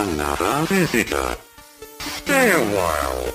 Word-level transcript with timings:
another 0.00 0.66
visitor. 0.66 1.36
Stay 1.98 2.52
a 2.52 2.62
while. 2.76 3.32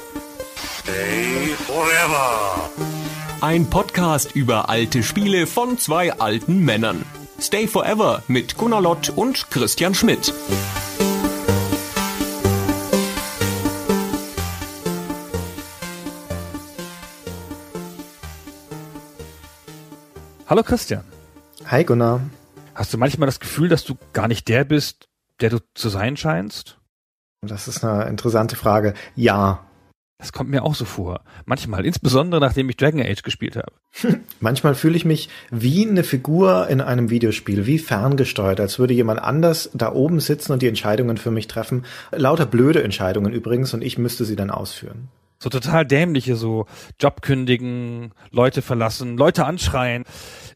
Stay 0.55 1.53
forever. 1.67 2.69
Ein 3.41 3.69
Podcast 3.69 4.35
über 4.35 4.67
alte 4.67 5.03
Spiele 5.03 5.45
von 5.45 5.77
zwei 5.77 6.13
alten 6.13 6.65
Männern. 6.65 7.05
Stay 7.39 7.67
Forever 7.67 8.23
mit 8.27 8.57
Gunnar 8.57 8.81
Lott 8.81 9.11
und 9.15 9.51
Christian 9.51 9.93
Schmidt. 9.93 10.33
Hallo 20.47 20.63
Christian. 20.63 21.03
Hi 21.67 21.83
Gunnar. 21.83 22.21
Hast 22.73 22.91
du 22.91 22.97
manchmal 22.97 23.27
das 23.27 23.39
Gefühl, 23.39 23.69
dass 23.69 23.83
du 23.83 23.95
gar 24.13 24.27
nicht 24.27 24.47
der 24.47 24.63
bist, 24.63 25.07
der 25.41 25.49
du 25.49 25.59
zu 25.73 25.89
sein 25.89 26.17
scheinst? 26.17 26.79
Das 27.41 27.67
ist 27.67 27.83
eine 27.83 28.05
interessante 28.05 28.55
Frage. 28.55 28.93
Ja. 29.15 29.65
Das 30.17 30.31
kommt 30.31 30.49
mir 30.49 30.63
auch 30.63 30.75
so 30.75 30.85
vor. 30.85 31.23
Manchmal, 31.45 31.85
insbesondere 31.85 32.39
nachdem 32.39 32.69
ich 32.69 32.77
Dragon 32.77 33.01
Age 33.01 33.21
gespielt 33.21 33.57
habe. 33.57 33.73
Manchmal 34.39 34.73
fühle 34.73 34.95
ich 34.95 35.03
mich 35.03 35.29
wie 35.51 35.85
eine 35.85 36.05
Figur 36.05 36.69
in 36.69 36.79
einem 36.79 37.09
Videospiel, 37.09 37.65
wie 37.65 37.79
ferngesteuert, 37.79 38.59
als 38.61 38.79
würde 38.79 38.93
jemand 38.93 39.21
anders 39.21 39.69
da 39.73 39.91
oben 39.91 40.21
sitzen 40.21 40.53
und 40.53 40.61
die 40.61 40.69
Entscheidungen 40.69 41.17
für 41.17 41.31
mich 41.31 41.47
treffen. 41.47 41.85
Lauter 42.11 42.45
blöde 42.45 42.81
Entscheidungen 42.81 43.33
übrigens 43.33 43.73
und 43.73 43.83
ich 43.83 43.97
müsste 43.97 44.23
sie 44.23 44.37
dann 44.37 44.51
ausführen. 44.51 45.09
So 45.45 45.49
total 45.49 45.85
dämliche, 45.85 46.35
so 46.35 46.65
Job 46.99 47.21
kündigen, 47.21 48.13
Leute 48.31 48.63
verlassen, 48.63 49.15
Leute 49.15 49.45
anschreien. 49.45 50.03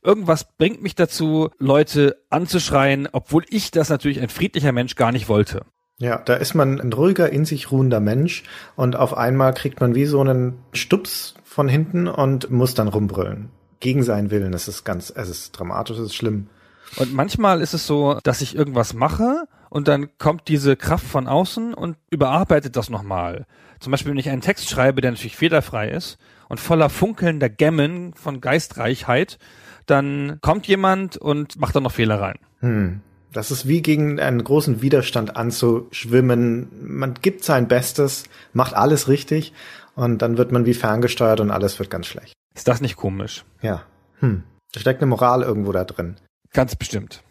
Irgendwas 0.02 0.48
bringt 0.58 0.82
mich 0.82 0.96
dazu, 0.96 1.52
Leute 1.60 2.24
anzuschreien, 2.32 3.08
obwohl 3.12 3.44
ich 3.50 3.70
das 3.70 3.90
natürlich 3.90 4.20
ein 4.20 4.30
friedlicher 4.30 4.72
Mensch 4.72 4.96
gar 4.96 5.12
nicht 5.12 5.30
wollte. 5.30 5.62
Ja, 6.00 6.18
da 6.18 6.34
ist 6.34 6.56
man 6.56 6.82
ein 6.82 6.92
ruhiger, 6.92 7.30
in 7.30 7.46
sich 7.46 7.70
ruhender 7.72 8.00
Mensch 8.00 8.42
und 8.76 8.96
auf 8.96 9.16
einmal 9.16 9.54
kriegt 9.54 9.80
man 9.80 9.94
wie 9.94 10.06
so 10.06 10.22
einen 10.22 10.58
Stups 10.72 11.36
von 11.44 11.68
hinten 11.68 12.08
und 12.08 12.50
muss 12.50 12.74
dann 12.74 12.88
rumbrüllen. 12.88 13.50
Gegen 13.80 14.02
seinen 14.02 14.32
Willen. 14.32 14.56
Es 14.56 14.68
ist 14.68 14.86
ganz, 14.86 15.14
es 15.16 15.30
ist 15.30 15.52
dramatisch, 15.52 15.98
es 16.00 16.06
ist 16.06 16.16
schlimm. 16.16 16.48
Und 16.96 17.14
manchmal 17.14 17.62
ist 17.62 17.76
es 17.76 17.86
so, 17.86 18.18
dass 18.24 18.42
ich 18.42 18.56
irgendwas 18.56 18.96
mache 18.96 19.44
und 19.70 19.88
dann 19.88 20.18
kommt 20.18 20.48
diese 20.48 20.76
Kraft 20.76 21.06
von 21.06 21.28
außen 21.28 21.76
und 21.76 21.96
überarbeitet 22.10 22.76
das 22.76 22.90
nochmal. 22.90 23.46
Zum 23.80 23.92
Beispiel, 23.92 24.12
wenn 24.12 24.18
ich 24.18 24.30
einen 24.30 24.42
Text 24.42 24.70
schreibe, 24.70 25.02
der 25.02 25.12
natürlich 25.12 25.38
fehlerfrei 25.38 25.90
ist 25.90 26.18
und 26.50 26.60
voller 26.60 26.90
funkelnder 26.90 27.50
Gemmen 27.50 28.14
von 28.14 28.42
Geistreichheit, 28.42 29.38
dann 29.86 30.40
kommt 30.42 30.68
jemand 30.68 31.18
und 31.18 31.60
macht 31.60 31.76
da 31.76 31.80
noch 31.80 31.92
Fehler 31.92 32.20
rein. 32.20 32.40
Hm. 32.60 33.02
Das 33.32 33.52
ist 33.52 33.68
wie 33.68 33.82
gegen 33.82 34.20
einen 34.20 34.44
großen 34.44 34.82
Widerstand 34.82 35.36
anzuschwimmen. 35.36 36.70
Man 36.82 37.14
gibt 37.14 37.44
sein 37.44 37.68
Bestes, 37.68 38.24
macht 38.54 38.74
alles 38.74 39.08
richtig 39.08 39.54
und 39.96 40.22
dann 40.22 40.38
wird 40.38 40.52
man 40.52 40.66
wie 40.66 40.74
ferngesteuert 40.74 41.40
und 41.40 41.52
alles 41.52 41.78
wird 41.78 41.90
ganz 41.90 42.08
schlecht. 42.08 42.34
Ist 42.56 42.68
das 42.68 42.82
nicht 42.82 42.96
komisch? 42.96 43.46
Ja. 43.62 43.84
Hm. 44.20 44.44
Da 44.74 44.80
steckt 44.80 45.02
eine 45.02 45.10
Moral 45.10 45.44
irgendwo 45.44 45.72
da 45.72 45.84
drin. 45.84 46.16
Ganz 46.54 46.76
bestimmt. 46.76 47.24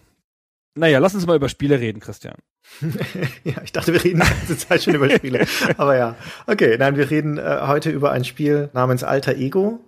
Naja, 0.74 1.00
lass 1.00 1.14
uns 1.14 1.26
mal 1.26 1.36
über 1.36 1.48
Spiele 1.48 1.80
reden, 1.80 2.00
Christian. 2.00 2.36
ja, 3.44 3.55
ich 3.64 3.72
dachte, 3.72 3.92
wir 3.92 4.02
reden 4.02 4.20
die 4.20 4.28
ganze 4.28 4.56
Zeit 4.56 4.83
schon 4.83 4.94
über 4.94 5.11
Spiele. 5.11 5.47
Aber 5.77 5.97
ja. 5.97 6.16
Okay, 6.47 6.77
nein, 6.78 6.97
wir 6.97 7.10
reden 7.10 7.38
äh, 7.38 7.58
heute 7.62 7.91
über 7.91 8.12
ein 8.12 8.25
Spiel 8.25 8.70
namens 8.72 9.05
Alter 9.05 9.36
Ego. 9.36 9.80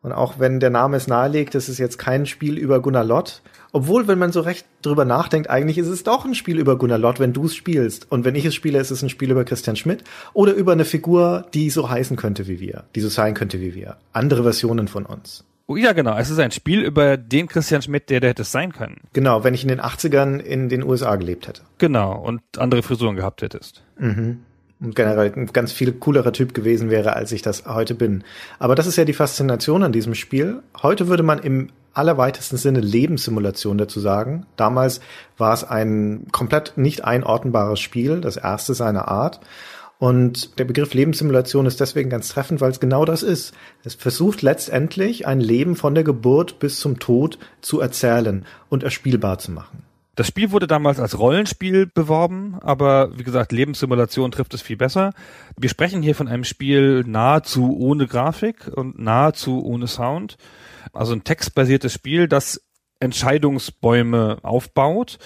Und 0.00 0.12
auch 0.12 0.38
wenn 0.38 0.60
der 0.60 0.70
Name 0.70 0.96
es 0.96 1.08
nahelegt, 1.08 1.54
das 1.54 1.68
ist 1.68 1.78
jetzt 1.78 1.98
kein 1.98 2.24
Spiel 2.24 2.56
über 2.56 2.80
Gunnar 2.80 3.04
Lott. 3.04 3.42
Obwohl, 3.72 4.06
wenn 4.06 4.18
man 4.18 4.32
so 4.32 4.40
recht 4.40 4.64
drüber 4.82 5.04
nachdenkt, 5.04 5.50
eigentlich 5.50 5.76
ist 5.76 5.88
es 5.88 6.04
doch 6.04 6.24
ein 6.24 6.34
Spiel 6.34 6.58
über 6.58 6.78
Gunnar 6.78 6.98
Lott, 6.98 7.18
wenn 7.18 7.32
du 7.32 7.46
es 7.46 7.54
spielst. 7.54 8.10
Und 8.10 8.24
wenn 8.24 8.36
ich 8.36 8.44
es 8.44 8.54
spiele, 8.54 8.78
ist 8.78 8.90
es 8.90 9.02
ein 9.02 9.10
Spiel 9.10 9.30
über 9.30 9.44
Christian 9.44 9.76
Schmidt 9.76 10.04
oder 10.32 10.54
über 10.54 10.72
eine 10.72 10.84
Figur, 10.84 11.46
die 11.52 11.68
so 11.68 11.90
heißen 11.90 12.16
könnte 12.16 12.46
wie 12.46 12.60
wir, 12.60 12.84
die 12.94 13.00
so 13.00 13.08
sein 13.08 13.34
könnte 13.34 13.60
wie 13.60 13.74
wir. 13.74 13.96
Andere 14.12 14.44
Versionen 14.44 14.88
von 14.88 15.04
uns. 15.04 15.44
Oh, 15.70 15.76
ja, 15.76 15.92
genau. 15.92 16.16
Es 16.16 16.30
ist 16.30 16.38
ein 16.38 16.50
Spiel 16.50 16.80
über 16.80 17.18
den 17.18 17.46
Christian 17.46 17.82
Schmidt, 17.82 18.08
der 18.08 18.20
der 18.20 18.30
hätte 18.30 18.42
es 18.42 18.50
sein 18.50 18.72
können. 18.72 19.02
Genau, 19.12 19.44
wenn 19.44 19.52
ich 19.52 19.62
in 19.62 19.68
den 19.68 19.82
80ern 19.82 20.38
in 20.38 20.70
den 20.70 20.82
USA 20.82 21.16
gelebt 21.16 21.46
hätte. 21.46 21.60
Genau, 21.76 22.18
und 22.18 22.40
andere 22.56 22.82
Frisuren 22.82 23.16
gehabt 23.16 23.42
hättest. 23.42 23.84
Mhm 23.98 24.40
und 24.80 24.94
generell 24.94 25.32
ein 25.34 25.46
ganz 25.46 25.72
viel 25.72 25.92
coolerer 25.92 26.32
Typ 26.32 26.54
gewesen 26.54 26.90
wäre, 26.90 27.16
als 27.16 27.32
ich 27.32 27.42
das 27.42 27.66
heute 27.66 27.94
bin. 27.94 28.22
Aber 28.58 28.74
das 28.74 28.86
ist 28.86 28.96
ja 28.96 29.04
die 29.04 29.12
Faszination 29.12 29.82
an 29.82 29.92
diesem 29.92 30.14
Spiel. 30.14 30.62
Heute 30.82 31.08
würde 31.08 31.22
man 31.22 31.40
im 31.40 31.70
allerweitesten 31.94 32.56
Sinne 32.56 32.80
Lebenssimulation 32.80 33.76
dazu 33.76 33.98
sagen. 33.98 34.46
Damals 34.56 35.00
war 35.36 35.52
es 35.52 35.64
ein 35.64 36.28
komplett 36.30 36.74
nicht 36.76 37.04
einordnbares 37.04 37.80
Spiel, 37.80 38.20
das 38.20 38.36
erste 38.36 38.74
seiner 38.74 39.08
Art. 39.08 39.40
Und 39.98 40.58
der 40.60 40.64
Begriff 40.64 40.94
Lebenssimulation 40.94 41.66
ist 41.66 41.80
deswegen 41.80 42.08
ganz 42.08 42.28
treffend, 42.28 42.60
weil 42.60 42.70
es 42.70 42.78
genau 42.78 43.04
das 43.04 43.24
ist. 43.24 43.52
Es 43.82 43.96
versucht 43.96 44.42
letztendlich 44.42 45.26
ein 45.26 45.40
Leben 45.40 45.74
von 45.74 45.94
der 45.94 46.04
Geburt 46.04 46.60
bis 46.60 46.78
zum 46.78 47.00
Tod 47.00 47.38
zu 47.60 47.80
erzählen 47.80 48.44
und 48.68 48.84
erspielbar 48.84 49.38
zu 49.38 49.50
machen. 49.50 49.82
Das 50.14 50.26
Spiel 50.26 50.50
wurde 50.50 50.66
damals 50.66 50.98
als 50.98 51.18
Rollenspiel 51.18 51.86
beworben, 51.86 52.56
aber 52.60 53.16
wie 53.16 53.22
gesagt, 53.22 53.52
Lebenssimulation 53.52 54.32
trifft 54.32 54.54
es 54.54 54.62
viel 54.62 54.76
besser. 54.76 55.12
Wir 55.56 55.68
sprechen 55.68 56.02
hier 56.02 56.16
von 56.16 56.26
einem 56.26 56.42
Spiel 56.42 57.04
nahezu 57.06 57.76
ohne 57.78 58.06
Grafik 58.06 58.68
und 58.74 58.98
nahezu 58.98 59.64
ohne 59.64 59.86
Sound. 59.86 60.36
Also 60.92 61.12
ein 61.12 61.22
textbasiertes 61.22 61.92
Spiel, 61.92 62.26
das 62.26 62.60
Entscheidungsbäume 62.98 64.38
aufbaut 64.42 65.18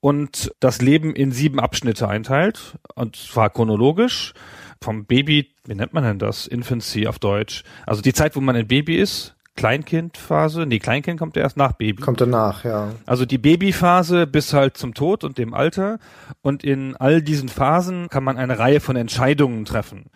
und 0.00 0.52
das 0.60 0.80
Leben 0.80 1.14
in 1.14 1.32
sieben 1.32 1.60
Abschnitte 1.60 2.08
einteilt, 2.08 2.78
und 2.94 3.16
zwar 3.16 3.50
chronologisch. 3.50 4.32
Vom 4.80 5.06
Baby, 5.06 5.50
wie 5.64 5.74
nennt 5.74 5.92
man 5.92 6.04
denn 6.04 6.18
das? 6.20 6.46
Infancy 6.46 7.08
auf 7.08 7.18
Deutsch. 7.18 7.64
Also 7.84 8.00
die 8.00 8.12
Zeit, 8.12 8.36
wo 8.36 8.40
man 8.40 8.54
ein 8.54 8.68
Baby 8.68 8.96
ist, 8.96 9.34
Kleinkindphase. 9.58 10.66
Nee, 10.66 10.78
Kleinkind 10.78 11.18
kommt 11.18 11.36
erst 11.36 11.56
nach 11.56 11.72
Baby. 11.72 12.00
Kommt 12.00 12.20
danach, 12.20 12.64
ja. 12.64 12.92
Also 13.06 13.26
die 13.26 13.38
Babyphase 13.38 14.28
bis 14.28 14.52
halt 14.52 14.76
zum 14.76 14.94
Tod 14.94 15.24
und 15.24 15.36
dem 15.36 15.52
Alter. 15.52 15.98
Und 16.42 16.62
in 16.62 16.94
all 16.94 17.22
diesen 17.22 17.48
Phasen 17.48 18.08
kann 18.08 18.22
man 18.22 18.36
eine 18.36 18.60
Reihe 18.60 18.78
von 18.78 18.94
Entscheidungen 18.94 19.64
treffen. 19.64 20.06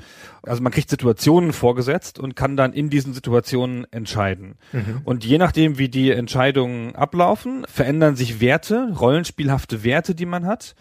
Also 0.45 0.63
man 0.63 0.71
kriegt 0.71 0.89
Situationen 0.89 1.53
vorgesetzt 1.53 2.21
und 2.21 2.37
kann 2.37 2.57
dann 2.57 2.73
in 2.73 2.89
diesen 2.89 3.15
Situationen 3.15 3.85
entscheiden. 3.91 4.55
Mhm. 4.71 5.01
Und 5.03 5.25
je 5.25 5.39
nachdem, 5.39 5.77
wie 5.77 5.89
die 5.89 6.13
Entscheidungen 6.13 6.95
ablaufen, 6.95 7.65
verändern 7.69 8.15
sich 8.15 8.41
Werte, 8.41 8.93
rollenspielhafte 8.97 9.83
Werte, 9.83 10.15
die 10.15 10.27
man 10.27 10.47
hat 10.47 10.77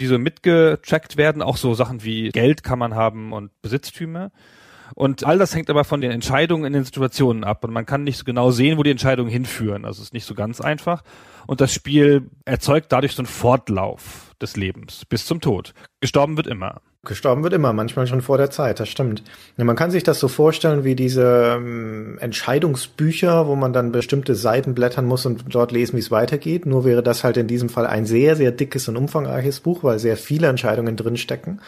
die 0.00 0.06
so 0.06 0.18
mitgetrackt 0.18 1.18
werden, 1.18 1.42
auch 1.42 1.58
so 1.58 1.74
Sachen 1.74 2.02
wie 2.02 2.30
Geld 2.30 2.62
kann 2.62 2.78
man 2.78 2.94
haben 2.94 3.32
und 3.32 3.50
Besitztümer. 3.60 4.32
Und 4.94 5.24
all 5.24 5.38
das 5.38 5.54
hängt 5.54 5.70
aber 5.70 5.84
von 5.84 6.00
den 6.00 6.10
Entscheidungen 6.10 6.64
in 6.64 6.72
den 6.72 6.84
Situationen 6.84 7.44
ab. 7.44 7.64
Und 7.64 7.72
man 7.72 7.86
kann 7.86 8.04
nicht 8.04 8.18
so 8.18 8.24
genau 8.24 8.50
sehen, 8.50 8.78
wo 8.78 8.82
die 8.82 8.90
Entscheidungen 8.90 9.30
hinführen. 9.30 9.84
Also 9.84 10.00
es 10.00 10.08
ist 10.08 10.14
nicht 10.14 10.26
so 10.26 10.34
ganz 10.34 10.60
einfach. 10.60 11.02
Und 11.46 11.60
das 11.60 11.72
Spiel 11.72 12.30
erzeugt 12.44 12.92
dadurch 12.92 13.12
so 13.12 13.22
einen 13.22 13.26
Fortlauf 13.26 14.34
des 14.40 14.56
Lebens 14.56 15.04
bis 15.04 15.26
zum 15.26 15.40
Tod. 15.40 15.72
Gestorben 16.00 16.36
wird 16.36 16.46
immer. 16.46 16.80
Gestorben 17.04 17.42
wird 17.42 17.52
immer, 17.52 17.72
manchmal 17.72 18.06
schon 18.06 18.22
vor 18.22 18.38
der 18.38 18.50
Zeit, 18.52 18.78
das 18.78 18.88
stimmt. 18.88 19.24
Ja, 19.56 19.64
man 19.64 19.74
kann 19.74 19.90
sich 19.90 20.04
das 20.04 20.20
so 20.20 20.28
vorstellen 20.28 20.84
wie 20.84 20.94
diese 20.94 21.56
ähm, 21.56 22.16
Entscheidungsbücher, 22.20 23.48
wo 23.48 23.56
man 23.56 23.72
dann 23.72 23.90
bestimmte 23.90 24.36
Seiten 24.36 24.72
blättern 24.72 25.06
muss 25.06 25.26
und 25.26 25.52
dort 25.52 25.72
lesen, 25.72 25.96
wie 25.96 26.00
es 26.00 26.12
weitergeht. 26.12 26.64
Nur 26.64 26.84
wäre 26.84 27.02
das 27.02 27.24
halt 27.24 27.36
in 27.38 27.48
diesem 27.48 27.70
Fall 27.70 27.88
ein 27.88 28.06
sehr, 28.06 28.36
sehr 28.36 28.52
dickes 28.52 28.86
und 28.86 28.96
umfangreiches 28.96 29.58
Buch, 29.58 29.82
weil 29.82 29.98
sehr 29.98 30.16
viele 30.16 30.46
Entscheidungen 30.46 30.96
drinstecken. 30.96 31.60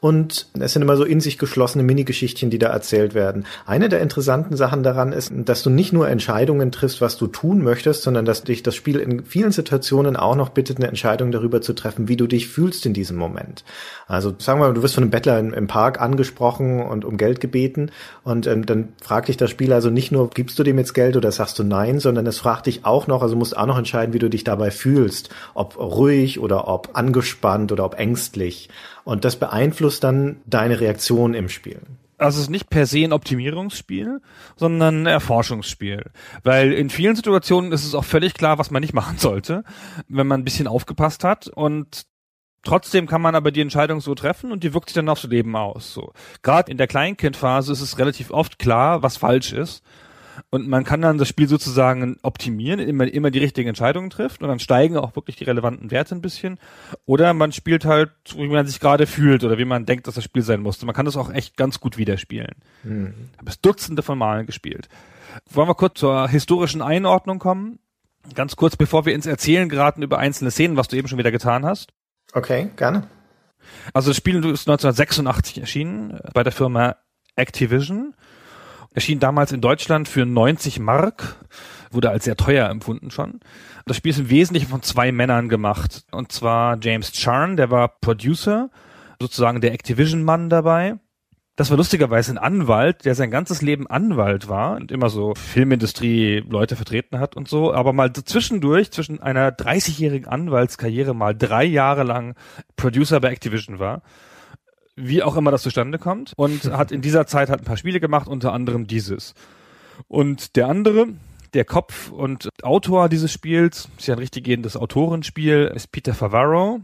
Und 0.00 0.48
es 0.60 0.74
sind 0.74 0.82
immer 0.82 0.98
so 0.98 1.04
in 1.04 1.20
sich 1.20 1.38
geschlossene 1.38 1.82
Minigeschichtchen, 1.82 2.50
die 2.50 2.58
da 2.58 2.66
erzählt 2.68 3.14
werden. 3.14 3.46
Eine 3.64 3.88
der 3.88 4.02
interessanten 4.02 4.54
Sachen 4.54 4.82
daran 4.82 5.12
ist, 5.12 5.32
dass 5.34 5.62
du 5.62 5.70
nicht 5.70 5.94
nur 5.94 6.08
Entscheidungen 6.10 6.70
triffst, 6.72 7.00
was 7.00 7.16
du 7.16 7.26
tun 7.26 7.62
möchtest, 7.62 8.02
sondern 8.02 8.26
dass 8.26 8.44
dich 8.44 8.62
das 8.62 8.74
Spiel 8.74 8.98
in 8.98 9.24
vielen 9.24 9.50
Situationen 9.50 10.16
auch 10.16 10.36
noch 10.36 10.50
bittet, 10.50 10.76
eine 10.76 10.88
Entscheidung 10.88 11.32
darüber 11.32 11.62
zu 11.62 11.72
treffen, 11.72 12.06
wie 12.06 12.16
du 12.16 12.26
dich 12.26 12.48
fühlst 12.48 12.84
in 12.84 12.92
diesem 12.92 13.16
Moment. 13.16 13.64
Also 14.06 14.34
sagen 14.38 14.60
wir 14.60 14.68
mal, 14.68 14.74
du 14.74 14.82
wirst 14.82 14.94
von 14.94 15.04
einem 15.04 15.10
Bettler 15.10 15.38
im, 15.38 15.66
Park 15.66 16.00
angesprochen 16.00 16.82
und 16.82 17.06
um 17.06 17.16
Geld 17.16 17.40
gebeten 17.40 17.90
und 18.22 18.46
ähm, 18.46 18.66
dann 18.66 18.90
fragt 19.00 19.28
dich 19.28 19.38
das 19.38 19.50
Spiel 19.50 19.72
also 19.72 19.88
nicht 19.88 20.12
nur, 20.12 20.28
gibst 20.28 20.58
du 20.58 20.62
dem 20.62 20.76
jetzt 20.76 20.92
Geld 20.92 21.16
oder 21.16 21.32
sagst 21.32 21.58
du 21.58 21.64
nein, 21.64 21.98
sondern 21.98 22.26
es 22.26 22.38
fragt 22.38 22.66
dich 22.66 22.84
auch 22.84 23.06
noch, 23.06 23.22
also 23.22 23.36
musst 23.36 23.56
auch 23.56 23.66
noch 23.66 23.78
entscheiden, 23.78 24.12
wie 24.12 24.18
du 24.18 24.28
dich 24.28 24.44
dabei 24.44 24.70
fühlst, 24.70 25.30
ob 25.54 25.78
ruhig 25.78 26.38
oder 26.40 26.68
ob 26.68 26.90
angespannt 26.92 27.72
oder 27.72 27.86
ob 27.86 27.98
ängstlich. 27.98 28.68
Und 29.04 29.24
das 29.24 29.36
beeinflusst 29.36 30.02
dann 30.02 30.40
deine 30.46 30.80
Reaktion 30.80 31.34
im 31.34 31.48
Spiel. 31.48 31.80
Also 32.16 32.38
es 32.38 32.44
ist 32.44 32.50
nicht 32.50 32.70
per 32.70 32.86
se 32.86 33.04
ein 33.04 33.12
Optimierungsspiel, 33.12 34.20
sondern 34.56 35.02
ein 35.02 35.06
Erforschungsspiel. 35.06 36.10
Weil 36.42 36.72
in 36.72 36.88
vielen 36.88 37.16
Situationen 37.16 37.72
ist 37.72 37.84
es 37.84 37.94
auch 37.94 38.04
völlig 38.04 38.34
klar, 38.34 38.58
was 38.58 38.70
man 38.70 38.80
nicht 38.80 38.94
machen 38.94 39.18
sollte, 39.18 39.64
wenn 40.08 40.26
man 40.26 40.40
ein 40.40 40.44
bisschen 40.44 40.66
aufgepasst 40.66 41.24
hat. 41.24 41.48
Und 41.48 42.06
trotzdem 42.62 43.06
kann 43.06 43.20
man 43.20 43.34
aber 43.34 43.50
die 43.50 43.60
Entscheidung 43.60 44.00
so 44.00 44.14
treffen 44.14 44.52
und 44.52 44.62
die 44.62 44.72
wirkt 44.72 44.88
sich 44.88 44.94
dann 44.94 45.08
aufs 45.08 45.24
Leben 45.24 45.54
aus. 45.56 45.92
So. 45.92 46.12
Gerade 46.42 46.70
in 46.70 46.78
der 46.78 46.86
Kleinkindphase 46.86 47.72
ist 47.72 47.80
es 47.80 47.98
relativ 47.98 48.30
oft 48.30 48.58
klar, 48.58 49.02
was 49.02 49.16
falsch 49.16 49.52
ist. 49.52 49.82
Und 50.50 50.68
man 50.68 50.84
kann 50.84 51.00
dann 51.00 51.18
das 51.18 51.28
Spiel 51.28 51.48
sozusagen 51.48 52.16
optimieren, 52.22 52.80
immer, 52.80 53.06
immer 53.06 53.30
die 53.30 53.38
richtigen 53.38 53.68
Entscheidungen 53.68 54.10
trifft 54.10 54.42
und 54.42 54.48
dann 54.48 54.58
steigen 54.58 54.96
auch 54.96 55.16
wirklich 55.16 55.36
die 55.36 55.44
relevanten 55.44 55.90
Werte 55.90 56.14
ein 56.14 56.20
bisschen. 56.20 56.58
Oder 57.06 57.34
man 57.34 57.52
spielt 57.52 57.84
halt, 57.84 58.10
wie 58.36 58.48
man 58.48 58.66
sich 58.66 58.80
gerade 58.80 59.06
fühlt 59.06 59.44
oder 59.44 59.58
wie 59.58 59.64
man 59.64 59.86
denkt, 59.86 60.06
dass 60.06 60.14
das 60.14 60.24
Spiel 60.24 60.42
sein 60.42 60.60
muss. 60.60 60.82
Man 60.82 60.94
kann 60.94 61.06
das 61.06 61.16
auch 61.16 61.32
echt 61.32 61.56
ganz 61.56 61.80
gut 61.80 61.96
widerspielen. 61.98 62.56
Mhm. 62.82 63.14
Ich 63.32 63.38
habe 63.38 63.50
es 63.50 63.60
Dutzende 63.60 64.02
von 64.02 64.18
Malen 64.18 64.46
gespielt. 64.46 64.88
Wollen 65.50 65.68
wir 65.68 65.74
kurz 65.74 65.98
zur 65.98 66.28
historischen 66.28 66.82
Einordnung 66.82 67.38
kommen? 67.38 67.78
Ganz 68.34 68.56
kurz, 68.56 68.76
bevor 68.76 69.04
wir 69.04 69.14
ins 69.14 69.26
Erzählen 69.26 69.68
geraten 69.68 70.02
über 70.02 70.18
einzelne 70.18 70.50
Szenen, 70.50 70.76
was 70.76 70.88
du 70.88 70.96
eben 70.96 71.08
schon 71.08 71.18
wieder 71.18 71.32
getan 71.32 71.64
hast. 71.64 71.92
Okay, 72.32 72.70
gerne. 72.76 73.06
Also 73.92 74.10
das 74.10 74.16
Spiel 74.16 74.36
ist 74.36 74.68
1986 74.68 75.58
erschienen 75.58 76.12
äh, 76.12 76.30
bei 76.32 76.42
der 76.42 76.52
Firma 76.52 76.96
Activision. 77.36 78.14
Erschien 78.94 79.18
damals 79.18 79.50
in 79.50 79.60
Deutschland 79.60 80.08
für 80.08 80.24
90 80.24 80.78
Mark, 80.78 81.44
wurde 81.90 82.10
als 82.10 82.24
sehr 82.24 82.36
teuer 82.36 82.70
empfunden 82.70 83.10
schon. 83.10 83.40
Das 83.86 83.96
Spiel 83.96 84.10
ist 84.10 84.20
im 84.20 84.30
Wesentlichen 84.30 84.68
von 84.68 84.82
zwei 84.82 85.10
Männern 85.10 85.48
gemacht. 85.48 86.04
Und 86.12 86.30
zwar 86.30 86.78
James 86.80 87.12
Charn, 87.12 87.56
der 87.56 87.70
war 87.72 87.88
Producer, 87.88 88.70
sozusagen 89.20 89.60
der 89.60 89.72
Activision-Mann 89.72 90.48
dabei. 90.48 90.94
Das 91.56 91.70
war 91.70 91.76
lustigerweise 91.76 92.32
ein 92.32 92.38
Anwalt, 92.38 93.04
der 93.04 93.16
sein 93.16 93.30
ganzes 93.30 93.62
Leben 93.62 93.88
Anwalt 93.88 94.48
war 94.48 94.76
und 94.76 94.90
immer 94.90 95.08
so 95.08 95.34
Filmindustrie 95.34 96.44
Leute 96.48 96.74
vertreten 96.74 97.18
hat 97.18 97.36
und 97.36 97.48
so, 97.48 97.72
aber 97.72 97.92
mal 97.92 98.12
zwischendurch, 98.12 98.90
zwischen 98.90 99.20
einer 99.22 99.50
30-jährigen 99.50 100.26
Anwaltskarriere 100.26 101.14
mal 101.14 101.32
drei 101.32 101.64
Jahre 101.64 102.04
lang 102.04 102.34
Producer 102.76 103.20
bei 103.20 103.30
Activision 103.30 103.78
war. 103.78 104.02
Wie 104.96 105.22
auch 105.22 105.36
immer 105.36 105.50
das 105.50 105.62
zustande 105.62 105.98
kommt. 105.98 106.32
Und 106.36 106.64
hat 106.72 106.92
in 106.92 107.00
dieser 107.00 107.26
Zeit 107.26 107.50
hat 107.50 107.60
ein 107.60 107.64
paar 107.64 107.76
Spiele 107.76 108.00
gemacht, 108.00 108.28
unter 108.28 108.52
anderem 108.52 108.86
dieses. 108.86 109.34
Und 110.08 110.56
der 110.56 110.68
andere, 110.68 111.08
der 111.54 111.64
Kopf 111.64 112.10
und 112.10 112.48
Autor 112.62 113.08
dieses 113.08 113.32
Spiels, 113.32 113.88
ist 113.98 114.06
ja 114.06 114.14
ein 114.14 114.20
richtig 114.20 114.44
gehendes 114.44 114.76
Autorenspiel, 114.76 115.72
ist 115.74 115.92
Peter 115.92 116.14
Favaro. 116.14 116.80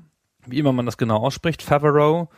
Wie 0.47 0.59
immer 0.59 0.73
man 0.73 0.87
das 0.87 0.97
genau 0.97 1.19
ausspricht, 1.19 1.63
Favaro 1.63 2.29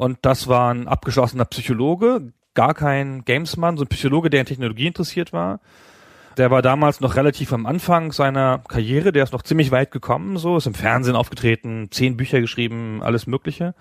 und 0.00 0.16
das 0.22 0.48
war 0.48 0.72
ein 0.72 0.88
abgeschlossener 0.88 1.44
Psychologe, 1.44 2.32
gar 2.54 2.72
kein 2.72 3.22
Gamesmann, 3.26 3.76
so 3.76 3.84
ein 3.84 3.88
Psychologe, 3.88 4.30
der 4.30 4.40
in 4.40 4.46
Technologie 4.46 4.86
interessiert 4.86 5.34
war. 5.34 5.60
Der 6.38 6.50
war 6.50 6.62
damals 6.62 7.00
noch 7.00 7.16
relativ 7.16 7.52
am 7.52 7.66
Anfang 7.66 8.10
seiner 8.10 8.62
Karriere, 8.66 9.12
der 9.12 9.24
ist 9.24 9.34
noch 9.34 9.42
ziemlich 9.42 9.72
weit 9.72 9.90
gekommen, 9.90 10.38
so, 10.38 10.56
ist 10.56 10.66
im 10.66 10.72
Fernsehen 10.72 11.16
aufgetreten, 11.16 11.88
zehn 11.90 12.16
Bücher 12.16 12.40
geschrieben, 12.40 13.02
alles 13.02 13.26
Mögliche. 13.26 13.74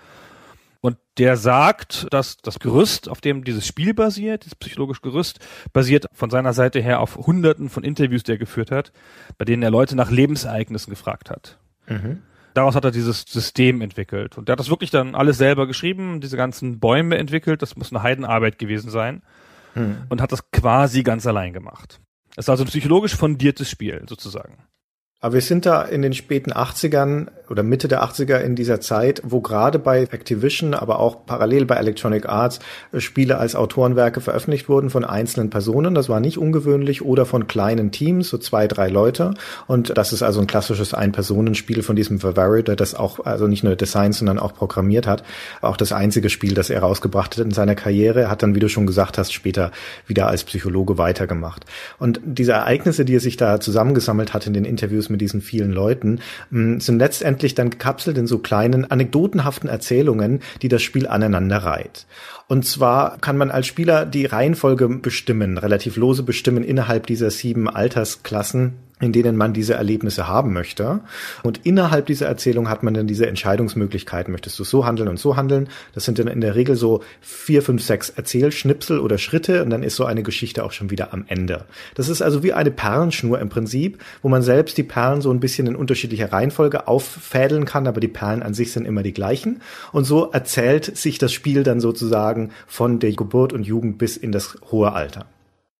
Und 0.81 0.97
der 1.17 1.35
sagt, 1.35 2.07
dass 2.11 2.37
das 2.37 2.59
Gerüst, 2.59 3.09
auf 3.09 3.19
dem 3.19 3.43
dieses 3.43 3.67
Spiel 3.67 3.93
basiert, 3.93 4.45
das 4.45 4.55
psychologische 4.55 5.01
Gerüst, 5.01 5.39
basiert 5.73 6.05
von 6.13 6.29
seiner 6.29 6.53
Seite 6.53 6.79
her 6.79 7.01
auf 7.01 7.17
hunderten 7.17 7.69
von 7.69 7.83
Interviews, 7.83 8.23
die 8.23 8.31
er 8.31 8.37
geführt 8.37 8.71
hat, 8.71 8.93
bei 9.37 9.45
denen 9.45 9.61
er 9.61 9.71
Leute 9.71 9.95
nach 9.95 10.09
Lebensereignissen 10.09 10.89
gefragt 10.89 11.29
hat. 11.29 11.57
Mhm. 11.87 12.21
Daraus 12.53 12.75
hat 12.75 12.85
er 12.85 12.91
dieses 12.91 13.21
System 13.27 13.81
entwickelt. 13.81 14.37
Und 14.37 14.47
der 14.47 14.53
hat 14.53 14.59
das 14.59 14.69
wirklich 14.69 14.89
dann 14.89 15.15
alles 15.15 15.37
selber 15.37 15.67
geschrieben, 15.67 16.19
diese 16.21 16.37
ganzen 16.37 16.79
Bäume 16.79 17.17
entwickelt. 17.17 17.61
Das 17.61 17.75
muss 17.75 17.91
eine 17.91 18.01
Heidenarbeit 18.01 18.57
gewesen 18.57 18.89
sein. 18.89 19.21
Hm. 19.75 19.97
Und 20.09 20.19
hat 20.19 20.31
das 20.31 20.49
quasi 20.51 21.03
ganz 21.03 21.27
allein 21.27 21.53
gemacht. 21.53 21.99
Es 22.31 22.45
ist 22.45 22.49
also 22.49 22.63
ein 22.63 22.67
psychologisch 22.67 23.15
fundiertes 23.15 23.69
Spiel, 23.69 24.03
sozusagen. 24.07 24.57
Aber 25.21 25.33
wir 25.33 25.41
sind 25.41 25.65
da 25.65 25.81
in 25.81 26.01
den 26.01 26.13
späten 26.13 26.53
80ern 26.53 27.27
oder 27.49 27.61
Mitte 27.61 27.89
der 27.89 28.03
80er 28.03 28.37
in 28.37 28.55
dieser 28.55 28.79
Zeit, 28.79 29.21
wo 29.25 29.41
gerade 29.41 29.77
bei 29.77 30.03
Activision, 30.03 30.73
aber 30.73 30.99
auch 30.99 31.25
parallel 31.25 31.65
bei 31.65 31.75
Electronic 31.75 32.27
Arts 32.29 32.59
äh, 32.93 33.01
Spiele 33.01 33.37
als 33.37 33.53
Autorenwerke 33.55 34.21
veröffentlicht 34.21 34.69
wurden 34.69 34.89
von 34.89 35.03
einzelnen 35.03 35.49
Personen. 35.49 35.93
Das 35.93 36.07
war 36.07 36.21
nicht 36.21 36.37
ungewöhnlich 36.37 37.01
oder 37.01 37.25
von 37.25 37.47
kleinen 37.47 37.91
Teams, 37.91 38.29
so 38.29 38.37
zwei, 38.37 38.67
drei 38.67 38.87
Leute. 38.87 39.33
Und 39.67 39.97
das 39.97 40.13
ist 40.13 40.23
also 40.23 40.39
ein 40.39 40.47
klassisches 40.47 40.93
Ein-Personen-Spiel 40.93 41.83
von 41.83 41.97
diesem 41.97 42.19
der 42.19 42.75
das 42.75 42.95
auch, 42.95 43.25
also 43.25 43.47
nicht 43.47 43.63
nur 43.63 43.75
designt, 43.75 44.15
sondern 44.15 44.39
auch 44.39 44.53
programmiert 44.53 45.07
hat. 45.07 45.23
Auch 45.61 45.75
das 45.75 45.91
einzige 45.91 46.29
Spiel, 46.29 46.53
das 46.53 46.69
er 46.69 46.79
rausgebracht 46.79 47.35
hat 47.35 47.43
in 47.43 47.51
seiner 47.51 47.75
Karriere, 47.75 48.21
er 48.21 48.29
hat 48.29 48.43
dann, 48.43 48.55
wie 48.55 48.59
du 48.59 48.69
schon 48.69 48.87
gesagt 48.87 49.17
hast, 49.17 49.33
später 49.33 49.71
wieder 50.07 50.27
als 50.27 50.43
Psychologe 50.43 50.97
weitergemacht. 50.97 51.65
Und 51.97 52.21
diese 52.23 52.53
Ereignisse, 52.53 53.03
die 53.03 53.15
er 53.15 53.19
sich 53.19 53.37
da 53.37 53.59
zusammengesammelt 53.59 54.33
hat 54.33 54.47
in 54.47 54.53
den 54.53 54.65
Interviews 54.65 55.08
mit 55.09 55.21
diesen 55.21 55.41
vielen 55.41 55.71
Leuten, 55.71 56.19
mm, 56.51 56.79
sind 56.79 56.99
letztendlich 56.99 57.55
dann 57.55 57.69
gekapselt 57.69 58.17
in 58.17 58.27
so 58.27 58.39
kleinen 58.39 58.89
anekdotenhaften 58.89 59.69
Erzählungen, 59.69 60.41
die 60.61 60.67
das 60.67 60.81
Spiel 60.81 61.07
aneinander 61.07 61.57
reiht. 61.57 62.05
Und 62.47 62.65
zwar 62.65 63.17
kann 63.19 63.37
man 63.37 63.51
als 63.51 63.67
Spieler 63.67 64.05
die 64.05 64.25
Reihenfolge 64.25 64.89
bestimmen, 64.89 65.57
relativ 65.57 65.97
lose 65.97 66.23
bestimmen 66.23 66.63
innerhalb 66.63 67.05
dieser 67.07 67.29
sieben 67.29 67.69
Altersklassen 67.69 68.73
in 69.01 69.13
denen 69.13 69.37
man 69.37 69.53
diese 69.53 69.75
Erlebnisse 69.75 70.27
haben 70.27 70.53
möchte. 70.53 70.99
Und 71.43 71.65
innerhalb 71.65 72.05
dieser 72.05 72.27
Erzählung 72.27 72.69
hat 72.69 72.83
man 72.83 72.93
dann 72.93 73.07
diese 73.07 73.27
Entscheidungsmöglichkeiten. 73.27 74.31
Möchtest 74.31 74.59
du 74.59 74.63
so 74.63 74.85
handeln 74.85 75.07
und 75.07 75.19
so 75.19 75.37
handeln? 75.37 75.69
Das 75.93 76.05
sind 76.05 76.19
dann 76.19 76.27
in 76.27 76.41
der 76.41 76.55
Regel 76.55 76.75
so 76.75 77.01
vier, 77.21 77.61
fünf, 77.61 77.83
sechs 77.83 78.09
Erzählschnipsel 78.09 78.99
oder 78.99 79.17
Schritte 79.17 79.63
und 79.63 79.69
dann 79.69 79.83
ist 79.83 79.95
so 79.95 80.05
eine 80.05 80.23
Geschichte 80.23 80.63
auch 80.63 80.71
schon 80.71 80.89
wieder 80.89 81.13
am 81.13 81.25
Ende. 81.27 81.65
Das 81.95 82.09
ist 82.09 82.21
also 82.21 82.43
wie 82.43 82.53
eine 82.53 82.71
Perlenschnur 82.71 83.39
im 83.39 83.49
Prinzip, 83.49 83.99
wo 84.21 84.29
man 84.29 84.41
selbst 84.41 84.77
die 84.77 84.83
Perlen 84.83 85.21
so 85.21 85.31
ein 85.31 85.39
bisschen 85.39 85.67
in 85.67 85.75
unterschiedlicher 85.75 86.31
Reihenfolge 86.31 86.87
auffädeln 86.87 87.65
kann, 87.65 87.87
aber 87.87 88.01
die 88.01 88.07
Perlen 88.07 88.43
an 88.43 88.53
sich 88.53 88.73
sind 88.73 88.85
immer 88.85 89.03
die 89.03 89.13
gleichen. 89.13 89.61
Und 89.91 90.03
so 90.03 90.31
erzählt 90.31 90.97
sich 90.97 91.17
das 91.17 91.31
Spiel 91.31 91.63
dann 91.63 91.79
sozusagen 91.79 92.51
von 92.67 92.99
der 92.99 93.13
Geburt 93.13 93.53
und 93.53 93.63
Jugend 93.63 93.97
bis 93.97 94.17
in 94.17 94.31
das 94.31 94.57
hohe 94.71 94.91
Alter. 94.93 95.25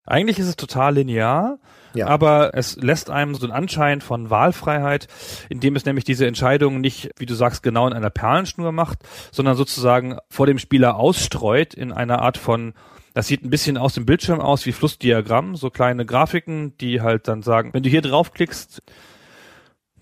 Eigentlich 0.06 0.39
ist 0.39 0.48
es 0.48 0.56
total 0.56 0.95
linear. 0.95 1.60
Ja. 1.94 2.08
Aber 2.08 2.52
es 2.54 2.76
lässt 2.78 3.10
einem 3.10 3.36
so 3.36 3.46
einen 3.46 3.54
Anschein 3.54 4.02
von 4.02 4.30
Wahlfreiheit, 4.30 5.08
indem 5.50 5.76
es 5.76 5.86
nämlich 5.86 6.06
diese 6.06 6.28
Entscheidung 6.28 6.82
nicht, 6.82 7.10
wie 7.18 7.26
du 7.26 7.34
sagst, 7.34 7.64
genau 7.64 7.88
in 7.88 7.94
einer 7.94 8.10
Perlenschnur 8.10 8.72
macht, 8.72 9.00
sondern 9.32 9.56
sozusagen 9.56 10.18
vor 10.30 10.46
dem 10.46 10.60
Spieler 10.60 10.96
ausstreut 10.98 11.74
in 11.74 11.92
einer 11.92 12.22
Art 12.22 12.38
von 12.38 12.74
das 13.16 13.28
sieht 13.28 13.44
ein 13.44 13.50
bisschen 13.50 13.78
aus 13.78 13.96
dem 13.96 14.06
Bildschirm 14.06 14.40
aus 14.40 14.66
wie 14.66 14.72
Flussdiagramm, 14.72 15.56
so 15.56 15.72
kleine 15.72 16.06
Grafiken, 16.06 16.78
die 16.78 17.02
halt 17.02 17.28
dann 17.28 17.42
sagen, 17.42 17.74
wenn 17.74 17.84
du 17.84 17.90
hier 17.90 18.02
draufklickst, 18.02 18.82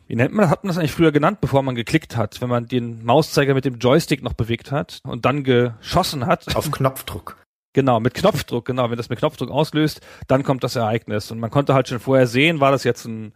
wie 0.07 0.15
nennt 0.15 0.33
man 0.33 0.43
das? 0.43 0.51
Hat 0.51 0.63
man 0.63 0.69
das 0.69 0.77
eigentlich 0.77 0.91
früher 0.91 1.11
genannt, 1.11 1.41
bevor 1.41 1.63
man 1.63 1.75
geklickt 1.75 2.15
hat, 2.15 2.41
wenn 2.41 2.49
man 2.49 2.67
den 2.67 3.03
Mauszeiger 3.03 3.53
mit 3.53 3.65
dem 3.65 3.79
Joystick 3.79 4.23
noch 4.23 4.33
bewegt 4.33 4.71
hat 4.71 4.99
und 5.03 5.25
dann 5.25 5.43
geschossen 5.43 6.25
hat? 6.25 6.55
Auf 6.55 6.71
Knopfdruck. 6.71 7.37
Genau, 7.77 7.99
mit 7.99 8.15
Knopfdruck, 8.15 8.65
genau. 8.65 8.89
Wenn 8.89 8.97
das 8.97 9.09
mit 9.09 9.19
Knopfdruck 9.19 9.51
auslöst, 9.51 10.01
dann 10.25 10.41
kommt 10.41 10.63
das 10.63 10.75
Ereignis. 10.75 11.29
Und 11.29 11.39
man 11.39 11.51
konnte 11.51 11.75
halt 11.75 11.87
schon 11.87 11.99
vorher 11.99 12.25
sehen, 12.25 12.59
war 12.59 12.71
das 12.71 12.83
jetzt 12.83 13.05
ein 13.05 13.33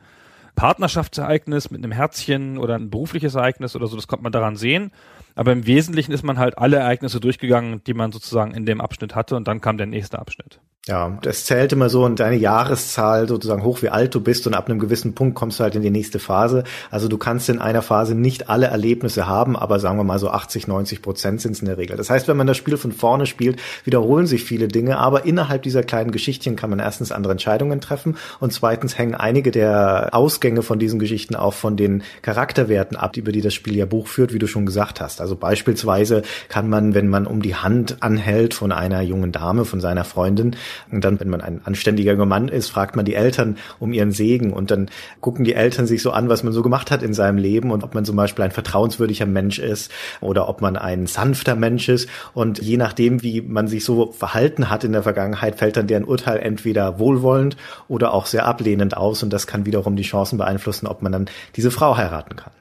Partnerschaftsereignis 0.55 1.69
mit 1.69 1.83
einem 1.83 1.91
Herzchen 1.91 2.57
oder 2.57 2.73
ein 2.73 2.89
berufliches 2.89 3.35
Ereignis 3.35 3.75
oder 3.75 3.85
so, 3.85 3.95
das 3.95 4.07
konnte 4.07 4.23
man 4.23 4.31
daran 4.31 4.55
sehen. 4.55 4.93
Aber 5.35 5.51
im 5.51 5.67
Wesentlichen 5.67 6.11
ist 6.11 6.23
man 6.23 6.39
halt 6.39 6.57
alle 6.57 6.77
Ereignisse 6.77 7.19
durchgegangen, 7.19 7.83
die 7.83 7.93
man 7.93 8.11
sozusagen 8.11 8.55
in 8.55 8.65
dem 8.65 8.81
Abschnitt 8.81 9.13
hatte 9.13 9.35
und 9.35 9.47
dann 9.47 9.61
kam 9.61 9.77
der 9.77 9.85
nächste 9.85 10.17
Abschnitt. 10.17 10.59
Ja, 10.87 11.15
das 11.21 11.45
zählt 11.45 11.73
immer 11.73 11.89
so 11.89 12.03
und 12.05 12.19
deine 12.19 12.37
Jahreszahl 12.37 13.27
sozusagen 13.27 13.63
hoch, 13.63 13.83
wie 13.83 13.89
alt 13.89 14.15
du 14.15 14.19
bist 14.19 14.47
und 14.47 14.55
ab 14.55 14.67
einem 14.67 14.79
gewissen 14.79 15.13
Punkt 15.13 15.35
kommst 15.35 15.59
du 15.59 15.63
halt 15.63 15.75
in 15.75 15.83
die 15.83 15.91
nächste 15.91 16.17
Phase. 16.17 16.63
Also 16.89 17.07
du 17.07 17.19
kannst 17.19 17.49
in 17.49 17.59
einer 17.59 17.83
Phase 17.83 18.15
nicht 18.15 18.49
alle 18.49 18.65
Erlebnisse 18.65 19.27
haben, 19.27 19.55
aber 19.55 19.79
sagen 19.79 19.99
wir 19.99 20.03
mal 20.03 20.17
so 20.17 20.31
80, 20.31 20.67
90 20.67 21.03
Prozent 21.03 21.39
sind 21.39 21.51
es 21.51 21.59
in 21.59 21.67
der 21.67 21.77
Regel. 21.77 21.97
Das 21.97 22.09
heißt, 22.09 22.27
wenn 22.27 22.35
man 22.35 22.47
das 22.47 22.57
Spiel 22.57 22.77
von 22.77 22.93
vorne 22.93 23.27
spielt, 23.27 23.61
wiederholen 23.83 24.25
sich 24.25 24.43
viele 24.43 24.69
Dinge, 24.69 24.97
aber 24.97 25.23
innerhalb 25.23 25.61
dieser 25.61 25.83
kleinen 25.83 26.09
Geschichtchen 26.09 26.55
kann 26.55 26.71
man 26.71 26.79
erstens 26.79 27.11
andere 27.11 27.33
Entscheidungen 27.33 27.79
treffen 27.79 28.17
und 28.39 28.51
zweitens 28.51 28.97
hängen 28.97 29.13
einige 29.13 29.51
der 29.51 30.09
Ausgänge 30.13 30.63
von 30.63 30.79
diesen 30.79 30.97
Geschichten 30.97 31.35
auch 31.35 31.53
von 31.53 31.77
den 31.77 32.01
Charakterwerten 32.23 32.97
ab, 32.97 33.17
über 33.17 33.31
die 33.31 33.41
das 33.41 33.53
Spiel 33.53 33.75
ja 33.75 33.85
Buch 33.85 34.07
führt, 34.07 34.33
wie 34.33 34.39
du 34.39 34.47
schon 34.47 34.65
gesagt 34.65 34.99
hast. 34.99 35.21
Also 35.21 35.35
beispielsweise 35.35 36.23
kann 36.49 36.69
man, 36.69 36.95
wenn 36.95 37.07
man 37.07 37.27
um 37.27 37.43
die 37.43 37.53
Hand 37.53 37.97
anhält 37.99 38.55
von 38.55 38.71
einer 38.71 39.01
jungen 39.01 39.31
Dame, 39.31 39.65
von 39.65 39.79
seiner 39.79 40.05
Freundin, 40.05 40.55
und 40.91 41.03
dann, 41.03 41.19
wenn 41.19 41.29
man 41.29 41.41
ein 41.41 41.61
anständiger 41.63 42.15
Mann 42.25 42.47
ist, 42.47 42.69
fragt 42.69 42.95
man 42.95 43.05
die 43.05 43.15
Eltern 43.15 43.57
um 43.79 43.93
ihren 43.93 44.11
Segen 44.11 44.53
und 44.53 44.71
dann 44.71 44.89
gucken 45.19 45.45
die 45.45 45.53
Eltern 45.53 45.87
sich 45.87 46.01
so 46.01 46.11
an, 46.11 46.29
was 46.29 46.43
man 46.43 46.53
so 46.53 46.61
gemacht 46.61 46.91
hat 46.91 47.03
in 47.03 47.13
seinem 47.13 47.37
Leben 47.37 47.71
und 47.71 47.83
ob 47.83 47.93
man 47.95 48.05
zum 48.05 48.15
Beispiel 48.15 48.45
ein 48.45 48.51
vertrauenswürdiger 48.51 49.25
Mensch 49.25 49.59
ist 49.59 49.91
oder 50.19 50.47
ob 50.49 50.61
man 50.61 50.77
ein 50.77 51.07
sanfter 51.07 51.55
Mensch 51.55 51.89
ist. 51.89 52.09
Und 52.33 52.61
je 52.61 52.77
nachdem, 52.77 53.23
wie 53.23 53.41
man 53.41 53.67
sich 53.67 53.83
so 53.83 54.11
verhalten 54.11 54.69
hat 54.69 54.83
in 54.83 54.91
der 54.91 55.03
Vergangenheit, 55.03 55.55
fällt 55.55 55.77
dann 55.77 55.87
deren 55.87 56.05
Urteil 56.05 56.39
entweder 56.39 56.99
wohlwollend 56.99 57.57
oder 57.87 58.13
auch 58.13 58.25
sehr 58.25 58.45
ablehnend 58.45 58.95
aus. 58.95 59.23
Und 59.23 59.31
das 59.33 59.47
kann 59.47 59.65
wiederum 59.65 59.95
die 59.95 60.03
Chancen 60.03 60.37
beeinflussen, 60.37 60.87
ob 60.87 61.01
man 61.01 61.11
dann 61.11 61.25
diese 61.55 61.71
Frau 61.71 61.97
heiraten 61.97 62.35
kann. 62.35 62.51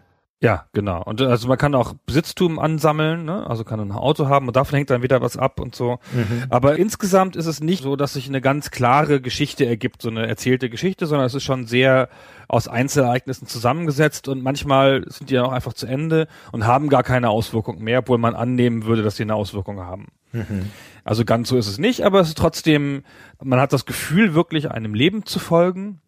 Ja, 0.43 0.65
genau. 0.73 1.03
Und 1.03 1.21
also 1.21 1.49
man 1.49 1.59
kann 1.59 1.75
auch 1.75 1.93
Besitztum 2.07 2.59
ansammeln, 2.59 3.27
ne? 3.27 3.47
also 3.47 3.63
kann 3.63 3.79
ein 3.79 3.93
Auto 3.93 4.27
haben 4.29 4.47
und 4.47 4.57
davon 4.57 4.77
hängt 4.77 4.89
dann 4.89 5.03
wieder 5.03 5.21
was 5.21 5.37
ab 5.37 5.61
und 5.61 5.75
so. 5.75 5.99
Mhm. 6.13 6.45
Aber 6.49 6.77
insgesamt 6.77 7.37
ist 7.37 7.45
es 7.45 7.61
nicht 7.61 7.83
so, 7.83 7.95
dass 7.95 8.15
sich 8.15 8.27
eine 8.27 8.41
ganz 8.41 8.71
klare 8.71 9.21
Geschichte 9.21 9.67
ergibt, 9.67 10.01
so 10.01 10.09
eine 10.09 10.27
erzählte 10.27 10.71
Geschichte, 10.71 11.07
sondern 11.07 11.27
es 11.27 11.35
ist 11.35 11.45
schon 11.45 11.67
sehr 11.67 12.09
aus 12.49 12.69
Einzelereignissen 12.69 13.49
zusammengesetzt 13.49 14.29
und 14.29 14.43
manchmal 14.43 15.05
sind 15.09 15.29
die 15.29 15.35
dann 15.35 15.45
auch 15.45 15.53
einfach 15.53 15.75
zu 15.75 15.87
Ende 15.87 16.27
und 16.53 16.67
haben 16.67 16.89
gar 16.89 17.03
keine 17.03 17.29
Auswirkungen 17.29 17.85
mehr, 17.85 17.99
obwohl 17.99 18.19
man 18.19 18.35
annehmen 18.35 18.87
würde, 18.87 19.03
dass 19.03 19.17
sie 19.17 19.25
eine 19.25 19.35
Auswirkung 19.35 19.81
haben. 19.81 20.07
Mhm. 20.33 20.71
Also 21.05 21.25
ganz 21.27 21.49
so 21.51 21.59
ist 21.59 21.67
es 21.67 21.79
nicht, 21.79 22.03
aber 22.03 22.21
es 22.21 22.29
ist 22.29 22.39
trotzdem, 22.39 23.05
man 23.43 23.61
hat 23.61 23.73
das 23.73 23.85
Gefühl, 23.85 24.35
wirklich 24.35 24.71
einem 24.71 24.95
Leben 24.95 25.27
zu 25.27 25.39
folgen. 25.39 26.01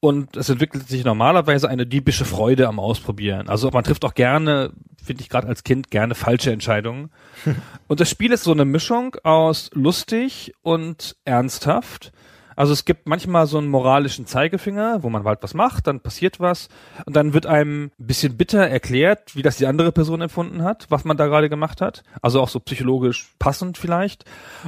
Und 0.00 0.36
es 0.38 0.48
entwickelt 0.48 0.88
sich 0.88 1.04
normalerweise 1.04 1.68
eine 1.68 1.86
diebische 1.86 2.24
Freude 2.24 2.68
am 2.68 2.80
Ausprobieren. 2.80 3.50
Also 3.50 3.70
man 3.70 3.84
trifft 3.84 4.04
auch 4.06 4.14
gerne, 4.14 4.72
finde 5.02 5.22
ich 5.22 5.28
gerade 5.28 5.46
als 5.46 5.62
Kind, 5.62 5.90
gerne 5.90 6.14
falsche 6.14 6.50
Entscheidungen. 6.52 7.10
und 7.86 8.00
das 8.00 8.08
Spiel 8.08 8.32
ist 8.32 8.44
so 8.44 8.52
eine 8.52 8.64
Mischung 8.64 9.16
aus 9.24 9.70
lustig 9.74 10.54
und 10.62 11.16
ernsthaft. 11.26 12.12
Also 12.56 12.72
es 12.72 12.84
gibt 12.84 13.06
manchmal 13.06 13.46
so 13.46 13.58
einen 13.58 13.68
moralischen 13.68 14.26
Zeigefinger, 14.26 15.02
wo 15.02 15.08
man 15.08 15.24
halt 15.24 15.42
was 15.42 15.54
macht, 15.54 15.86
dann 15.86 16.00
passiert 16.00 16.40
was 16.40 16.68
und 17.06 17.16
dann 17.16 17.32
wird 17.32 17.46
einem 17.46 17.90
ein 17.98 18.06
bisschen 18.06 18.36
bitter 18.36 18.66
erklärt, 18.66 19.34
wie 19.34 19.42
das 19.42 19.56
die 19.56 19.66
andere 19.66 19.92
Person 19.92 20.20
empfunden 20.20 20.62
hat, 20.62 20.86
was 20.90 21.04
man 21.04 21.16
da 21.16 21.26
gerade 21.26 21.48
gemacht 21.48 21.80
hat. 21.80 22.02
Also 22.20 22.40
auch 22.40 22.48
so 22.48 22.60
psychologisch 22.60 23.34
passend 23.38 23.78
vielleicht. 23.78 24.24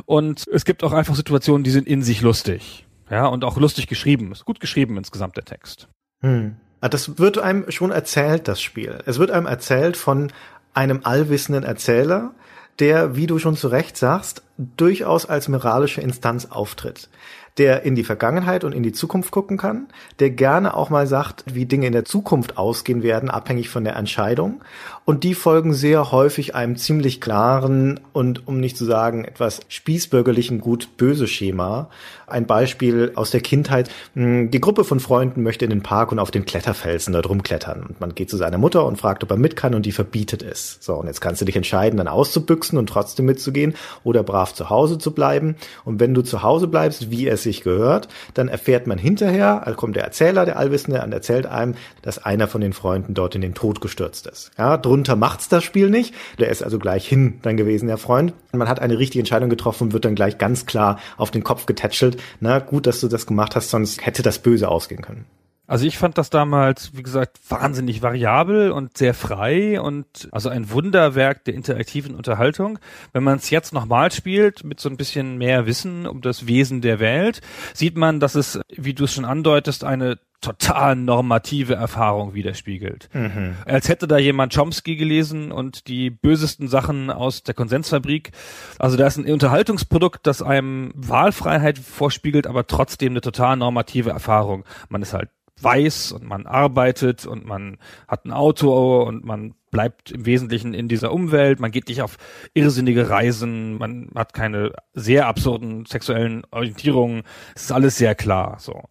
Und 0.06 0.46
es 0.48 0.64
gibt 0.64 0.84
auch 0.84 0.92
einfach 0.92 1.14
Situationen, 1.14 1.64
die 1.64 1.70
sind 1.70 1.86
in 1.86 2.02
sich 2.02 2.22
lustig. 2.22 2.86
Ja, 3.12 3.26
und 3.26 3.44
auch 3.44 3.58
lustig 3.58 3.88
geschrieben. 3.88 4.32
Ist 4.32 4.46
gut 4.46 4.58
geschrieben 4.58 4.96
insgesamt 4.96 5.36
der 5.36 5.44
Text. 5.44 5.86
Hm. 6.22 6.56
Ah, 6.80 6.88
das 6.88 7.18
wird 7.18 7.36
einem 7.36 7.70
schon 7.70 7.90
erzählt, 7.90 8.48
das 8.48 8.62
Spiel. 8.62 8.98
Es 9.04 9.18
wird 9.18 9.30
einem 9.30 9.46
erzählt 9.46 9.98
von 9.98 10.32
einem 10.72 11.00
allwissenden 11.04 11.62
Erzähler, 11.62 12.30
der, 12.78 13.14
wie 13.14 13.26
du 13.26 13.38
schon 13.38 13.54
zu 13.54 13.68
Recht 13.68 13.98
sagst, 13.98 14.42
durchaus 14.56 15.26
als 15.26 15.48
moralische 15.48 16.00
Instanz 16.00 16.46
auftritt 16.46 17.10
der 17.58 17.82
in 17.82 17.94
die 17.94 18.04
Vergangenheit 18.04 18.64
und 18.64 18.72
in 18.72 18.82
die 18.82 18.92
Zukunft 18.92 19.30
gucken 19.30 19.58
kann, 19.58 19.88
der 20.20 20.30
gerne 20.30 20.74
auch 20.74 20.90
mal 20.90 21.06
sagt, 21.06 21.44
wie 21.52 21.66
Dinge 21.66 21.86
in 21.86 21.92
der 21.92 22.04
Zukunft 22.04 22.56
ausgehen 22.56 23.02
werden, 23.02 23.30
abhängig 23.30 23.68
von 23.68 23.84
der 23.84 23.96
Entscheidung. 23.96 24.62
Und 25.04 25.24
die 25.24 25.34
folgen 25.34 25.74
sehr 25.74 26.12
häufig 26.12 26.54
einem 26.54 26.76
ziemlich 26.76 27.20
klaren 27.20 27.98
und, 28.12 28.46
um 28.46 28.60
nicht 28.60 28.76
zu 28.76 28.84
sagen, 28.84 29.24
etwas 29.24 29.60
spießbürgerlichen 29.66 30.60
Gut-Böse 30.60 31.26
Schema. 31.26 31.88
Ein 32.28 32.46
Beispiel 32.46 33.10
aus 33.16 33.32
der 33.32 33.40
Kindheit. 33.40 33.90
Hm, 34.14 34.52
die 34.52 34.60
Gruppe 34.60 34.84
von 34.84 35.00
Freunden 35.00 35.42
möchte 35.42 35.64
in 35.64 35.70
den 35.70 35.82
Park 35.82 36.12
und 36.12 36.20
auf 36.20 36.30
den 36.30 36.44
Kletterfelsen 36.44 37.12
da 37.12 37.20
drum 37.20 37.42
klettern. 37.42 37.84
Und 37.88 38.00
man 38.00 38.14
geht 38.14 38.30
zu 38.30 38.36
seiner 38.36 38.58
Mutter 38.58 38.86
und 38.86 38.96
fragt, 38.96 39.24
ob 39.24 39.30
er 39.32 39.36
mit 39.36 39.56
kann 39.56 39.74
und 39.74 39.86
die 39.86 39.92
verbietet 39.92 40.42
es. 40.42 40.78
So, 40.80 40.94
und 40.94 41.08
jetzt 41.08 41.20
kannst 41.20 41.40
du 41.40 41.44
dich 41.46 41.56
entscheiden, 41.56 41.96
dann 41.96 42.08
auszubüchsen 42.08 42.78
und 42.78 42.86
trotzdem 42.86 43.26
mitzugehen 43.26 43.74
oder 44.04 44.22
brav 44.22 44.54
zu 44.54 44.70
Hause 44.70 44.98
zu 44.98 45.10
bleiben. 45.12 45.56
Und 45.84 45.98
wenn 45.98 46.14
du 46.14 46.22
zu 46.22 46.44
Hause 46.44 46.68
bleibst, 46.68 47.10
wie 47.10 47.26
es 47.26 47.42
sich 47.42 47.64
gehört, 47.64 48.06
dann 48.34 48.46
erfährt 48.46 48.86
man 48.86 48.98
hinterher, 48.98 49.66
also 49.66 49.76
kommt 49.76 49.96
der 49.96 50.04
Erzähler, 50.04 50.44
der 50.44 50.58
Allwissende, 50.58 51.02
und 51.02 51.12
erzählt 51.12 51.46
einem, 51.46 51.74
dass 52.02 52.24
einer 52.24 52.46
von 52.46 52.60
den 52.60 52.72
Freunden 52.72 53.14
dort 53.14 53.34
in 53.34 53.40
den 53.40 53.54
Tod 53.54 53.80
gestürzt 53.80 54.28
ist. 54.28 54.52
Ja, 54.56 54.76
drunter 54.92 55.16
macht's 55.16 55.48
das 55.48 55.64
Spiel 55.64 55.88
nicht. 55.88 56.14
Der 56.38 56.50
ist 56.50 56.62
also 56.62 56.78
gleich 56.78 57.08
hin 57.08 57.38
dann 57.40 57.56
gewesen, 57.56 57.86
der 57.86 57.96
Freund. 57.96 58.34
Und 58.52 58.58
man 58.58 58.68
hat 58.68 58.80
eine 58.80 58.98
richtige 58.98 59.20
Entscheidung 59.20 59.48
getroffen 59.48 59.84
und 59.84 59.92
wird 59.94 60.04
dann 60.04 60.14
gleich 60.14 60.36
ganz 60.36 60.66
klar 60.66 60.98
auf 61.16 61.30
den 61.30 61.42
Kopf 61.42 61.64
getätschelt. 61.64 62.22
Na, 62.40 62.58
gut, 62.58 62.86
dass 62.86 63.00
du 63.00 63.08
das 63.08 63.26
gemacht 63.26 63.56
hast, 63.56 63.70
sonst 63.70 64.04
hätte 64.04 64.22
das 64.22 64.40
böse 64.40 64.68
ausgehen 64.68 65.00
können. 65.00 65.24
Also 65.66 65.86
ich 65.86 65.96
fand 65.96 66.18
das 66.18 66.28
damals, 66.28 66.96
wie 66.96 67.02
gesagt, 67.02 67.38
wahnsinnig 67.48 68.02
variabel 68.02 68.72
und 68.72 68.98
sehr 68.98 69.14
frei 69.14 69.80
und 69.80 70.28
also 70.32 70.48
ein 70.48 70.70
Wunderwerk 70.70 71.44
der 71.44 71.54
interaktiven 71.54 72.14
Unterhaltung. 72.14 72.78
Wenn 73.12 73.22
man 73.22 73.36
es 73.36 73.48
jetzt 73.50 73.72
nochmal 73.72 74.10
spielt, 74.10 74.64
mit 74.64 74.80
so 74.80 74.88
ein 74.88 74.96
bisschen 74.96 75.38
mehr 75.38 75.64
Wissen 75.66 76.06
um 76.06 76.20
das 76.20 76.46
Wesen 76.46 76.80
der 76.80 76.98
Welt, 76.98 77.40
sieht 77.74 77.96
man, 77.96 78.18
dass 78.20 78.34
es, 78.34 78.60
wie 78.68 78.92
du 78.92 79.04
es 79.04 79.14
schon 79.14 79.24
andeutest, 79.24 79.84
eine 79.84 80.18
total 80.42 80.96
normative 80.96 81.74
Erfahrung 81.74 82.34
widerspiegelt. 82.34 83.08
Mhm. 83.12 83.54
Als 83.64 83.88
hätte 83.88 84.08
da 84.08 84.18
jemand 84.18 84.54
Chomsky 84.54 84.96
gelesen 84.96 85.52
und 85.52 85.86
die 85.86 86.10
bösesten 86.10 86.68
Sachen 86.68 87.10
aus 87.10 87.44
der 87.44 87.54
Konsensfabrik. 87.54 88.32
Also 88.78 88.96
da 88.96 89.06
ist 89.06 89.16
ein 89.16 89.32
Unterhaltungsprodukt, 89.32 90.26
das 90.26 90.42
einem 90.42 90.92
Wahlfreiheit 90.96 91.78
vorspiegelt, 91.78 92.46
aber 92.46 92.66
trotzdem 92.66 93.12
eine 93.12 93.20
total 93.20 93.56
normative 93.56 94.10
Erfahrung. 94.10 94.64
Man 94.88 95.00
ist 95.00 95.14
halt 95.14 95.30
weiß 95.62 96.12
und 96.12 96.24
man 96.24 96.46
arbeitet 96.46 97.26
und 97.26 97.46
man 97.46 97.78
hat 98.08 98.24
ein 98.24 98.32
Auto 98.32 99.02
und 99.02 99.24
man 99.24 99.54
bleibt 99.70 100.10
im 100.10 100.26
Wesentlichen 100.26 100.74
in 100.74 100.88
dieser 100.88 101.12
Umwelt, 101.12 101.58
man 101.58 101.70
geht 101.70 101.88
nicht 101.88 102.02
auf 102.02 102.18
irrsinnige 102.54 103.08
Reisen, 103.08 103.78
man 103.78 104.10
hat 104.14 104.34
keine 104.34 104.72
sehr 104.92 105.26
absurden 105.26 105.86
sexuellen 105.86 106.42
Orientierungen, 106.50 107.22
es 107.54 107.62
ist 107.62 107.72
alles 107.72 107.96
sehr 107.96 108.14
klar, 108.14 108.56
so. 108.58 108.82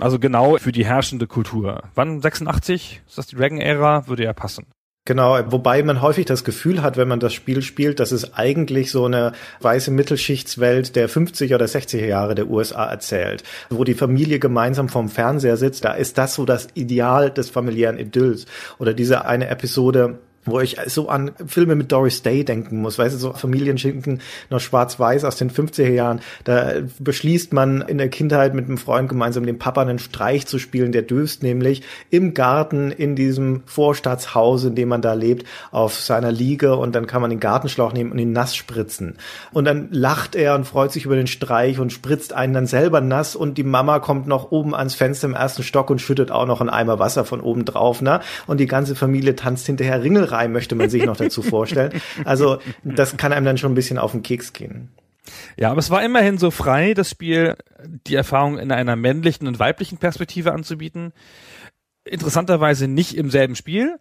Also 0.00 0.18
genau 0.18 0.56
für 0.58 0.72
die 0.72 0.86
herrschende 0.86 1.26
Kultur. 1.26 1.82
Wann 1.94 2.20
86? 2.20 3.02
Ist 3.06 3.18
das 3.18 3.26
die 3.26 3.36
Dragon-Ära? 3.36 4.06
Würde 4.06 4.24
ja 4.24 4.32
passen. 4.32 4.66
Genau, 5.08 5.38
wobei 5.46 5.82
man 5.82 6.02
häufig 6.02 6.26
das 6.26 6.44
Gefühl 6.44 6.82
hat, 6.82 6.98
wenn 6.98 7.08
man 7.08 7.18
das 7.18 7.32
Spiel 7.32 7.62
spielt, 7.62 7.98
dass 7.98 8.12
es 8.12 8.34
eigentlich 8.34 8.90
so 8.90 9.06
eine 9.06 9.32
weiße 9.60 9.90
Mittelschichtswelt 9.90 10.96
der 10.96 11.08
50er 11.08 11.54
oder 11.54 11.64
60er 11.64 12.04
Jahre 12.04 12.34
der 12.34 12.50
USA 12.50 12.84
erzählt, 12.84 13.42
wo 13.70 13.84
die 13.84 13.94
Familie 13.94 14.38
gemeinsam 14.38 14.90
vorm 14.90 15.08
Fernseher 15.08 15.56
sitzt. 15.56 15.86
Da 15.86 15.94
ist 15.94 16.18
das 16.18 16.34
so 16.34 16.44
das 16.44 16.68
Ideal 16.74 17.30
des 17.30 17.48
familiären 17.48 17.98
Idylls. 17.98 18.44
Oder 18.78 18.92
diese 18.92 19.24
eine 19.24 19.48
Episode, 19.48 20.18
wo 20.50 20.60
ich 20.60 20.76
so 20.86 21.08
an 21.08 21.32
Filme 21.46 21.74
mit 21.74 21.92
Doris 21.92 22.22
Day 22.22 22.44
denken 22.44 22.80
muss, 22.80 22.98
weißt 22.98 23.14
du, 23.14 23.18
so 23.18 23.32
Familienschinken 23.32 24.20
noch 24.50 24.60
schwarz-weiß 24.60 25.24
aus 25.24 25.36
den 25.36 25.50
50er 25.50 25.88
Jahren. 25.88 26.20
Da 26.44 26.74
beschließt 26.98 27.52
man 27.52 27.82
in 27.82 27.98
der 27.98 28.08
Kindheit 28.08 28.54
mit 28.54 28.66
einem 28.66 28.78
Freund 28.78 29.08
gemeinsam 29.08 29.46
dem 29.46 29.58
Papa 29.58 29.82
einen 29.82 29.98
Streich 29.98 30.46
zu 30.46 30.58
spielen, 30.58 30.92
der 30.92 31.02
döst 31.02 31.42
nämlich 31.42 31.82
im 32.10 32.34
Garten 32.34 32.90
in 32.90 33.16
diesem 33.16 33.62
Vorstadtshaus, 33.66 34.64
in 34.64 34.74
dem 34.74 34.88
man 34.88 35.02
da 35.02 35.14
lebt, 35.14 35.46
auf 35.70 35.94
seiner 35.94 36.32
Liege 36.32 36.76
und 36.76 36.94
dann 36.94 37.06
kann 37.06 37.20
man 37.20 37.30
den 37.30 37.40
Gartenschlauch 37.40 37.92
nehmen 37.92 38.12
und 38.12 38.18
ihn 38.18 38.32
nass 38.32 38.56
spritzen. 38.56 39.16
Und 39.52 39.64
dann 39.64 39.88
lacht 39.90 40.34
er 40.34 40.54
und 40.54 40.66
freut 40.66 40.92
sich 40.92 41.04
über 41.04 41.16
den 41.16 41.26
Streich 41.26 41.78
und 41.78 41.92
spritzt 41.92 42.32
einen 42.32 42.54
dann 42.54 42.66
selber 42.66 43.00
nass 43.00 43.36
und 43.36 43.58
die 43.58 43.64
Mama 43.64 43.98
kommt 43.98 44.26
noch 44.26 44.50
oben 44.50 44.74
ans 44.74 44.94
Fenster 44.94 45.28
im 45.28 45.34
ersten 45.34 45.62
Stock 45.62 45.90
und 45.90 46.00
schüttet 46.00 46.30
auch 46.30 46.46
noch 46.46 46.60
einen 46.60 46.70
Eimer 46.70 46.98
Wasser 46.98 47.24
von 47.24 47.40
oben 47.40 47.64
drauf, 47.64 48.02
ne? 48.02 48.20
Und 48.46 48.60
die 48.60 48.66
ganze 48.66 48.94
Familie 48.94 49.36
tanzt 49.36 49.66
hinterher 49.66 50.02
Ringelrein 50.02 50.37
Brauerei 50.38 50.48
möchte 50.48 50.74
man 50.74 50.90
sich 50.90 51.04
noch 51.04 51.16
dazu 51.16 51.42
vorstellen. 51.42 52.00
Also 52.24 52.58
das 52.84 53.16
kann 53.16 53.32
einem 53.32 53.46
dann 53.46 53.58
schon 53.58 53.72
ein 53.72 53.74
bisschen 53.74 53.98
auf 53.98 54.12
den 54.12 54.22
Keks 54.22 54.52
gehen. 54.52 54.88
Ja, 55.58 55.70
aber 55.70 55.80
es 55.80 55.90
war 55.90 56.02
immerhin 56.02 56.38
so 56.38 56.50
frei, 56.50 56.94
das 56.94 57.10
Spiel, 57.10 57.56
die 58.06 58.14
Erfahrung 58.14 58.58
in 58.58 58.72
einer 58.72 58.96
männlichen 58.96 59.46
und 59.46 59.58
weiblichen 59.58 59.98
Perspektive 59.98 60.52
anzubieten. 60.52 61.12
Interessanterweise 62.04 62.88
nicht 62.88 63.14
im 63.16 63.30
selben 63.30 63.54
Spiel, 63.54 63.98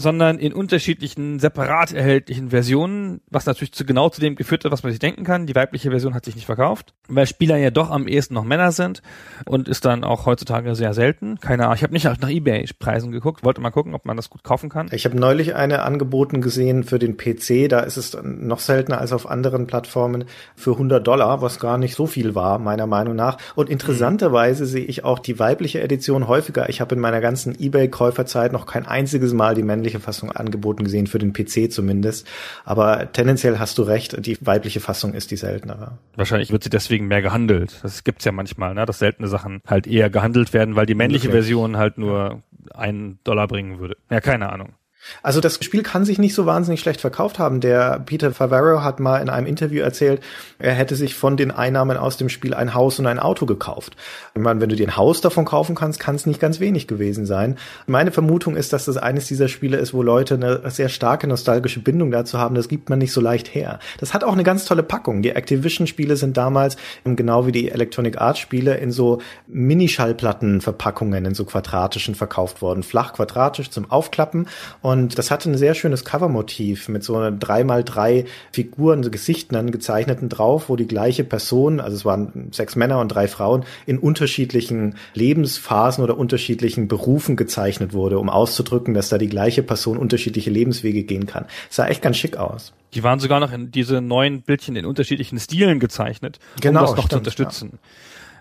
sondern 0.00 0.38
in 0.38 0.52
unterschiedlichen 0.52 1.38
separat 1.38 1.92
erhältlichen 1.92 2.50
Versionen, 2.50 3.20
was 3.30 3.46
natürlich 3.46 3.72
zu 3.72 3.84
genau 3.84 4.08
zu 4.08 4.20
dem 4.20 4.36
geführt 4.36 4.64
hat, 4.64 4.72
was 4.72 4.82
man 4.82 4.92
sich 4.92 4.98
denken 4.98 5.24
kann. 5.24 5.46
Die 5.46 5.54
weibliche 5.54 5.90
Version 5.90 6.14
hat 6.14 6.24
sich 6.24 6.34
nicht 6.34 6.46
verkauft, 6.46 6.94
weil 7.08 7.26
Spieler 7.26 7.56
ja 7.56 7.70
doch 7.70 7.90
am 7.90 8.08
ehesten 8.08 8.34
noch 8.34 8.44
Männer 8.44 8.72
sind 8.72 9.02
und 9.46 9.68
ist 9.68 9.84
dann 9.84 10.04
auch 10.04 10.26
heutzutage 10.26 10.74
sehr 10.74 10.94
selten. 10.94 11.38
Keine 11.40 11.64
Ahnung, 11.64 11.76
ich 11.76 11.82
habe 11.82 11.92
nicht 11.92 12.04
nach 12.04 12.28
eBay-Preisen 12.28 13.12
geguckt, 13.12 13.44
wollte 13.44 13.60
mal 13.60 13.70
gucken, 13.70 13.94
ob 13.94 14.04
man 14.06 14.16
das 14.16 14.30
gut 14.30 14.42
kaufen 14.42 14.68
kann. 14.68 14.88
Ich 14.92 15.04
habe 15.04 15.16
neulich 15.16 15.54
eine 15.54 15.82
angeboten 15.82 16.40
gesehen 16.40 16.84
für 16.84 16.98
den 16.98 17.16
PC, 17.16 17.68
da 17.68 17.80
ist 17.80 17.96
es 17.96 18.16
noch 18.22 18.60
seltener 18.60 19.00
als 19.00 19.12
auf 19.12 19.28
anderen 19.28 19.66
Plattformen 19.66 20.24
für 20.56 20.72
100 20.72 21.06
Dollar, 21.06 21.42
was 21.42 21.58
gar 21.60 21.78
nicht 21.78 21.94
so 21.94 22.06
viel 22.06 22.34
war, 22.34 22.58
meiner 22.58 22.86
Meinung 22.86 23.16
nach. 23.16 23.38
Und 23.54 23.68
interessanterweise 23.70 24.64
mhm. 24.64 24.68
sehe 24.68 24.84
ich 24.84 25.04
auch 25.04 25.18
die 25.18 25.38
weibliche 25.38 25.80
Edition 25.80 26.28
häufiger. 26.28 26.68
Ich 26.68 26.80
habe 26.80 26.94
in 26.94 27.00
meiner 27.00 27.20
ganzen 27.20 27.54
eBay-Käuferzeit 27.58 28.52
noch 28.52 28.66
kein 28.66 28.86
einziges 28.86 29.32
Mal 29.32 29.54
die 29.54 29.62
männliche 29.62 29.89
männliche 29.90 30.00
Fassung 30.00 30.30
angeboten 30.32 30.84
gesehen, 30.84 31.06
für 31.06 31.18
den 31.18 31.32
PC 31.32 31.70
zumindest. 31.72 32.26
Aber 32.64 33.12
tendenziell 33.12 33.58
hast 33.58 33.78
du 33.78 33.82
recht, 33.82 34.24
die 34.24 34.38
weibliche 34.40 34.80
Fassung 34.80 35.14
ist 35.14 35.30
die 35.30 35.36
seltenere. 35.36 35.98
Wahrscheinlich 36.16 36.50
wird 36.52 36.64
sie 36.64 36.70
deswegen 36.70 37.08
mehr 37.08 37.22
gehandelt. 37.22 37.80
Das 37.82 38.04
gibt's 38.04 38.24
ja 38.24 38.32
manchmal, 38.32 38.74
ne? 38.74 38.86
dass 38.86 38.98
seltene 38.98 39.28
Sachen 39.28 39.60
halt 39.66 39.86
eher 39.86 40.10
gehandelt 40.10 40.52
werden, 40.52 40.76
weil 40.76 40.86
die 40.86 40.94
männliche 40.94 41.28
okay. 41.28 41.36
Version 41.36 41.76
halt 41.76 41.98
nur 41.98 42.42
einen 42.72 43.18
Dollar 43.24 43.48
bringen 43.48 43.80
würde. 43.80 43.96
Ja, 44.10 44.20
keine 44.20 44.50
Ahnung. 44.52 44.74
Also 45.22 45.40
das 45.40 45.62
Spiel 45.64 45.82
kann 45.82 46.04
sich 46.04 46.18
nicht 46.18 46.34
so 46.34 46.46
wahnsinnig 46.46 46.80
schlecht 46.80 47.00
verkauft 47.00 47.38
haben. 47.38 47.60
Der 47.60 48.00
Peter 48.00 48.32
Favaro 48.32 48.82
hat 48.82 49.00
mal 49.00 49.18
in 49.18 49.28
einem 49.28 49.46
Interview 49.46 49.82
erzählt, 49.82 50.22
er 50.58 50.72
hätte 50.72 50.94
sich 50.94 51.14
von 51.14 51.36
den 51.36 51.50
Einnahmen 51.50 51.96
aus 51.96 52.16
dem 52.16 52.28
Spiel 52.28 52.54
ein 52.54 52.74
Haus 52.74 52.98
und 52.98 53.06
ein 53.06 53.18
Auto 53.18 53.46
gekauft. 53.46 53.96
Ich 54.34 54.42
meine, 54.42 54.60
wenn 54.60 54.68
du 54.68 54.76
dir 54.76 54.86
ein 54.86 54.96
Haus 54.96 55.20
davon 55.20 55.44
kaufen 55.44 55.74
kannst, 55.74 56.00
kann 56.00 56.14
es 56.14 56.26
nicht 56.26 56.40
ganz 56.40 56.60
wenig 56.60 56.86
gewesen 56.86 57.26
sein. 57.26 57.56
Meine 57.86 58.12
Vermutung 58.12 58.56
ist, 58.56 58.72
dass 58.72 58.84
das 58.84 58.96
eines 58.96 59.26
dieser 59.26 59.48
Spiele 59.48 59.78
ist, 59.78 59.94
wo 59.94 60.02
Leute 60.02 60.34
eine 60.34 60.70
sehr 60.70 60.88
starke 60.88 61.26
nostalgische 61.26 61.80
Bindung 61.80 62.10
dazu 62.10 62.38
haben. 62.38 62.54
Das 62.54 62.68
gibt 62.68 62.90
man 62.90 62.98
nicht 62.98 63.12
so 63.12 63.20
leicht 63.20 63.54
her. 63.54 63.78
Das 63.98 64.14
hat 64.14 64.24
auch 64.24 64.32
eine 64.32 64.44
ganz 64.44 64.64
tolle 64.64 64.82
Packung. 64.82 65.22
Die 65.22 65.30
Activision-Spiele 65.30 66.16
sind 66.16 66.36
damals, 66.36 66.76
genau 67.04 67.46
wie 67.46 67.52
die 67.52 67.70
Electronic 67.70 68.20
Arts-Spiele, 68.20 68.76
in 68.76 68.92
so 68.92 69.20
Minischallplattenverpackungen, 69.48 71.24
in 71.24 71.34
so 71.34 71.44
quadratischen 71.44 72.14
verkauft 72.14 72.62
worden. 72.62 72.82
Flach 72.82 73.14
quadratisch 73.14 73.70
zum 73.70 73.90
Aufklappen. 73.90 74.46
Und 74.82 74.89
Und 74.90 75.18
das 75.18 75.30
hatte 75.30 75.48
ein 75.48 75.56
sehr 75.56 75.76
schönes 75.76 76.04
Covermotiv 76.04 76.88
mit 76.88 77.04
so 77.04 77.16
einer 77.16 77.30
drei 77.30 77.62
mal 77.62 77.84
drei 77.84 78.24
Figuren, 78.50 79.04
so 79.04 79.10
Gesichtern 79.10 79.70
gezeichneten 79.70 80.28
drauf, 80.28 80.68
wo 80.68 80.74
die 80.74 80.88
gleiche 80.88 81.22
Person, 81.22 81.78
also 81.78 81.96
es 81.96 82.04
waren 82.04 82.48
sechs 82.50 82.74
Männer 82.74 82.98
und 82.98 83.08
drei 83.08 83.28
Frauen, 83.28 83.64
in 83.86 83.98
unterschiedlichen 83.98 84.96
Lebensphasen 85.14 86.02
oder 86.02 86.18
unterschiedlichen 86.18 86.88
Berufen 86.88 87.36
gezeichnet 87.36 87.92
wurde, 87.92 88.18
um 88.18 88.28
auszudrücken, 88.28 88.92
dass 88.92 89.08
da 89.08 89.18
die 89.18 89.28
gleiche 89.28 89.62
Person 89.62 89.96
unterschiedliche 89.96 90.50
Lebenswege 90.50 91.04
gehen 91.04 91.26
kann. 91.26 91.46
Es 91.70 91.76
sah 91.76 91.86
echt 91.86 92.02
ganz 92.02 92.16
schick 92.16 92.36
aus. 92.36 92.72
Die 92.92 93.04
waren 93.04 93.20
sogar 93.20 93.38
noch 93.38 93.52
in 93.52 93.70
diese 93.70 94.00
neuen 94.00 94.42
Bildchen 94.42 94.74
in 94.74 94.86
unterschiedlichen 94.86 95.38
Stilen 95.38 95.78
gezeichnet, 95.78 96.40
genau, 96.60 96.80
um 96.80 96.86
das 96.86 96.90
noch 96.96 97.06
stimmt, 97.06 97.10
zu 97.10 97.18
unterstützen. 97.18 97.78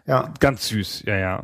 Ja. 0.07 0.23
ja. 0.23 0.33
Ganz 0.39 0.67
süß, 0.69 1.03
ja, 1.05 1.15
ja. 1.15 1.43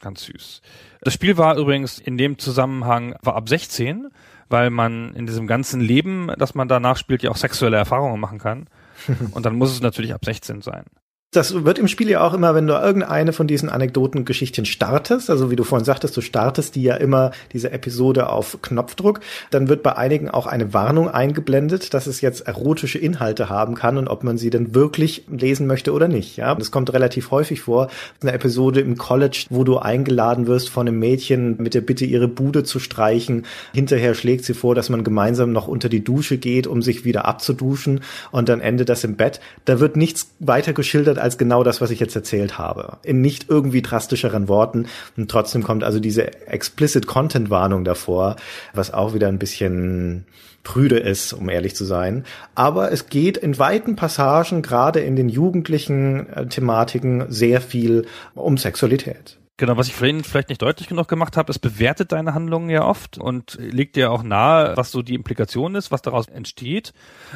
Ganz 0.00 0.24
süß. 0.24 0.62
Das 1.02 1.14
Spiel 1.14 1.36
war 1.36 1.56
übrigens 1.56 1.98
in 1.98 2.18
dem 2.18 2.38
Zusammenhang 2.38 3.14
war 3.22 3.36
ab 3.36 3.48
16, 3.48 4.08
weil 4.50 4.70
man 4.70 5.14
in 5.14 5.26
diesem 5.26 5.46
ganzen 5.46 5.80
Leben, 5.80 6.30
das 6.36 6.54
man 6.54 6.68
danach 6.68 6.96
spielt, 6.96 7.22
ja 7.22 7.30
auch 7.30 7.36
sexuelle 7.36 7.76
Erfahrungen 7.76 8.20
machen 8.20 8.38
kann. 8.38 8.66
Und 9.32 9.46
dann 9.46 9.54
muss 9.54 9.72
es 9.72 9.80
natürlich 9.80 10.12
ab 10.12 10.24
16 10.24 10.60
sein. 10.60 10.84
Das 11.32 11.64
wird 11.64 11.78
im 11.78 11.86
Spiel 11.86 12.10
ja 12.10 12.26
auch 12.26 12.34
immer, 12.34 12.56
wenn 12.56 12.66
du 12.66 12.72
irgendeine 12.72 13.32
von 13.32 13.46
diesen 13.46 13.68
Anekdotengeschichten 13.68 14.64
startest, 14.64 15.30
also 15.30 15.48
wie 15.48 15.54
du 15.54 15.62
vorhin 15.62 15.84
sagtest, 15.84 16.16
du 16.16 16.22
startest 16.22 16.74
die 16.74 16.82
ja 16.82 16.96
immer, 16.96 17.30
diese 17.52 17.70
Episode 17.70 18.30
auf 18.30 18.58
Knopfdruck, 18.62 19.20
dann 19.52 19.68
wird 19.68 19.84
bei 19.84 19.94
einigen 19.94 20.28
auch 20.28 20.48
eine 20.48 20.74
Warnung 20.74 21.08
eingeblendet, 21.08 21.94
dass 21.94 22.08
es 22.08 22.20
jetzt 22.20 22.48
erotische 22.48 22.98
Inhalte 22.98 23.48
haben 23.48 23.76
kann 23.76 23.96
und 23.96 24.08
ob 24.08 24.24
man 24.24 24.38
sie 24.38 24.50
denn 24.50 24.74
wirklich 24.74 25.22
lesen 25.30 25.68
möchte 25.68 25.92
oder 25.92 26.08
nicht. 26.08 26.36
Ja, 26.36 26.52
das 26.56 26.72
kommt 26.72 26.92
relativ 26.92 27.30
häufig 27.30 27.60
vor. 27.60 27.90
Eine 28.20 28.32
Episode 28.32 28.80
im 28.80 28.98
College, 28.98 29.46
wo 29.50 29.62
du 29.62 29.78
eingeladen 29.78 30.48
wirst 30.48 30.68
von 30.68 30.88
einem 30.88 30.98
Mädchen 30.98 31.58
mit 31.58 31.74
der 31.74 31.82
Bitte, 31.82 32.06
ihre 32.06 32.26
Bude 32.26 32.64
zu 32.64 32.80
streichen. 32.80 33.46
Hinterher 33.72 34.14
schlägt 34.14 34.44
sie 34.44 34.54
vor, 34.54 34.74
dass 34.74 34.88
man 34.88 35.04
gemeinsam 35.04 35.52
noch 35.52 35.68
unter 35.68 35.88
die 35.88 36.02
Dusche 36.02 36.38
geht, 36.38 36.66
um 36.66 36.82
sich 36.82 37.04
wieder 37.04 37.26
abzuduschen 37.26 38.00
und 38.32 38.48
dann 38.48 38.60
endet 38.60 38.88
das 38.88 39.04
im 39.04 39.14
Bett. 39.14 39.38
Da 39.64 39.78
wird 39.78 39.96
nichts 39.96 40.32
weiter 40.40 40.72
geschildert 40.72 41.19
als 41.20 41.38
genau 41.38 41.62
das, 41.62 41.80
was 41.80 41.90
ich 41.90 42.00
jetzt 42.00 42.16
erzählt 42.16 42.58
habe. 42.58 42.98
In 43.02 43.20
nicht 43.20 43.46
irgendwie 43.48 43.82
drastischeren 43.82 44.48
Worten. 44.48 44.86
Und 45.16 45.30
trotzdem 45.30 45.62
kommt 45.62 45.84
also 45.84 46.00
diese 46.00 46.46
explicit 46.48 47.06
Content 47.06 47.50
Warnung 47.50 47.84
davor, 47.84 48.36
was 48.74 48.92
auch 48.92 49.14
wieder 49.14 49.28
ein 49.28 49.38
bisschen 49.38 50.26
prüde 50.62 50.98
ist, 50.98 51.32
um 51.32 51.48
ehrlich 51.48 51.74
zu 51.74 51.84
sein. 51.84 52.24
Aber 52.54 52.92
es 52.92 53.08
geht 53.08 53.36
in 53.36 53.58
weiten 53.58 53.96
Passagen, 53.96 54.62
gerade 54.62 55.00
in 55.00 55.16
den 55.16 55.28
jugendlichen 55.28 56.28
äh, 56.28 56.46
Thematiken, 56.46 57.26
sehr 57.28 57.60
viel 57.60 58.06
um 58.34 58.58
Sexualität. 58.58 59.39
Genau, 59.60 59.76
was 59.76 59.88
ich 59.88 59.94
vorhin 59.94 60.24
vielleicht 60.24 60.48
nicht 60.48 60.62
deutlich 60.62 60.88
genug 60.88 61.06
gemacht 61.06 61.36
habe, 61.36 61.50
es 61.50 61.58
bewertet 61.58 62.12
deine 62.12 62.32
Handlungen 62.32 62.70
ja 62.70 62.82
oft 62.82 63.18
und 63.18 63.58
legt 63.60 63.94
dir 63.94 64.10
auch 64.10 64.22
nahe, 64.22 64.74
was 64.74 64.90
so 64.90 65.02
die 65.02 65.14
Implikation 65.14 65.74
ist, 65.74 65.90
was 65.90 66.00
daraus 66.00 66.28
entsteht. 66.28 66.94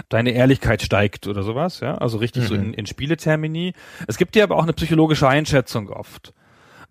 Deine 0.08 0.30
Ehrlichkeit 0.30 0.80
steigt 0.80 1.26
oder 1.26 1.42
sowas, 1.42 1.80
ja, 1.80 1.98
also 1.98 2.16
richtig 2.16 2.44
mhm. 2.44 2.46
so 2.46 2.54
in, 2.54 2.72
in 2.72 2.86
Spieletermini. 2.86 3.74
Es 4.08 4.16
gibt 4.16 4.36
dir 4.36 4.44
aber 4.44 4.56
auch 4.56 4.62
eine 4.62 4.72
psychologische 4.72 5.28
Einschätzung 5.28 5.90
oft 5.90 6.32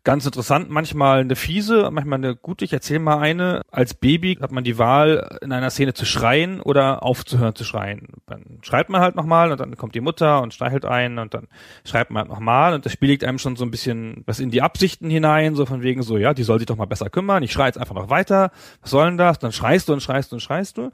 ganz 0.03 0.25
interessant, 0.25 0.69
manchmal 0.69 1.22
eine 1.22 1.36
fiese, 1.36 1.89
manchmal 1.91 2.17
eine 2.17 2.36
gute. 2.36 2.65
Ich 2.65 2.74
erzähle 2.74 3.00
mal 3.00 3.19
eine. 3.19 3.62
Als 3.72 3.93
Baby 3.93 4.38
hat 4.41 4.51
man 4.51 4.63
die 4.63 4.77
Wahl, 4.77 5.38
in 5.41 5.51
einer 5.51 5.69
Szene 5.69 5.93
zu 5.93 6.05
schreien 6.05 6.62
oder 6.62 7.03
aufzuhören 7.03 7.55
zu 7.55 7.63
schreien. 7.63 8.07
Dann 8.25 8.60
schreit 8.62 8.89
man 8.89 9.01
halt 9.01 9.15
nochmal 9.15 9.51
und 9.51 9.60
dann 9.60 9.77
kommt 9.77 9.95
die 9.95 10.01
Mutter 10.01 10.41
und 10.41 10.53
streichelt 10.53 10.86
ein 10.86 11.19
und 11.19 11.33
dann 11.33 11.48
schreibt 11.86 12.12
man 12.12 12.22
halt 12.22 12.29
nochmal 12.29 12.74
und 12.74 12.86
das 12.86 12.91
Spiel 12.91 13.10
legt 13.10 13.24
einem 13.24 13.39
schon 13.39 13.55
so 13.55 13.63
ein 13.63 13.72
bisschen 13.72 14.24
was 14.25 14.39
in 14.39 14.51
die 14.51 14.62
Absichten 14.62 15.10
hinein, 15.10 15.55
so 15.55 15.65
von 15.65 15.83
wegen 15.83 16.03
so, 16.03 16.17
ja, 16.17 16.33
die 16.33 16.43
soll 16.43 16.60
sich 16.60 16.67
doch 16.67 16.77
mal 16.77 16.86
besser 16.86 17.10
kümmern. 17.10 17.43
Ich 17.43 17.53
schreie 17.53 17.67
jetzt 17.67 17.77
einfach 17.77 17.95
noch 17.95 18.10
weiter. 18.10 18.51
Was 18.81 18.91
soll 18.91 19.05
denn 19.05 19.17
das? 19.17 19.39
Dann 19.39 19.51
schreist 19.51 19.88
du 19.88 19.93
und 19.93 20.01
schreist 20.01 20.31
du 20.31 20.36
und 20.36 20.41
schreist 20.41 20.77
du. 20.77 20.91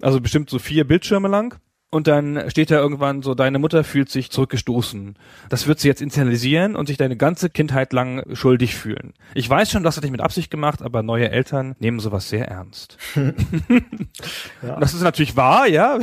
Also 0.00 0.20
bestimmt 0.20 0.50
so 0.50 0.58
vier 0.58 0.86
Bildschirme 0.86 1.28
lang. 1.28 1.58
Und 1.92 2.06
dann 2.06 2.48
steht 2.50 2.70
da 2.70 2.76
irgendwann 2.76 3.20
so, 3.20 3.34
deine 3.34 3.58
Mutter 3.58 3.82
fühlt 3.82 4.10
sich 4.10 4.30
zurückgestoßen. 4.30 5.16
Das 5.48 5.66
wird 5.66 5.80
sie 5.80 5.88
jetzt 5.88 6.00
internalisieren 6.00 6.76
und 6.76 6.86
sich 6.86 6.96
deine 6.96 7.16
ganze 7.16 7.50
Kindheit 7.50 7.92
lang 7.92 8.22
schuldig 8.32 8.76
fühlen. 8.76 9.12
Ich 9.34 9.50
weiß 9.50 9.72
schon, 9.72 9.82
das 9.82 9.96
hat 9.96 10.04
dich 10.04 10.12
mit 10.12 10.20
Absicht 10.20 10.52
gemacht, 10.52 10.82
aber 10.82 11.02
neue 11.02 11.30
Eltern 11.30 11.74
nehmen 11.80 11.98
sowas 11.98 12.28
sehr 12.28 12.46
ernst. 12.46 12.96
ja. 14.62 14.78
Das 14.78 14.94
ist 14.94 15.02
natürlich 15.02 15.34
wahr, 15.34 15.66
ja. 15.66 15.98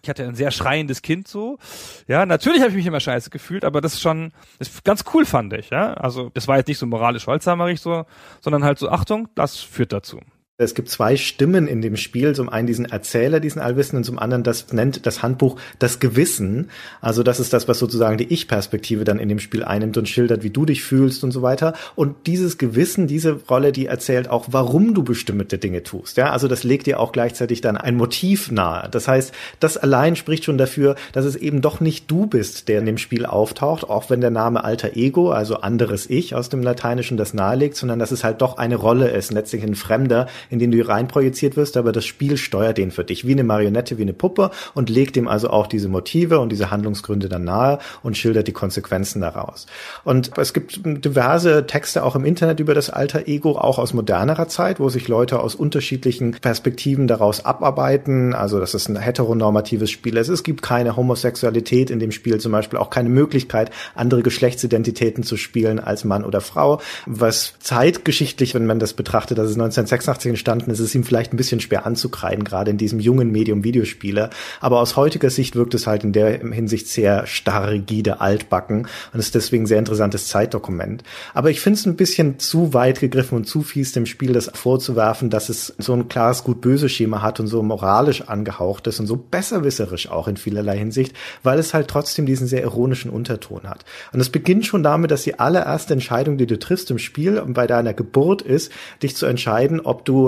Ich 0.00 0.08
hatte 0.08 0.24
ein 0.24 0.34
sehr 0.34 0.50
schreiendes 0.50 1.02
Kind 1.02 1.28
so. 1.28 1.58
Ja, 2.06 2.24
natürlich 2.24 2.60
habe 2.60 2.70
ich 2.70 2.76
mich 2.76 2.86
immer 2.86 3.00
scheiße 3.00 3.28
gefühlt, 3.28 3.66
aber 3.66 3.82
das 3.82 3.94
ist 3.94 4.00
schon, 4.00 4.32
das 4.58 4.68
ist 4.68 4.84
ganz 4.84 5.04
cool 5.12 5.26
fand 5.26 5.52
ich, 5.52 5.68
ja. 5.68 5.92
Also, 5.92 6.30
das 6.32 6.48
war 6.48 6.56
jetzt 6.56 6.68
nicht 6.68 6.78
so 6.78 6.86
moralisch 6.86 7.26
holzhammerig 7.26 7.82
so, 7.82 8.06
sondern 8.40 8.64
halt 8.64 8.78
so, 8.78 8.88
Achtung, 8.88 9.28
das 9.34 9.58
führt 9.58 9.92
dazu. 9.92 10.20
Es 10.60 10.74
gibt 10.74 10.88
zwei 10.88 11.16
Stimmen 11.16 11.68
in 11.68 11.82
dem 11.82 11.96
Spiel, 11.96 12.34
zum 12.34 12.48
einen 12.48 12.66
diesen 12.66 12.84
Erzähler, 12.84 13.38
diesen 13.38 13.62
Allwissenden, 13.62 14.02
zum 14.02 14.18
anderen 14.18 14.42
das 14.42 14.72
nennt 14.72 15.06
das 15.06 15.22
Handbuch 15.22 15.56
das 15.78 16.00
Gewissen. 16.00 16.70
Also 17.00 17.22
das 17.22 17.38
ist 17.38 17.52
das, 17.52 17.68
was 17.68 17.78
sozusagen 17.78 18.18
die 18.18 18.32
Ich-Perspektive 18.32 19.04
dann 19.04 19.20
in 19.20 19.28
dem 19.28 19.38
Spiel 19.38 19.62
einnimmt 19.62 19.96
und 19.98 20.08
schildert, 20.08 20.42
wie 20.42 20.50
du 20.50 20.64
dich 20.64 20.82
fühlst 20.82 21.22
und 21.22 21.30
so 21.30 21.42
weiter. 21.42 21.74
Und 21.94 22.26
dieses 22.26 22.58
Gewissen, 22.58 23.06
diese 23.06 23.34
Rolle, 23.48 23.70
die 23.70 23.86
erzählt 23.86 24.28
auch, 24.28 24.46
warum 24.50 24.94
du 24.94 25.04
bestimmte 25.04 25.58
Dinge 25.58 25.84
tust. 25.84 26.16
Ja, 26.16 26.32
also 26.32 26.48
das 26.48 26.64
legt 26.64 26.88
dir 26.88 26.98
auch 26.98 27.12
gleichzeitig 27.12 27.60
dann 27.60 27.76
ein 27.76 27.94
Motiv 27.94 28.50
nahe. 28.50 28.88
Das 28.90 29.06
heißt, 29.06 29.32
das 29.60 29.76
allein 29.76 30.16
spricht 30.16 30.44
schon 30.44 30.58
dafür, 30.58 30.96
dass 31.12 31.24
es 31.24 31.36
eben 31.36 31.60
doch 31.60 31.78
nicht 31.78 32.10
du 32.10 32.26
bist, 32.26 32.66
der 32.66 32.80
in 32.80 32.86
dem 32.86 32.98
Spiel 32.98 33.26
auftaucht, 33.26 33.88
auch 33.88 34.10
wenn 34.10 34.20
der 34.20 34.30
Name 34.30 34.64
Alter 34.64 34.96
Ego, 34.96 35.30
also 35.30 35.58
anderes 35.58 36.10
Ich 36.10 36.34
aus 36.34 36.48
dem 36.48 36.64
Lateinischen 36.64 37.16
das 37.16 37.32
nahelegt, 37.32 37.76
sondern 37.76 38.00
dass 38.00 38.10
es 38.10 38.24
halt 38.24 38.42
doch 38.42 38.58
eine 38.58 38.74
Rolle 38.74 39.08
ist, 39.10 39.30
letztlich 39.30 39.62
ein 39.62 39.76
Fremder, 39.76 40.26
in 40.50 40.58
den 40.58 40.70
du 40.70 40.86
reinprojiziert 40.86 41.56
wirst, 41.56 41.76
aber 41.76 41.92
das 41.92 42.04
Spiel 42.04 42.36
steuert 42.36 42.78
den 42.78 42.90
für 42.90 43.04
dich 43.04 43.26
wie 43.26 43.32
eine 43.32 43.44
Marionette, 43.44 43.98
wie 43.98 44.02
eine 44.02 44.12
Puppe 44.12 44.50
und 44.74 44.90
legt 44.90 45.16
ihm 45.16 45.28
also 45.28 45.50
auch 45.50 45.66
diese 45.66 45.88
Motive 45.88 46.38
und 46.38 46.50
diese 46.50 46.70
Handlungsgründe 46.70 47.28
dann 47.28 47.44
nahe 47.44 47.78
und 48.02 48.16
schildert 48.16 48.48
die 48.48 48.52
Konsequenzen 48.52 49.20
daraus. 49.20 49.66
Und 50.04 50.36
es 50.38 50.52
gibt 50.52 50.80
diverse 50.84 51.66
Texte 51.66 52.04
auch 52.04 52.16
im 52.16 52.24
Internet 52.24 52.60
über 52.60 52.74
das 52.74 52.90
alter 52.90 53.28
Ego, 53.28 53.58
auch 53.58 53.78
aus 53.78 53.94
modernerer 53.94 54.48
Zeit, 54.48 54.80
wo 54.80 54.88
sich 54.88 55.08
Leute 55.08 55.40
aus 55.40 55.54
unterschiedlichen 55.54 56.32
Perspektiven 56.32 57.06
daraus 57.06 57.44
abarbeiten. 57.44 58.34
Also, 58.34 58.60
dass 58.60 58.74
es 58.74 58.88
ein 58.88 58.96
heteronormatives 58.96 59.90
Spiel 59.90 60.16
ist. 60.16 60.28
Es 60.28 60.42
gibt 60.42 60.62
keine 60.62 60.96
Homosexualität 60.96 61.90
in 61.90 61.98
dem 61.98 62.12
Spiel, 62.12 62.38
zum 62.38 62.52
Beispiel 62.52 62.78
auch 62.78 62.90
keine 62.90 63.08
Möglichkeit, 63.08 63.70
andere 63.94 64.22
Geschlechtsidentitäten 64.22 65.22
zu 65.22 65.36
spielen 65.36 65.80
als 65.80 66.04
Mann 66.04 66.24
oder 66.24 66.40
Frau, 66.40 66.80
was 67.06 67.54
zeitgeschichtlich, 67.60 68.54
wenn 68.54 68.66
man 68.66 68.78
das 68.78 68.94
betrachtet, 68.94 69.38
dass 69.38 69.46
es 69.46 69.54
1986 69.54 70.30
entstanden 70.38 70.70
ist, 70.70 70.78
ist 70.78 70.94
ihm 70.94 71.02
vielleicht 71.02 71.32
ein 71.32 71.36
bisschen 71.36 71.60
schwer 71.60 71.84
anzukreiden, 71.84 72.44
gerade 72.44 72.70
in 72.70 72.78
diesem 72.78 73.00
jungen 73.00 73.32
Medium 73.32 73.64
Videospiele. 73.64 74.30
Aber 74.60 74.80
aus 74.80 74.96
heutiger 74.96 75.30
Sicht 75.30 75.56
wirkt 75.56 75.74
es 75.74 75.86
halt 75.88 76.04
in 76.04 76.12
der 76.12 76.38
Hinsicht 76.38 76.86
sehr 76.86 77.26
starr, 77.26 77.70
rigide, 77.70 78.20
altbacken 78.20 78.86
und 79.12 79.18
ist 79.18 79.34
deswegen 79.34 79.66
sehr 79.66 79.80
interessantes 79.80 80.28
Zeitdokument. 80.28 81.02
Aber 81.34 81.50
ich 81.50 81.60
finde 81.60 81.78
es 81.78 81.86
ein 81.86 81.96
bisschen 81.96 82.38
zu 82.38 82.72
weit 82.72 83.00
gegriffen 83.00 83.36
und 83.36 83.46
zu 83.46 83.62
fies 83.62 83.92
dem 83.92 84.06
Spiel 84.06 84.32
das 84.32 84.50
vorzuwerfen, 84.54 85.28
dass 85.28 85.48
es 85.48 85.74
so 85.78 85.92
ein 85.92 86.08
klares 86.08 86.44
Gut-Böse-Schema 86.44 87.20
hat 87.20 87.40
und 87.40 87.48
so 87.48 87.62
moralisch 87.62 88.22
angehaucht 88.22 88.86
ist 88.86 89.00
und 89.00 89.06
so 89.06 89.16
besserwisserisch 89.16 90.08
auch 90.08 90.28
in 90.28 90.36
vielerlei 90.36 90.78
Hinsicht, 90.78 91.16
weil 91.42 91.58
es 91.58 91.74
halt 91.74 91.88
trotzdem 91.88 92.26
diesen 92.26 92.46
sehr 92.46 92.62
ironischen 92.62 93.10
Unterton 93.10 93.68
hat. 93.68 93.84
Und 94.12 94.20
es 94.20 94.30
beginnt 94.30 94.66
schon 94.66 94.84
damit, 94.84 95.10
dass 95.10 95.24
die 95.24 95.38
allererste 95.40 95.94
Entscheidung, 95.94 96.38
die 96.38 96.46
du 96.46 96.58
triffst 96.58 96.90
im 96.92 96.98
Spiel 96.98 97.38
und 97.38 97.54
bei 97.54 97.66
deiner 97.66 97.92
Geburt 97.92 98.42
ist, 98.42 98.70
dich 99.02 99.16
zu 99.16 99.26
entscheiden, 99.26 99.80
ob 99.80 100.04
du 100.04 100.27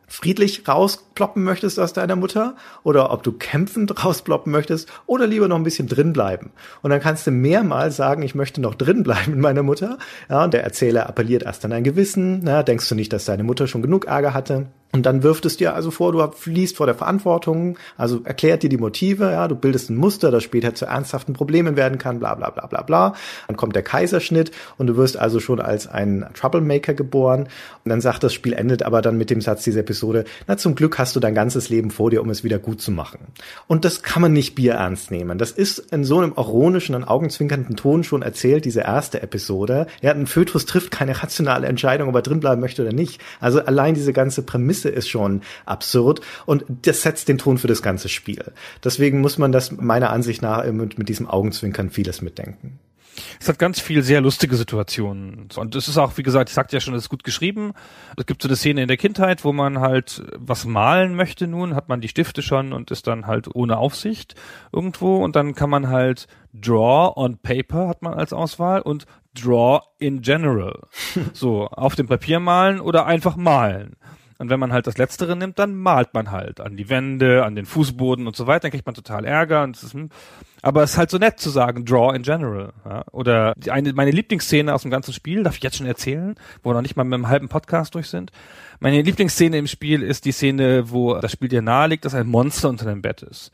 friedlich 0.11 0.67
rausploppen 0.67 1.41
möchtest 1.41 1.79
aus 1.79 1.93
deiner 1.93 2.17
Mutter 2.17 2.55
oder 2.83 3.11
ob 3.11 3.23
du 3.23 3.31
kämpfend 3.31 4.03
rausploppen 4.05 4.51
möchtest 4.51 4.91
oder 5.05 5.25
lieber 5.25 5.47
noch 5.47 5.55
ein 5.55 5.63
bisschen 5.63 5.87
drin 5.87 6.11
bleiben. 6.11 6.51
Und 6.81 6.89
dann 6.89 6.99
kannst 6.99 7.25
du 7.27 7.31
mehrmals 7.31 7.95
sagen, 7.95 8.21
ich 8.21 8.35
möchte 8.35 8.59
noch 8.59 8.75
drin 8.75 9.03
bleiben 9.03 9.31
mit 9.31 9.39
meiner 9.39 9.63
Mutter. 9.63 9.97
Ja, 10.29 10.43
und 10.43 10.53
der 10.53 10.63
Erzähler 10.63 11.07
appelliert 11.07 11.43
erst 11.43 11.63
an 11.63 11.71
dein 11.71 11.85
Gewissen. 11.85 12.45
Ja, 12.45 12.61
denkst 12.61 12.89
du 12.89 12.95
nicht, 12.95 13.13
dass 13.13 13.25
deine 13.25 13.43
Mutter 13.43 13.67
schon 13.67 13.81
genug 13.81 14.05
Ärger 14.05 14.33
hatte? 14.33 14.67
Und 14.93 15.05
dann 15.05 15.23
wirft 15.23 15.45
es 15.45 15.55
dir 15.55 15.73
also 15.73 15.89
vor, 15.89 16.11
du 16.11 16.27
fließt 16.31 16.75
vor 16.75 16.85
der 16.85 16.95
Verantwortung, 16.95 17.77
also 17.97 18.21
erklärt 18.25 18.63
dir 18.63 18.69
die 18.69 18.77
Motive, 18.77 19.31
ja, 19.31 19.47
du 19.47 19.55
bildest 19.55 19.89
ein 19.89 19.95
Muster, 19.95 20.31
das 20.31 20.43
später 20.43 20.75
zu 20.75 20.85
ernsthaften 20.85 21.33
Problemen 21.33 21.77
werden 21.77 21.97
kann, 21.97 22.19
bla 22.19 22.35
bla 22.35 22.49
bla 22.49 22.67
bla 22.67 22.81
bla. 22.81 23.15
Dann 23.47 23.55
kommt 23.55 23.75
der 23.75 23.83
Kaiserschnitt 23.83 24.51
und 24.77 24.87
du 24.87 24.97
wirst 24.97 25.17
also 25.17 25.39
schon 25.39 25.61
als 25.61 25.87
ein 25.87 26.29
Troublemaker 26.33 26.93
geboren. 26.93 27.47
Und 27.85 27.89
dann 27.89 28.01
sagt 28.01 28.23
das 28.23 28.33
Spiel 28.33 28.53
endet 28.53 28.83
aber 28.83 29.01
dann 29.01 29.17
mit 29.17 29.29
dem 29.29 29.39
Satz 29.39 29.63
dieser 29.63 29.79
Episode, 29.79 30.00
na 30.47 30.57
zum 30.57 30.75
Glück 30.75 30.97
hast 30.97 31.15
du 31.15 31.19
dein 31.19 31.35
ganzes 31.35 31.69
Leben 31.69 31.91
vor 31.91 32.09
dir, 32.09 32.21
um 32.21 32.29
es 32.29 32.43
wieder 32.43 32.59
gut 32.59 32.81
zu 32.81 32.91
machen. 32.91 33.19
Und 33.67 33.85
das 33.85 34.01
kann 34.01 34.21
man 34.21 34.33
nicht 34.33 34.55
bierernst 34.55 35.11
nehmen. 35.11 35.37
Das 35.37 35.51
ist 35.51 35.79
in 35.91 36.03
so 36.03 36.19
einem 36.19 36.33
ironischen 36.35 36.95
und 36.95 37.03
augenzwinkernden 37.03 37.75
Ton 37.75 38.03
schon 38.03 38.21
erzählt, 38.21 38.65
diese 38.65 38.81
erste 38.81 39.21
Episode. 39.21 39.87
Ja, 40.01 40.11
ein 40.11 40.27
Fötus 40.27 40.65
trifft 40.65 40.91
keine 40.91 41.21
rationale 41.21 41.67
Entscheidung, 41.67 42.09
ob 42.09 42.15
er 42.15 42.21
drinbleiben 42.21 42.59
möchte 42.59 42.81
oder 42.81 42.93
nicht. 42.93 43.21
Also 43.39 43.63
allein 43.63 43.93
diese 43.93 44.13
ganze 44.13 44.41
Prämisse 44.41 44.61
Prämisse 44.61 44.89
ist 44.89 45.09
schon 45.09 45.41
absurd 45.65 46.21
und 46.45 46.65
das 46.67 47.01
setzt 47.01 47.27
den 47.27 47.37
Ton 47.37 47.57
für 47.57 47.67
das 47.67 47.81
ganze 47.81 48.09
Spiel. 48.09 48.43
Deswegen 48.83 49.19
muss 49.19 49.37
man 49.37 49.51
das 49.51 49.71
meiner 49.71 50.11
Ansicht 50.11 50.41
nach 50.41 50.65
mit, 50.71 50.97
mit 50.97 51.09
diesem 51.09 51.27
Augenzwinkern 51.27 51.89
vieles 51.89 52.21
mitdenken. 52.21 52.79
Es 53.39 53.49
hat 53.49 53.59
ganz 53.59 53.79
viel 53.79 54.03
sehr 54.03 54.21
lustige 54.21 54.55
Situationen. 54.55 55.49
Und 55.55 55.75
es 55.75 55.87
ist 55.87 55.97
auch, 55.97 56.17
wie 56.17 56.23
gesagt, 56.23 56.49
ich 56.49 56.55
sagte 56.55 56.75
ja 56.75 56.79
schon, 56.79 56.93
es 56.93 57.03
ist 57.03 57.09
gut 57.09 57.23
geschrieben. 57.23 57.73
Es 58.17 58.25
gibt 58.25 58.41
so 58.41 58.47
eine 58.47 58.55
Szene 58.55 58.81
in 58.81 58.87
der 58.87 58.97
Kindheit, 58.97 59.43
wo 59.43 59.53
man 59.53 59.79
halt 59.79 60.23
was 60.37 60.65
malen 60.65 61.15
möchte 61.15 61.47
nun, 61.47 61.75
hat 61.75 61.89
man 61.89 62.01
die 62.01 62.07
Stifte 62.07 62.41
schon 62.41 62.73
und 62.73 62.91
ist 62.91 63.07
dann 63.07 63.27
halt 63.27 63.53
ohne 63.53 63.77
Aufsicht 63.77 64.35
irgendwo 64.71 65.23
und 65.23 65.35
dann 65.35 65.55
kann 65.55 65.69
man 65.69 65.89
halt 65.89 66.27
Draw 66.53 67.13
on 67.15 67.37
Paper 67.37 67.87
hat 67.87 68.01
man 68.01 68.13
als 68.13 68.33
Auswahl 68.33 68.81
und 68.81 69.05
Draw 69.33 69.81
in 69.99 70.21
General. 70.21 70.81
so, 71.33 71.67
auf 71.67 71.95
dem 71.95 72.07
Papier 72.07 72.39
malen 72.39 72.81
oder 72.81 73.05
einfach 73.05 73.35
malen. 73.35 73.95
Und 74.41 74.49
wenn 74.49 74.59
man 74.59 74.73
halt 74.73 74.87
das 74.87 74.97
Letztere 74.97 75.35
nimmt, 75.35 75.59
dann 75.59 75.75
malt 75.75 76.15
man 76.15 76.31
halt 76.31 76.61
an 76.61 76.75
die 76.75 76.89
Wände, 76.89 77.45
an 77.45 77.53
den 77.53 77.67
Fußboden 77.67 78.25
und 78.25 78.35
so 78.35 78.47
weiter. 78.47 78.61
Dann 78.61 78.71
kriegt 78.71 78.87
man 78.87 78.95
total 78.95 79.23
Ärger. 79.23 79.61
Und 79.61 79.75
es 79.75 79.83
ist, 79.83 79.93
hm. 79.93 80.09
aber 80.63 80.81
es 80.81 80.93
ist 80.93 80.97
halt 80.97 81.11
so 81.11 81.19
nett 81.19 81.39
zu 81.39 81.51
sagen, 81.51 81.85
draw 81.85 82.15
in 82.15 82.23
general. 82.23 82.73
Ja? 82.83 83.03
Oder 83.11 83.53
die 83.55 83.69
eine, 83.69 83.93
meine 83.93 84.09
Lieblingsszene 84.09 84.73
aus 84.73 84.81
dem 84.81 84.89
ganzen 84.89 85.13
Spiel, 85.13 85.43
darf 85.43 85.57
ich 85.57 85.61
jetzt 85.61 85.77
schon 85.77 85.85
erzählen, 85.85 86.33
wo 86.63 86.71
wir 86.71 86.73
noch 86.73 86.81
nicht 86.81 86.95
mal 86.95 87.03
mit 87.03 87.13
einem 87.13 87.27
halben 87.27 87.49
Podcast 87.49 87.93
durch 87.93 88.07
sind. 88.07 88.31
Meine 88.79 89.03
Lieblingsszene 89.03 89.59
im 89.59 89.67
Spiel 89.67 90.01
ist 90.01 90.25
die 90.25 90.31
Szene, 90.31 90.89
wo 90.89 91.13
das 91.19 91.31
Spiel 91.31 91.49
dir 91.49 91.61
nahelegt, 91.61 92.05
dass 92.05 92.15
ein 92.15 92.25
Monster 92.25 92.69
unter 92.69 92.85
deinem 92.85 93.03
Bett 93.03 93.21
ist. 93.21 93.51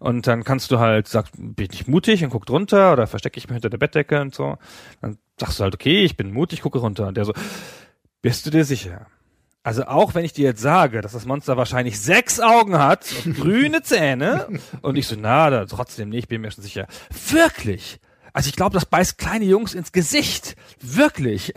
Und 0.00 0.26
dann 0.26 0.44
kannst 0.44 0.70
du 0.70 0.78
halt, 0.78 1.08
sagst, 1.08 1.32
bin 1.38 1.68
ich 1.72 1.88
mutig 1.88 2.22
und 2.24 2.28
guck 2.28 2.44
drunter 2.44 2.92
oder 2.92 3.06
verstecke 3.06 3.38
ich 3.38 3.48
mich 3.48 3.54
hinter 3.54 3.70
der 3.70 3.78
Bettdecke 3.78 4.20
und 4.20 4.34
so. 4.34 4.58
Dann 5.00 5.16
sagst 5.38 5.58
du 5.58 5.62
halt, 5.62 5.72
okay, 5.72 6.04
ich 6.04 6.18
bin 6.18 6.30
mutig, 6.30 6.60
gucke 6.60 6.78
runter. 6.78 7.08
Und 7.08 7.16
der 7.16 7.24
so, 7.24 7.32
bist 8.20 8.44
du 8.44 8.50
dir 8.50 8.66
sicher? 8.66 9.06
Also 9.62 9.84
auch 9.84 10.14
wenn 10.14 10.24
ich 10.24 10.32
dir 10.32 10.44
jetzt 10.44 10.62
sage, 10.62 11.02
dass 11.02 11.12
das 11.12 11.26
Monster 11.26 11.56
wahrscheinlich 11.58 12.00
sechs 12.00 12.40
Augen 12.40 12.78
hat 12.78 13.06
und 13.26 13.36
grüne 13.36 13.82
Zähne 13.82 14.48
und 14.82 14.96
ich 14.96 15.06
so, 15.06 15.16
na, 15.18 15.50
da, 15.50 15.66
trotzdem 15.66 16.08
nicht, 16.08 16.28
bin 16.28 16.40
mir 16.40 16.50
schon 16.50 16.64
sicher. 16.64 16.86
Wirklich? 17.30 18.00
Also 18.32 18.48
ich 18.48 18.56
glaube, 18.56 18.74
das 18.74 18.86
beißt 18.86 19.18
kleine 19.18 19.44
Jungs 19.44 19.74
ins 19.74 19.92
Gesicht. 19.92 20.56
Wirklich. 20.80 21.52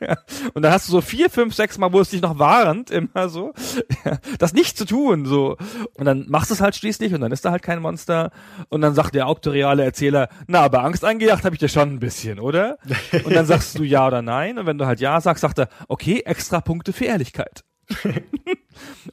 und 0.54 0.62
dann 0.62 0.72
hast 0.72 0.88
du 0.88 0.92
so 0.92 1.00
vier, 1.00 1.30
fünf, 1.30 1.54
sechs 1.54 1.78
Mal, 1.78 1.92
wo 1.92 2.00
es 2.00 2.10
dich 2.10 2.20
noch 2.20 2.38
warnt, 2.38 2.90
immer 2.90 3.28
so, 3.28 3.52
das 4.38 4.52
nicht 4.52 4.76
zu 4.76 4.84
tun, 4.84 5.24
so. 5.26 5.56
Und 5.94 6.04
dann 6.04 6.26
machst 6.28 6.50
du 6.50 6.54
es 6.54 6.60
halt 6.60 6.76
schließlich 6.76 7.14
und 7.14 7.20
dann 7.20 7.32
ist 7.32 7.44
da 7.44 7.50
halt 7.50 7.62
kein 7.62 7.80
Monster. 7.80 8.30
Und 8.68 8.80
dann 8.80 8.94
sagt 8.94 9.14
der 9.14 9.26
auktoriale 9.26 9.84
Erzähler, 9.84 10.28
na, 10.46 10.60
aber 10.60 10.84
Angst 10.84 11.04
eingedacht 11.04 11.44
habe 11.44 11.54
ich 11.54 11.60
dir 11.60 11.68
schon 11.68 11.90
ein 11.90 12.00
bisschen, 12.00 12.38
oder? 12.38 12.78
Und 13.24 13.34
dann 13.34 13.46
sagst 13.46 13.78
du 13.78 13.82
ja 13.82 14.06
oder 14.06 14.22
nein. 14.22 14.58
Und 14.58 14.66
wenn 14.66 14.78
du 14.78 14.86
halt 14.86 15.00
ja 15.00 15.20
sagst, 15.20 15.42
sagt 15.42 15.58
er, 15.58 15.68
okay, 15.88 16.22
extra 16.24 16.60
Punkte 16.60 16.92
für 16.92 17.04
Ehrlichkeit. 17.04 17.64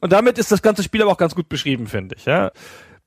und 0.00 0.12
damit 0.12 0.38
ist 0.38 0.52
das 0.52 0.62
ganze 0.62 0.84
Spiel 0.84 1.02
aber 1.02 1.10
auch 1.10 1.18
ganz 1.18 1.34
gut 1.34 1.48
beschrieben, 1.48 1.88
finde 1.88 2.14
ich, 2.16 2.26
ja 2.26 2.52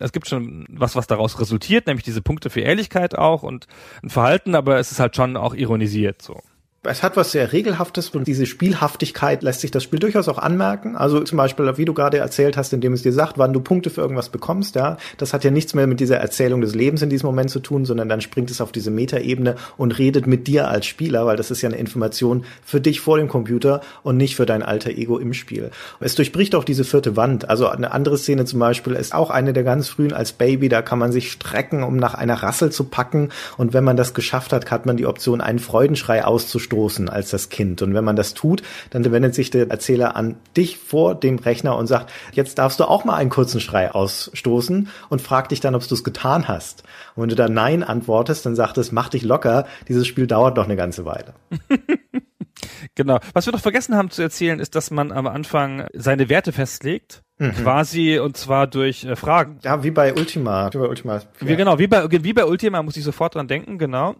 es 0.01 0.11
gibt 0.11 0.27
schon 0.27 0.65
was, 0.69 0.95
was 0.95 1.07
daraus 1.07 1.39
resultiert, 1.39 1.87
nämlich 1.87 2.03
diese 2.03 2.21
Punkte 2.21 2.49
für 2.49 2.61
Ehrlichkeit 2.61 3.17
auch 3.17 3.43
und 3.43 3.67
ein 4.03 4.09
Verhalten, 4.09 4.55
aber 4.55 4.77
es 4.79 4.91
ist 4.91 4.99
halt 4.99 5.15
schon 5.15 5.37
auch 5.37 5.53
ironisiert 5.53 6.21
so 6.21 6.41
es 6.83 7.03
hat 7.03 7.15
was 7.15 7.31
sehr 7.31 7.53
Regelhaftes 7.53 8.09
und 8.09 8.25
diese 8.25 8.47
Spielhaftigkeit 8.47 9.43
lässt 9.43 9.61
sich 9.61 9.69
das 9.69 9.83
Spiel 9.83 9.99
durchaus 9.99 10.27
auch 10.27 10.39
anmerken. 10.39 10.95
Also 10.95 11.19
zum 11.19 11.37
Beispiel, 11.37 11.77
wie 11.77 11.85
du 11.85 11.93
gerade 11.93 12.17
erzählt 12.17 12.57
hast, 12.57 12.73
indem 12.73 12.93
es 12.93 13.03
dir 13.03 13.13
sagt, 13.13 13.37
wann 13.37 13.53
du 13.53 13.59
Punkte 13.59 13.91
für 13.91 14.01
irgendwas 14.01 14.29
bekommst, 14.29 14.73
ja. 14.73 14.97
Das 15.19 15.31
hat 15.31 15.43
ja 15.43 15.51
nichts 15.51 15.75
mehr 15.75 15.85
mit 15.85 15.99
dieser 15.99 16.17
Erzählung 16.17 16.59
des 16.59 16.73
Lebens 16.73 17.03
in 17.03 17.11
diesem 17.11 17.27
Moment 17.27 17.51
zu 17.51 17.59
tun, 17.59 17.85
sondern 17.85 18.09
dann 18.09 18.19
springt 18.19 18.49
es 18.49 18.61
auf 18.61 18.71
diese 18.71 18.89
Metaebene 18.89 19.57
und 19.77 19.99
redet 19.99 20.25
mit 20.25 20.47
dir 20.47 20.69
als 20.69 20.87
Spieler, 20.87 21.27
weil 21.27 21.37
das 21.37 21.51
ist 21.51 21.61
ja 21.61 21.69
eine 21.69 21.77
Information 21.77 22.45
für 22.65 22.81
dich 22.81 22.99
vor 22.99 23.19
dem 23.19 23.27
Computer 23.27 23.81
und 24.01 24.17
nicht 24.17 24.35
für 24.35 24.47
dein 24.47 24.63
alter 24.63 24.89
Ego 24.89 25.19
im 25.19 25.35
Spiel. 25.35 25.69
Es 25.99 26.15
durchbricht 26.15 26.55
auch 26.55 26.63
diese 26.63 26.83
vierte 26.83 27.15
Wand. 27.15 27.47
Also 27.47 27.67
eine 27.67 27.91
andere 27.91 28.17
Szene 28.17 28.45
zum 28.45 28.59
Beispiel 28.59 28.93
ist 28.93 29.13
auch 29.13 29.29
eine 29.29 29.53
der 29.53 29.63
ganz 29.63 29.87
frühen 29.87 30.13
als 30.13 30.31
Baby, 30.31 30.67
da 30.67 30.81
kann 30.81 30.97
man 30.97 31.11
sich 31.11 31.31
strecken, 31.31 31.83
um 31.83 31.97
nach 31.97 32.15
einer 32.15 32.41
Rassel 32.41 32.71
zu 32.71 32.85
packen. 32.85 33.29
Und 33.57 33.73
wenn 33.73 33.83
man 33.83 33.97
das 33.97 34.15
geschafft 34.15 34.51
hat, 34.51 34.71
hat 34.71 34.87
man 34.87 34.97
die 34.97 35.05
Option, 35.05 35.41
einen 35.41 35.59
Freudenschrei 35.59 36.25
auszustoßen 36.25 36.70
stoßen 36.71 37.09
als 37.09 37.31
das 37.31 37.49
Kind. 37.49 37.81
Und 37.81 37.93
wenn 37.93 38.05
man 38.05 38.15
das 38.15 38.33
tut, 38.33 38.63
dann 38.91 39.03
wendet 39.11 39.35
sich 39.35 39.49
der 39.49 39.69
Erzähler 39.69 40.15
an 40.15 40.37
dich 40.55 40.77
vor 40.77 41.15
dem 41.15 41.37
Rechner 41.37 41.75
und 41.75 41.87
sagt, 41.87 42.13
jetzt 42.31 42.57
darfst 42.57 42.79
du 42.79 42.85
auch 42.85 43.03
mal 43.03 43.15
einen 43.15 43.29
kurzen 43.29 43.59
Schrei 43.59 43.91
ausstoßen 43.91 44.87
und 45.09 45.21
fragt 45.21 45.51
dich 45.51 45.59
dann, 45.59 45.75
ob 45.75 45.85
du 45.85 45.93
es 45.93 46.05
getan 46.05 46.47
hast. 46.47 46.83
Und 47.15 47.23
wenn 47.23 47.29
du 47.29 47.35
dann 47.35 47.53
Nein 47.53 47.83
antwortest, 47.83 48.45
dann 48.45 48.55
sagt 48.55 48.77
es, 48.77 48.93
mach 48.93 49.09
dich 49.09 49.23
locker, 49.23 49.65
dieses 49.89 50.07
Spiel 50.07 50.27
dauert 50.27 50.55
noch 50.55 50.63
eine 50.63 50.77
ganze 50.77 51.03
Weile. 51.03 51.33
genau. 52.95 53.19
Was 53.33 53.45
wir 53.47 53.51
noch 53.51 53.59
vergessen 53.59 53.97
haben 53.97 54.09
zu 54.09 54.21
erzählen, 54.21 54.61
ist, 54.61 54.75
dass 54.75 54.91
man 54.91 55.11
am 55.11 55.27
Anfang 55.27 55.87
seine 55.93 56.29
Werte 56.29 56.53
festlegt. 56.53 57.21
Mhm. 57.37 57.51
Quasi 57.51 58.19
und 58.19 58.37
zwar 58.37 58.67
durch 58.67 59.03
äh, 59.03 59.17
Fragen. 59.17 59.59
Ja, 59.63 59.83
wie 59.83 59.91
bei 59.91 60.13
Ultima. 60.13 60.71
Wie 60.71 60.77
bei 60.77 60.87
Ultima. 60.87 61.15
Ja. 61.15 61.21
Wie, 61.39 61.55
genau, 61.57 61.79
wie 61.79 61.87
bei, 61.87 62.05
wie 62.09 62.33
bei 62.33 62.45
Ultima 62.45 62.81
muss 62.81 62.95
ich 62.95 63.03
sofort 63.03 63.35
dran 63.35 63.47
denken, 63.49 63.77
genau. 63.77 64.15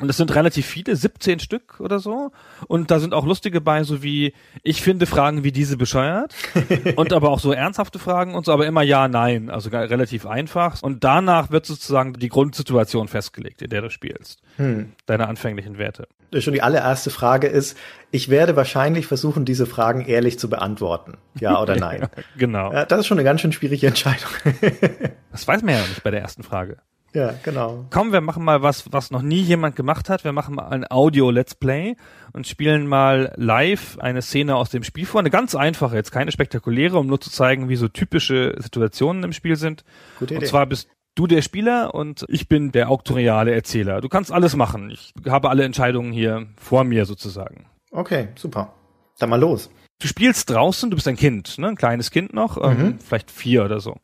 Und 0.00 0.08
es 0.08 0.16
sind 0.16 0.34
relativ 0.34 0.66
viele, 0.66 0.96
17 0.96 1.38
Stück 1.38 1.78
oder 1.78 2.00
so. 2.00 2.32
Und 2.66 2.90
da 2.90 2.98
sind 2.98 3.14
auch 3.14 3.24
lustige 3.24 3.60
bei, 3.60 3.84
so 3.84 4.02
wie, 4.02 4.34
ich 4.64 4.82
finde 4.82 5.06
Fragen 5.06 5.44
wie 5.44 5.52
diese 5.52 5.76
bescheuert. 5.76 6.34
und 6.96 7.12
aber 7.12 7.30
auch 7.30 7.38
so 7.38 7.52
ernsthafte 7.52 8.00
Fragen 8.00 8.34
und 8.34 8.44
so, 8.44 8.52
aber 8.52 8.66
immer 8.66 8.82
ja, 8.82 9.06
nein. 9.06 9.50
Also 9.50 9.70
relativ 9.70 10.26
einfach. 10.26 10.82
Und 10.82 11.04
danach 11.04 11.52
wird 11.52 11.64
sozusagen 11.66 12.14
die 12.14 12.28
Grundsituation 12.28 13.06
festgelegt, 13.06 13.62
in 13.62 13.70
der 13.70 13.82
du 13.82 13.90
spielst. 13.90 14.40
Hm. 14.56 14.92
Deine 15.06 15.28
anfänglichen 15.28 15.78
Werte. 15.78 16.08
Schon 16.38 16.54
die 16.54 16.62
allererste 16.62 17.10
Frage 17.10 17.46
ist, 17.46 17.78
ich 18.10 18.28
werde 18.28 18.56
wahrscheinlich 18.56 19.06
versuchen, 19.06 19.44
diese 19.44 19.66
Fragen 19.66 20.04
ehrlich 20.04 20.40
zu 20.40 20.50
beantworten. 20.50 21.18
Ja 21.38 21.62
oder 21.62 21.76
nein? 21.80 22.08
genau. 22.36 22.72
Das 22.88 22.98
ist 22.98 23.06
schon 23.06 23.18
eine 23.18 23.24
ganz 23.24 23.42
schön 23.42 23.52
schwierige 23.52 23.86
Entscheidung. 23.86 24.30
das 25.30 25.46
weiß 25.46 25.62
man 25.62 25.74
ja 25.74 25.80
nicht 25.82 26.02
bei 26.02 26.10
der 26.10 26.20
ersten 26.20 26.42
Frage. 26.42 26.78
Ja, 27.14 27.32
genau. 27.44 27.86
Komm, 27.90 28.12
wir 28.12 28.20
machen 28.20 28.44
mal 28.44 28.62
was, 28.62 28.92
was 28.92 29.12
noch 29.12 29.22
nie 29.22 29.40
jemand 29.40 29.76
gemacht 29.76 30.08
hat. 30.10 30.24
Wir 30.24 30.32
machen 30.32 30.56
mal 30.56 30.66
ein 30.66 30.84
Audio-Let's 30.90 31.54
Play 31.54 31.94
und 32.32 32.48
spielen 32.48 32.88
mal 32.88 33.32
live 33.36 33.98
eine 34.00 34.20
Szene 34.20 34.56
aus 34.56 34.70
dem 34.70 34.82
Spiel 34.82 35.06
vor. 35.06 35.20
Eine 35.20 35.30
ganz 35.30 35.54
einfache, 35.54 35.94
jetzt 35.94 36.10
keine 36.10 36.32
spektakuläre, 36.32 36.98
um 36.98 37.06
nur 37.06 37.20
zu 37.20 37.30
zeigen, 37.30 37.68
wie 37.68 37.76
so 37.76 37.86
typische 37.86 38.56
Situationen 38.58 39.22
im 39.22 39.32
Spiel 39.32 39.54
sind. 39.54 39.84
Gute 40.18 40.34
Idee. 40.34 40.42
Und 40.42 40.48
zwar 40.48 40.66
bist 40.66 40.88
du 41.14 41.28
der 41.28 41.42
Spieler 41.42 41.94
und 41.94 42.24
ich 42.28 42.48
bin 42.48 42.72
der 42.72 42.90
auktoriale 42.90 43.54
Erzähler. 43.54 44.00
Du 44.00 44.08
kannst 44.08 44.32
alles 44.32 44.56
machen. 44.56 44.90
Ich 44.90 45.14
habe 45.28 45.50
alle 45.50 45.62
Entscheidungen 45.62 46.12
hier 46.12 46.48
vor 46.56 46.82
mir 46.82 47.06
sozusagen. 47.06 47.66
Okay, 47.92 48.30
super. 48.34 48.74
Dann 49.20 49.30
mal 49.30 49.40
los. 49.40 49.70
Du 50.00 50.08
spielst 50.08 50.50
draußen, 50.50 50.90
du 50.90 50.96
bist 50.96 51.08
ein 51.08 51.16
Kind, 51.16 51.56
ne, 51.58 51.68
ein 51.68 51.76
kleines 51.76 52.10
Kind 52.10 52.34
noch, 52.34 52.62
ähm, 52.62 52.78
mhm. 52.78 52.98
vielleicht 52.98 53.30
vier 53.30 53.64
oder 53.64 53.80
so. 53.80 53.96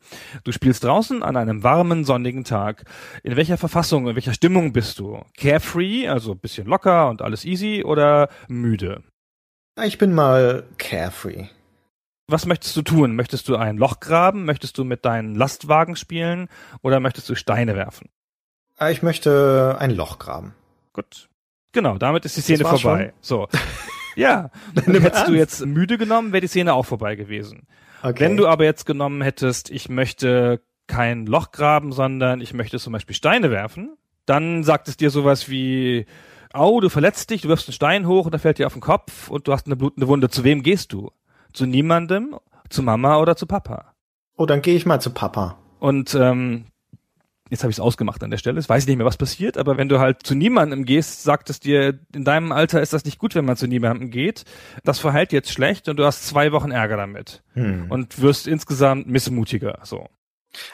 Du 0.43 0.51
spielst 0.51 0.83
draußen 0.83 1.21
an 1.21 1.37
einem 1.37 1.63
warmen, 1.63 2.05
sonnigen 2.05 2.43
Tag. 2.43 2.85
In 3.23 3.35
welcher 3.35 3.57
Verfassung, 3.57 4.07
in 4.07 4.15
welcher 4.15 4.33
Stimmung 4.33 4.73
bist 4.73 4.99
du? 4.99 5.21
Carefree, 5.37 6.07
also 6.07 6.33
bisschen 6.33 6.65
locker 6.65 7.09
und 7.09 7.21
alles 7.21 7.45
easy 7.45 7.83
oder 7.83 8.29
müde? 8.47 9.03
Ich 9.83 9.97
bin 9.97 10.13
mal 10.13 10.63
carefree. 10.77 11.47
Was 12.27 12.45
möchtest 12.45 12.75
du 12.77 12.81
tun? 12.81 13.15
Möchtest 13.15 13.49
du 13.49 13.57
ein 13.57 13.77
Loch 13.77 13.99
graben? 13.99 14.45
Möchtest 14.45 14.77
du 14.77 14.85
mit 14.85 15.05
deinen 15.05 15.35
Lastwagen 15.35 15.95
spielen? 15.97 16.47
Oder 16.81 16.99
möchtest 16.99 17.29
du 17.29 17.35
Steine 17.35 17.75
werfen? 17.75 18.09
Ich 18.89 19.03
möchte 19.03 19.75
ein 19.79 19.91
Loch 19.91 20.17
graben. 20.17 20.55
Gut. 20.93 21.29
Genau, 21.73 21.97
damit 21.97 22.25
ist 22.25 22.37
die 22.37 22.41
Szene 22.41 22.63
vorbei. 22.63 22.77
Schon? 22.79 23.13
So. 23.21 23.47
Ja, 24.15 24.51
hättest 24.75 25.27
du 25.27 25.33
jetzt 25.33 25.65
müde 25.65 25.97
genommen, 25.97 26.31
wäre 26.31 26.41
die 26.41 26.47
Szene 26.47 26.73
auch 26.73 26.85
vorbei 26.85 27.15
gewesen. 27.15 27.67
Okay. 28.03 28.19
Wenn 28.19 28.37
du 28.37 28.47
aber 28.47 28.65
jetzt 28.65 28.85
genommen 28.85 29.21
hättest, 29.21 29.69
ich 29.69 29.89
möchte 29.89 30.61
kein 30.87 31.25
Loch 31.25 31.51
graben, 31.51 31.91
sondern 31.91 32.41
ich 32.41 32.53
möchte 32.53 32.79
zum 32.79 32.93
Beispiel 32.93 33.15
Steine 33.15 33.51
werfen, 33.51 33.97
dann 34.25 34.63
sagt 34.63 34.87
es 34.87 34.97
dir 34.97 35.09
sowas 35.09 35.49
wie, 35.49 36.05
au, 36.53 36.79
du 36.79 36.89
verletzt 36.89 37.29
dich, 37.29 37.43
du 37.43 37.49
wirfst 37.49 37.67
einen 37.67 37.73
Stein 37.73 38.07
hoch 38.07 38.25
und 38.25 38.31
der 38.31 38.39
fällt 38.39 38.57
dir 38.57 38.67
auf 38.67 38.73
den 38.73 38.81
Kopf 38.81 39.29
und 39.29 39.47
du 39.47 39.53
hast 39.53 39.67
eine 39.67 39.75
blutende 39.75 40.07
Wunde. 40.07 40.29
Zu 40.29 40.43
wem 40.43 40.63
gehst 40.63 40.93
du? 40.93 41.11
Zu 41.53 41.65
niemandem, 41.65 42.35
zu 42.69 42.81
Mama 42.83 43.17
oder 43.17 43.35
zu 43.35 43.45
Papa? 43.45 43.93
Oh, 44.37 44.45
dann 44.45 44.61
gehe 44.61 44.75
ich 44.75 44.85
mal 44.85 44.99
zu 44.99 45.11
Papa. 45.11 45.57
Und 45.79 46.15
ähm, 46.15 46.65
jetzt 47.51 47.63
habe 47.63 47.69
ich 47.69 47.75
es 47.75 47.81
ausgemacht 47.81 48.23
an 48.23 48.31
der 48.31 48.37
Stelle, 48.37 48.57
es 48.57 48.69
weiß 48.69 48.87
nicht 48.87 48.95
mehr, 48.97 49.05
was 49.05 49.17
passiert, 49.17 49.57
aber 49.57 49.77
wenn 49.77 49.89
du 49.89 49.99
halt 49.99 50.23
zu 50.23 50.33
niemandem 50.35 50.85
gehst, 50.85 51.23
sagt 51.23 51.49
es 51.49 51.59
dir, 51.59 51.99
in 52.15 52.23
deinem 52.23 52.51
Alter 52.51 52.81
ist 52.81 52.93
das 52.93 53.05
nicht 53.05 53.19
gut, 53.19 53.35
wenn 53.35 53.45
man 53.45 53.57
zu 53.57 53.67
niemandem 53.67 54.09
geht. 54.09 54.45
Das 54.83 54.99
verhält 54.99 55.33
jetzt 55.33 55.51
schlecht 55.51 55.89
und 55.89 55.97
du 55.97 56.05
hast 56.05 56.25
zwei 56.25 56.53
Wochen 56.53 56.71
Ärger 56.71 56.97
damit. 56.97 57.43
Hm. 57.53 57.91
Und 57.91 58.21
wirst 58.21 58.47
insgesamt 58.47 59.07
missmutiger, 59.07 59.79
so. 59.83 60.07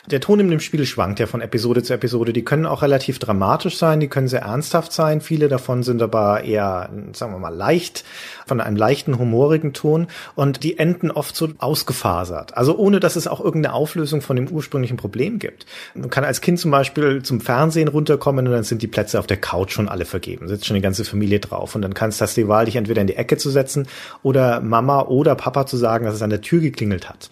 Der 0.08 0.22
Ton 0.22 0.40
in 0.40 0.50
dem 0.50 0.60
Spiel 0.60 0.86
schwankt 0.86 1.20
ja 1.20 1.28
von 1.28 1.42
Episode 1.42 1.84
zu 1.84 1.94
Episode. 1.94 2.34
Die 2.34 2.44
können 2.44 2.66
auch 2.66 2.82
relativ 2.82 3.20
dramatisch 3.20 3.78
sein, 3.78 4.00
die 4.00 4.08
können 4.08 4.28
sehr 4.28 4.42
ernsthaft 4.42 4.92
sein. 4.92 5.22
Viele 5.22 5.50
davon 5.50 5.84
sind 5.84 6.02
aber 6.02 6.44
eher, 6.44 6.90
sagen 7.14 7.34
wir 7.34 7.40
mal, 7.40 7.54
leicht, 7.54 8.04
von 8.48 8.60
einem 8.60 8.76
leichten, 8.76 9.20
humorigen 9.20 9.74
Ton. 9.74 10.08
Und 10.34 10.64
die 10.64 10.80
enden 10.80 11.12
oft 11.12 11.36
so 11.36 11.50
ausgefasert. 11.60 12.58
Also 12.58 12.76
ohne, 12.78 13.00
dass 13.00 13.16
es 13.16 13.28
auch 13.28 13.40
irgendeine 13.40 13.74
Auflösung 13.76 14.22
von 14.22 14.36
dem 14.36 14.48
ursprünglichen 14.48 14.98
Problem 14.98 15.38
gibt. 15.38 15.66
Man 15.94 16.10
kann 16.10 16.24
als 16.24 16.42
Kind 16.42 16.60
zum 16.60 16.72
Beispiel 16.72 17.22
zum 17.22 17.40
Fernsehen 17.40 17.88
runterkommen 17.88 18.48
und 18.48 18.54
dann 18.54 18.64
sind 18.64 18.82
die 18.82 18.88
Plätze 18.88 19.20
auf 19.20 19.28
der 19.28 19.38
Couch 19.38 19.74
schon 19.74 19.90
alle 19.90 20.06
vergeben. 20.06 20.48
Sitzt 20.48 20.66
schon 20.66 20.76
die 20.76 20.82
ganze 20.82 21.06
Familie 21.06 21.40
drauf. 21.40 21.76
Und 21.76 21.84
dann 21.84 21.94
kannst 21.94 22.20
du 22.20 22.26
die 22.36 22.48
Wahl, 22.48 22.66
dich 22.66 22.78
entweder 22.78 23.02
in 23.02 23.08
die 23.08 23.16
Ecke 23.16 23.38
zu 23.38 23.52
setzen 23.52 23.88
oder 24.24 24.60
Mama 24.60 25.02
oder 25.04 25.36
Papa 25.36 25.66
zu 25.68 25.78
sagen, 25.78 26.06
dass 26.06 26.16
es 26.16 26.22
an 26.22 26.32
der 26.32 26.42
Tür 26.42 26.62
geklingelt 26.62 27.10
hat. 27.10 27.30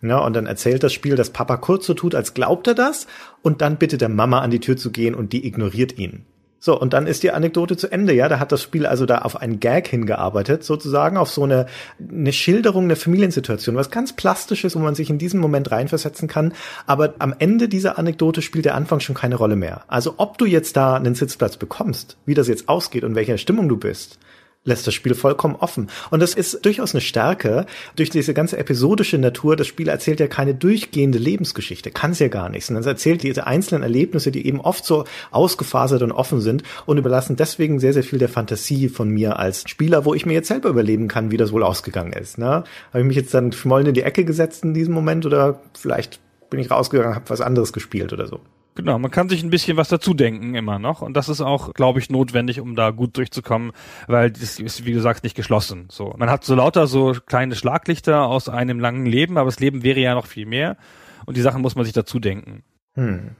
Ja, 0.00 0.18
und 0.18 0.34
dann 0.34 0.46
erzählt 0.46 0.82
das 0.84 0.92
Spiel, 0.92 1.16
dass 1.16 1.30
Papa 1.30 1.56
kurz 1.56 1.86
so 1.86 1.94
tut, 1.94 2.14
als 2.14 2.34
glaubt 2.34 2.68
er 2.68 2.74
das, 2.74 3.06
und 3.42 3.60
dann 3.60 3.78
bittet 3.78 4.02
er 4.02 4.08
Mama 4.08 4.40
an 4.40 4.50
die 4.50 4.60
Tür 4.60 4.76
zu 4.76 4.92
gehen 4.92 5.14
und 5.14 5.32
die 5.32 5.46
ignoriert 5.46 5.98
ihn. 5.98 6.24
So, 6.60 6.78
und 6.78 6.92
dann 6.92 7.06
ist 7.06 7.22
die 7.22 7.30
Anekdote 7.30 7.76
zu 7.76 7.90
Ende, 7.90 8.12
ja. 8.12 8.28
Da 8.28 8.40
hat 8.40 8.50
das 8.50 8.62
Spiel 8.62 8.84
also 8.84 9.06
da 9.06 9.18
auf 9.18 9.40
einen 9.40 9.60
Gag 9.60 9.86
hingearbeitet, 9.86 10.64
sozusagen, 10.64 11.16
auf 11.16 11.30
so 11.30 11.44
eine, 11.44 11.66
eine 12.00 12.32
Schilderung 12.32 12.84
einer 12.84 12.96
Familiensituation, 12.96 13.76
was 13.76 13.90
ganz 13.90 14.14
Plastisches, 14.14 14.74
wo 14.74 14.80
man 14.80 14.96
sich 14.96 15.08
in 15.08 15.18
diesen 15.18 15.38
Moment 15.38 15.70
reinversetzen 15.70 16.26
kann. 16.26 16.52
Aber 16.86 17.14
am 17.20 17.34
Ende 17.38 17.68
dieser 17.68 17.96
Anekdote 17.96 18.42
spielt 18.42 18.64
der 18.64 18.74
Anfang 18.74 18.98
schon 18.98 19.14
keine 19.14 19.36
Rolle 19.36 19.54
mehr. 19.54 19.82
Also, 19.86 20.14
ob 20.16 20.36
du 20.38 20.46
jetzt 20.46 20.76
da 20.76 20.96
einen 20.96 21.14
Sitzplatz 21.14 21.56
bekommst, 21.56 22.16
wie 22.26 22.34
das 22.34 22.48
jetzt 22.48 22.68
ausgeht 22.68 23.04
und 23.04 23.14
welcher 23.14 23.38
Stimmung 23.38 23.68
du 23.68 23.76
bist, 23.76 24.18
lässt 24.68 24.86
das 24.86 24.94
Spiel 24.94 25.14
vollkommen 25.14 25.56
offen. 25.56 25.88
Und 26.10 26.20
das 26.20 26.34
ist 26.34 26.64
durchaus 26.64 26.94
eine 26.94 27.00
Stärke. 27.00 27.66
Durch 27.96 28.10
diese 28.10 28.34
ganze 28.34 28.58
episodische 28.58 29.18
Natur, 29.18 29.56
das 29.56 29.66
Spiel 29.66 29.88
erzählt 29.88 30.20
ja 30.20 30.28
keine 30.28 30.54
durchgehende 30.54 31.18
Lebensgeschichte. 31.18 31.90
Kann 31.90 32.12
es 32.12 32.20
ja 32.20 32.28
gar 32.28 32.48
nicht. 32.48 32.66
Sondern 32.66 32.82
es 32.82 32.86
erzählt 32.86 33.22
diese 33.22 33.46
einzelnen 33.46 33.82
Erlebnisse, 33.82 34.30
die 34.30 34.46
eben 34.46 34.60
oft 34.60 34.84
so 34.84 35.04
ausgefasert 35.30 36.02
und 36.02 36.12
offen 36.12 36.40
sind 36.40 36.62
und 36.86 36.98
überlassen 36.98 37.36
deswegen 37.36 37.80
sehr, 37.80 37.92
sehr 37.92 38.04
viel 38.04 38.18
der 38.18 38.28
Fantasie 38.28 38.88
von 38.88 39.08
mir 39.08 39.38
als 39.38 39.64
Spieler, 39.68 40.04
wo 40.04 40.14
ich 40.14 40.26
mir 40.26 40.34
jetzt 40.34 40.48
selber 40.48 40.68
überleben 40.68 41.08
kann, 41.08 41.30
wie 41.30 41.36
das 41.36 41.52
wohl 41.52 41.64
ausgegangen 41.64 42.12
ist. 42.12 42.38
Ne? 42.38 42.64
Habe 42.92 43.00
ich 43.00 43.04
mich 43.06 43.16
jetzt 43.16 43.34
dann 43.34 43.52
schmollen 43.52 43.86
in 43.86 43.94
die 43.94 44.02
Ecke 44.02 44.24
gesetzt 44.24 44.62
in 44.62 44.74
diesem 44.74 44.94
Moment 44.94 45.26
oder 45.26 45.60
vielleicht 45.76 46.20
bin 46.50 46.60
ich 46.60 46.70
rausgegangen, 46.70 47.14
habe 47.14 47.28
was 47.30 47.40
anderes 47.40 47.72
gespielt 47.72 48.12
oder 48.12 48.26
so. 48.26 48.40
Genau, 48.78 48.96
man 49.00 49.10
kann 49.10 49.28
sich 49.28 49.42
ein 49.42 49.50
bisschen 49.50 49.76
was 49.76 49.88
dazu 49.88 50.14
denken 50.14 50.54
immer 50.54 50.78
noch 50.78 51.02
und 51.02 51.14
das 51.14 51.28
ist 51.28 51.40
auch, 51.40 51.74
glaube 51.74 51.98
ich, 51.98 52.10
notwendig, 52.10 52.60
um 52.60 52.76
da 52.76 52.90
gut 52.90 53.16
durchzukommen, 53.16 53.72
weil 54.06 54.30
das 54.30 54.60
ist, 54.60 54.86
wie 54.86 54.92
du 54.92 55.00
sagst, 55.00 55.24
nicht 55.24 55.34
geschlossen. 55.34 55.88
So, 55.90 56.14
man 56.16 56.30
hat 56.30 56.44
so 56.44 56.54
lauter 56.54 56.86
so 56.86 57.16
kleine 57.26 57.56
Schlaglichter 57.56 58.26
aus 58.26 58.48
einem 58.48 58.78
langen 58.78 59.04
Leben, 59.04 59.36
aber 59.36 59.48
das 59.48 59.58
Leben 59.58 59.82
wäre 59.82 59.98
ja 59.98 60.14
noch 60.14 60.26
viel 60.26 60.46
mehr 60.46 60.76
und 61.26 61.36
die 61.36 61.40
Sachen 61.40 61.60
muss 61.60 61.74
man 61.74 61.86
sich 61.86 61.92
dazu 61.92 62.20
denken. 62.20 62.62
Hm. 62.94 63.30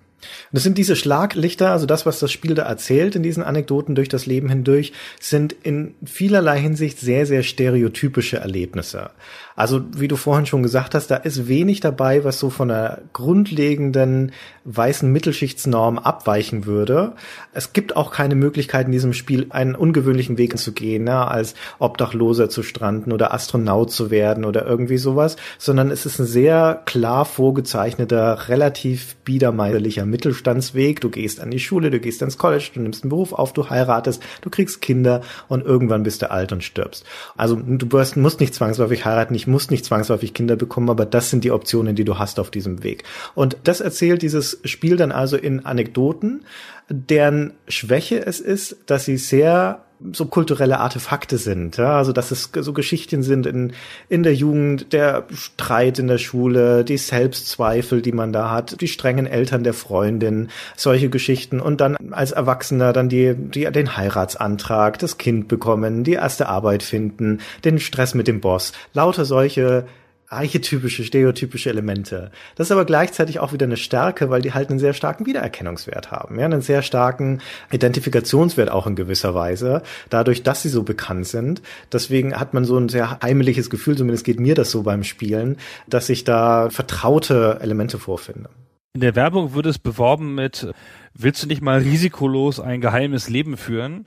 Das 0.51 0.64
sind 0.64 0.77
diese 0.77 0.96
Schlaglichter, 0.96 1.70
also 1.70 1.87
das, 1.87 2.05
was 2.05 2.18
das 2.18 2.33
Spiel 2.33 2.57
da 2.57 2.64
erzählt 2.64 3.14
in 3.14 3.22
diesen 3.22 3.44
Anekdoten 3.44 3.94
durch 3.94 4.09
das 4.09 4.27
Leben 4.27 4.48
hindurch, 4.48 4.92
sind 5.20 5.53
in 5.62 5.94
vielerlei 6.05 6.59
Hinsicht 6.59 6.98
sehr, 6.98 7.27
sehr 7.27 7.44
stereotypische 7.44 8.38
Erlebnisse. 8.38 9.11
Also, 9.59 9.81
wie 9.97 10.07
du 10.07 10.14
vorhin 10.14 10.47
schon 10.47 10.62
gesagt 10.62 10.94
hast, 10.94 11.09
da 11.09 11.16
ist 11.16 11.49
wenig 11.49 11.81
dabei, 11.81 12.23
was 12.23 12.38
so 12.38 12.49
von 12.49 12.71
einer 12.71 12.99
grundlegenden 13.12 14.31
weißen 14.62 15.11
Mittelschichtsnorm 15.11 15.99
abweichen 15.99 16.64
würde. 16.64 17.14
Es 17.53 17.73
gibt 17.73 17.97
auch 17.97 18.12
keine 18.12 18.37
Möglichkeit 18.37 18.87
in 18.87 18.92
diesem 18.92 19.14
Spiel, 19.14 19.47
einen 19.51 19.75
ungewöhnlichen 19.75 20.38
Weg 20.38 20.57
zu 20.59 20.71
gehen, 20.71 21.03
ne, 21.03 21.27
als 21.27 21.55
Obdachloser 21.81 22.49
zu 22.49 22.62
stranden 22.62 23.11
oder 23.11 23.35
Astronaut 23.35 23.90
zu 23.90 24.12
werden 24.12 24.44
oder 24.44 24.64
irgendwie 24.64 24.99
sowas, 24.99 25.35
sondern 25.59 25.90
es 25.90 26.07
ist 26.07 26.21
ein 26.21 26.27
sehr 26.27 26.81
klar 26.85 27.25
vorgezeichneter, 27.25 28.49
relativ 28.49 29.16
biedermeierlicher 29.25 30.07
Mittelstandsweg. 30.07 31.01
Du 31.01 31.11
gehst 31.11 31.40
an 31.40 31.51
die 31.51 31.59
Schule, 31.59 31.90
du 31.90 31.99
gehst 31.99 32.23
ins 32.23 32.38
College, 32.38 32.71
du 32.75 32.81
nimmst 32.81 33.03
einen 33.03 33.11
Beruf 33.11 33.33
auf, 33.33 33.55
du 33.55 33.68
heiratest, 33.68 34.23
du 34.40 34.51
kriegst 34.51 34.81
Kinder 34.83 35.23
und 35.49 35.66
irgendwann 35.66 36.05
bist 36.05 36.23
du 36.23 36.31
alt 36.31 36.53
und 36.53 36.62
stirbst. 36.62 37.05
Also 37.37 37.57
du 37.57 37.88
musst 38.14 38.38
nicht 38.38 38.55
zwangsläufig 38.55 39.05
heiraten, 39.05 39.35
ich 39.35 39.47
muss 39.48 39.70
nicht 39.70 39.84
zwangsläufig 39.84 40.34
Kinder 40.34 40.56
bekommen, 40.56 40.90
aber 40.90 41.06
das 41.06 41.30
sind 41.30 41.44
die 41.44 41.50
Optionen, 41.50 41.96
die 41.96 42.04
du 42.04 42.18
hast 42.18 42.38
auf 42.38 42.50
diesem 42.50 42.84
Weg. 42.84 43.04
Und 43.34 43.56
das 43.64 43.80
erzählt 43.80 44.22
dieses 44.22 44.61
Spiel 44.64 44.96
dann 44.96 45.12
also 45.12 45.37
in 45.37 45.66
Anekdoten, 45.66 46.44
deren 46.88 47.54
Schwäche 47.66 48.24
es 48.24 48.40
ist, 48.40 48.76
dass 48.87 49.04
sie 49.04 49.16
sehr 49.16 49.84
so 50.12 50.26
kulturelle 50.26 50.78
Artefakte 50.78 51.38
sind, 51.38 51.76
ja, 51.76 51.96
also 51.96 52.12
dass 52.12 52.30
es 52.30 52.50
so 52.58 52.72
Geschichten 52.72 53.22
sind 53.22 53.46
in 53.46 53.72
in 54.08 54.22
der 54.22 54.34
Jugend, 54.34 54.92
der 54.92 55.24
Streit 55.32 55.98
in 55.98 56.06
der 56.06 56.18
Schule, 56.18 56.84
die 56.84 56.98
Selbstzweifel, 56.98 58.00
die 58.00 58.12
man 58.12 58.32
da 58.32 58.50
hat, 58.50 58.80
die 58.80 58.88
strengen 58.88 59.26
Eltern 59.26 59.64
der 59.64 59.74
Freundin, 59.74 60.48
solche 60.76 61.11
Geschichten. 61.11 61.61
Und 61.61 61.80
dann 61.80 61.96
als 62.12 62.32
Erwachsener 62.32 62.92
dann 62.92 63.08
die 63.08 63.34
die 63.34 63.64
den 63.64 63.96
Heiratsantrag, 63.96 64.98
das 64.98 65.18
Kind 65.18 65.48
bekommen, 65.48 66.04
die 66.04 66.12
erste 66.12 66.48
Arbeit 66.48 66.82
finden, 66.82 67.40
den 67.64 67.78
Stress 67.80 68.14
mit 68.14 68.28
dem 68.28 68.40
Boss, 68.40 68.72
lauter 68.94 69.24
solche 69.24 69.87
archetypische, 70.29 71.05
stereotypische 71.05 71.71
Elemente. 71.71 72.31
Das 72.57 72.69
ist 72.69 72.73
aber 72.73 72.85
gleichzeitig 72.85 73.41
auch 73.41 73.53
wieder 73.53 73.64
eine 73.64 73.77
Stärke, 73.77 74.29
weil 74.29 74.43
die 74.43 74.53
halt 74.53 74.69
einen 74.71 74.79
sehr 74.79 74.93
starken 74.93 75.27
Wiedererkennungswert 75.27 76.11
haben, 76.11 76.38
ja, 76.38 76.45
einen 76.45 76.61
sehr 76.61 76.83
starken 76.83 77.41
Identifikationswert 77.71 78.71
auch 78.71 78.87
in 78.87 78.95
gewisser 78.95 79.35
Weise, 79.35 79.83
dadurch, 80.11 80.43
dass 80.43 80.62
sie 80.62 80.69
so 80.69 80.83
bekannt 80.83 81.27
sind. 81.27 81.62
Deswegen 81.93 82.38
hat 82.38 82.53
man 82.53 82.64
so 82.64 82.77
ein 82.77 82.88
sehr 82.88 83.21
heimliches 83.23 83.71
Gefühl, 83.71 83.97
zumindest 83.97 84.25
geht 84.25 84.41
mir 84.41 84.55
das 84.55 84.71
so 84.71 84.83
beim 84.83 85.03
Spielen, 85.03 85.57
dass 85.87 86.09
ich 86.11 86.25
da 86.25 86.69
vertraute 86.71 87.59
Elemente 87.61 87.99
vorfinde. 87.99 88.51
In 88.95 89.01
der 89.01 89.14
Werbung 89.14 89.55
wird 89.55 89.67
es 89.67 89.79
beworben 89.79 90.35
mit, 90.35 90.67
willst 91.14 91.43
du 91.43 91.47
nicht 91.47 91.62
mal 91.62 91.79
risikolos 91.79 92.59
ein 92.61 92.81
geheimes 92.81 93.29
Leben 93.29 93.57
führen? 93.57 94.07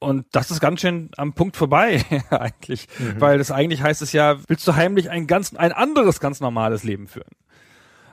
Und 0.00 0.26
das 0.32 0.50
ist 0.50 0.60
ganz 0.60 0.80
schön 0.80 1.10
am 1.16 1.34
Punkt 1.34 1.56
vorbei, 1.56 2.02
eigentlich. 2.30 2.88
Mhm. 2.98 3.20
Weil 3.20 3.38
das 3.38 3.50
eigentlich 3.50 3.82
heißt 3.82 4.02
es 4.02 4.12
ja, 4.12 4.38
willst 4.48 4.66
du 4.66 4.74
heimlich 4.74 5.10
ein 5.10 5.26
ganz, 5.26 5.54
ein 5.54 5.72
anderes 5.72 6.20
ganz 6.20 6.40
normales 6.40 6.82
Leben 6.82 7.06
führen? 7.06 7.30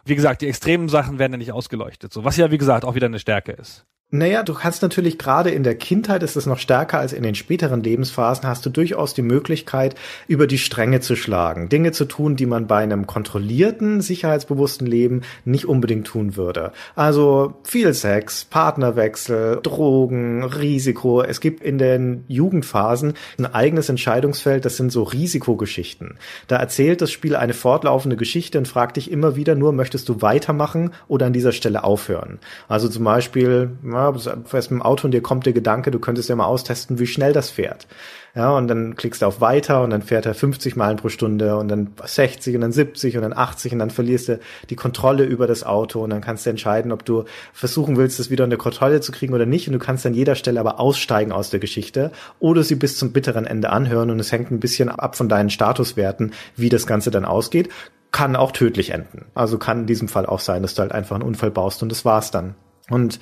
Wie 0.04 0.15
gesagt, 0.15 0.41
die 0.41 0.47
extremen 0.47 0.89
Sachen 0.89 1.17
werden 1.17 1.34
ja 1.34 1.38
nicht 1.38 1.52
ausgeleuchtet, 1.54 2.13
so. 2.13 2.23
Was 2.23 2.38
ja, 2.38 2.52
wie 2.52 2.58
gesagt, 2.58 2.86
auch 2.86 2.95
wieder 2.95 3.08
eine 3.08 3.19
Stärke 3.19 3.54
ist. 3.54 3.86
Naja, 4.10 4.41
du 4.41 4.54
kannst 4.54 4.84
natürlich 4.84 5.17
gerade 5.17 5.50
in 5.50 5.63
der 5.63 5.76
Kindheit 5.76 6.24
ist 6.24 6.38
es 6.38 6.46
noch 6.46 6.60
stärker 6.60 6.98
als 6.98 7.12
in 7.12 7.24
den 7.24 7.36
späteren 7.36 7.84
Lebensphasen, 7.84 8.48
hast 8.48 8.65
du 8.65 8.70
durchaus 8.70 9.13
die 9.13 9.22
Möglichkeit, 9.22 9.96
über 10.30 10.48
die 10.48 10.60
Stränge 10.60 11.02
zu 11.02 11.17
schlagen. 11.17 11.67
Dinge 11.67 11.91
zu 11.91 12.06
tun, 12.06 12.38
die 12.38 12.46
man 12.46 12.67
bei 12.67 12.78
einem 12.78 13.06
kontrollierten, 13.06 14.00
sicherheitsbewussten 14.00 14.88
Leben 14.88 15.24
nicht 15.43 15.65
unbedingt 15.65 16.08
tun 16.08 16.38
würde. 16.38 16.72
Also 16.96 17.56
viel 17.63 17.93
Sex, 17.93 18.46
Partnerwechsel, 18.46 19.60
Drogen, 19.62 20.41
Risiko. 20.41 21.22
Es 21.22 21.41
gibt 21.41 21.62
in 21.62 21.78
den 21.78 22.24
Jugendphasen 22.30 23.13
ein 23.38 23.46
eigenes 23.46 23.89
Entscheidungsfeld, 23.89 24.63
das 24.63 24.78
sind 24.78 24.89
so 24.89 25.04
Risikogeschichten. 25.04 26.17
Da 26.48 26.56
erzählt 26.56 27.02
das 27.02 27.12
Spiel 27.12 27.36
eine 27.36 27.54
fortlaufende 27.54 28.15
Geschichte 28.15 28.58
und 28.58 28.70
fragt 28.70 28.96
dich 28.96 29.12
immer 29.12 29.36
wieder 29.36 29.56
nur, 29.56 29.74
möchtest 29.74 30.08
du 30.08 30.22
weitermachen 30.22 30.91
oder 31.10 31.26
an 31.26 31.34
dieser 31.34 31.52
Stelle 31.52 31.84
aufhören? 31.84 32.39
Also 32.70 32.88
zum 32.88 33.04
Beispiel, 33.04 33.72
ja, 33.98 34.12
du 34.12 34.20
fährst 34.46 34.72
mit 34.72 34.80
dem 34.80 34.82
Auto 34.82 35.08
und 35.08 35.12
dir 35.12 35.22
kommt 35.22 35.46
der 35.46 35.54
Gedanke, 35.54 35.92
du 35.92 36.00
könntest 36.00 36.30
ja 36.30 36.36
mal 36.36 36.46
austesten, 36.46 37.00
wie 37.00 37.08
schnell 37.08 37.34
das 37.34 37.50
fährt. 37.50 37.88
Ja, 38.36 38.52
und 38.52 38.68
dann 38.68 38.96
klickst 38.96 39.24
du 39.24 39.26
auf 39.26 39.42
weiter 39.42 39.82
und 39.82 39.90
dann 39.90 40.04
fährt 40.04 40.28
er 40.28 40.36
50 40.36 40.76
Meilen 40.76 40.98
pro 40.98 41.10
Stunde 41.10 41.58
und 41.58 41.70
dann 41.70 41.94
60 42.04 42.54
und 42.54 42.62
dann 42.62 42.72
70 42.72 43.16
und 43.16 43.24
dann 43.24 43.34
80 43.34 43.74
und 43.74 43.80
dann 43.80 43.90
verlierst 43.90 44.30
du 44.30 44.40
die 44.70 44.76
Kontrolle 44.76 45.24
über 45.24 45.48
das 45.48 45.64
Auto 45.64 46.04
und 46.04 46.12
dann 46.12 46.22
kannst 46.22 46.46
du 46.46 46.52
entscheiden, 46.52 46.92
ob 46.92 47.04
du 47.04 47.24
versuchen 47.52 47.98
willst, 47.98 48.20
es 48.20 48.30
wieder 48.30 48.44
unter 48.44 48.58
Kontrolle 48.58 49.02
zu 49.02 49.12
kriegen 49.12 49.34
oder 49.34 49.48
nicht 49.48 49.68
und 49.68 49.74
du 49.74 49.80
kannst 49.80 50.06
an 50.06 50.14
jeder 50.14 50.36
Stelle 50.36 50.60
aber 50.60 50.80
aussteigen 50.80 51.32
aus 51.32 51.50
der 51.50 51.60
Geschichte 51.60 52.12
oder 52.40 52.62
sie 52.62 52.76
bis 52.76 52.98
zum 52.98 53.12
bitteren 53.12 53.48
Ende 53.48 53.72
anhören 53.72 54.12
und 54.12 54.20
es 54.20 54.32
hängt 54.32 54.52
ein 54.52 54.60
bisschen 54.60 54.90
ab 54.90 55.16
von 55.16 55.30
deinen 55.30 55.50
Statuswerten, 55.50 56.34
wie 56.56 56.70
das 56.70 56.86
Ganze 56.86 57.10
dann 57.10 57.26
ausgeht. 57.26 57.70
Kann 58.12 58.36
auch 58.36 58.52
tödlich 58.52 58.92
enden. 58.92 59.26
Also 59.34 59.58
kann 59.58 59.80
in 59.80 59.86
diesem 59.88 60.10
Fall 60.10 60.28
auch 60.28 60.42
sein, 60.42 60.62
dass 60.62 60.76
du 60.76 60.84
halt 60.84 60.92
einfach 60.92 61.16
einen 61.16 61.26
Unfall 61.26 61.50
baust 61.50 61.82
und 61.82 61.92
das 61.92 62.06
war's 62.06 62.30
dann. 62.30 62.54
Und 62.90 63.20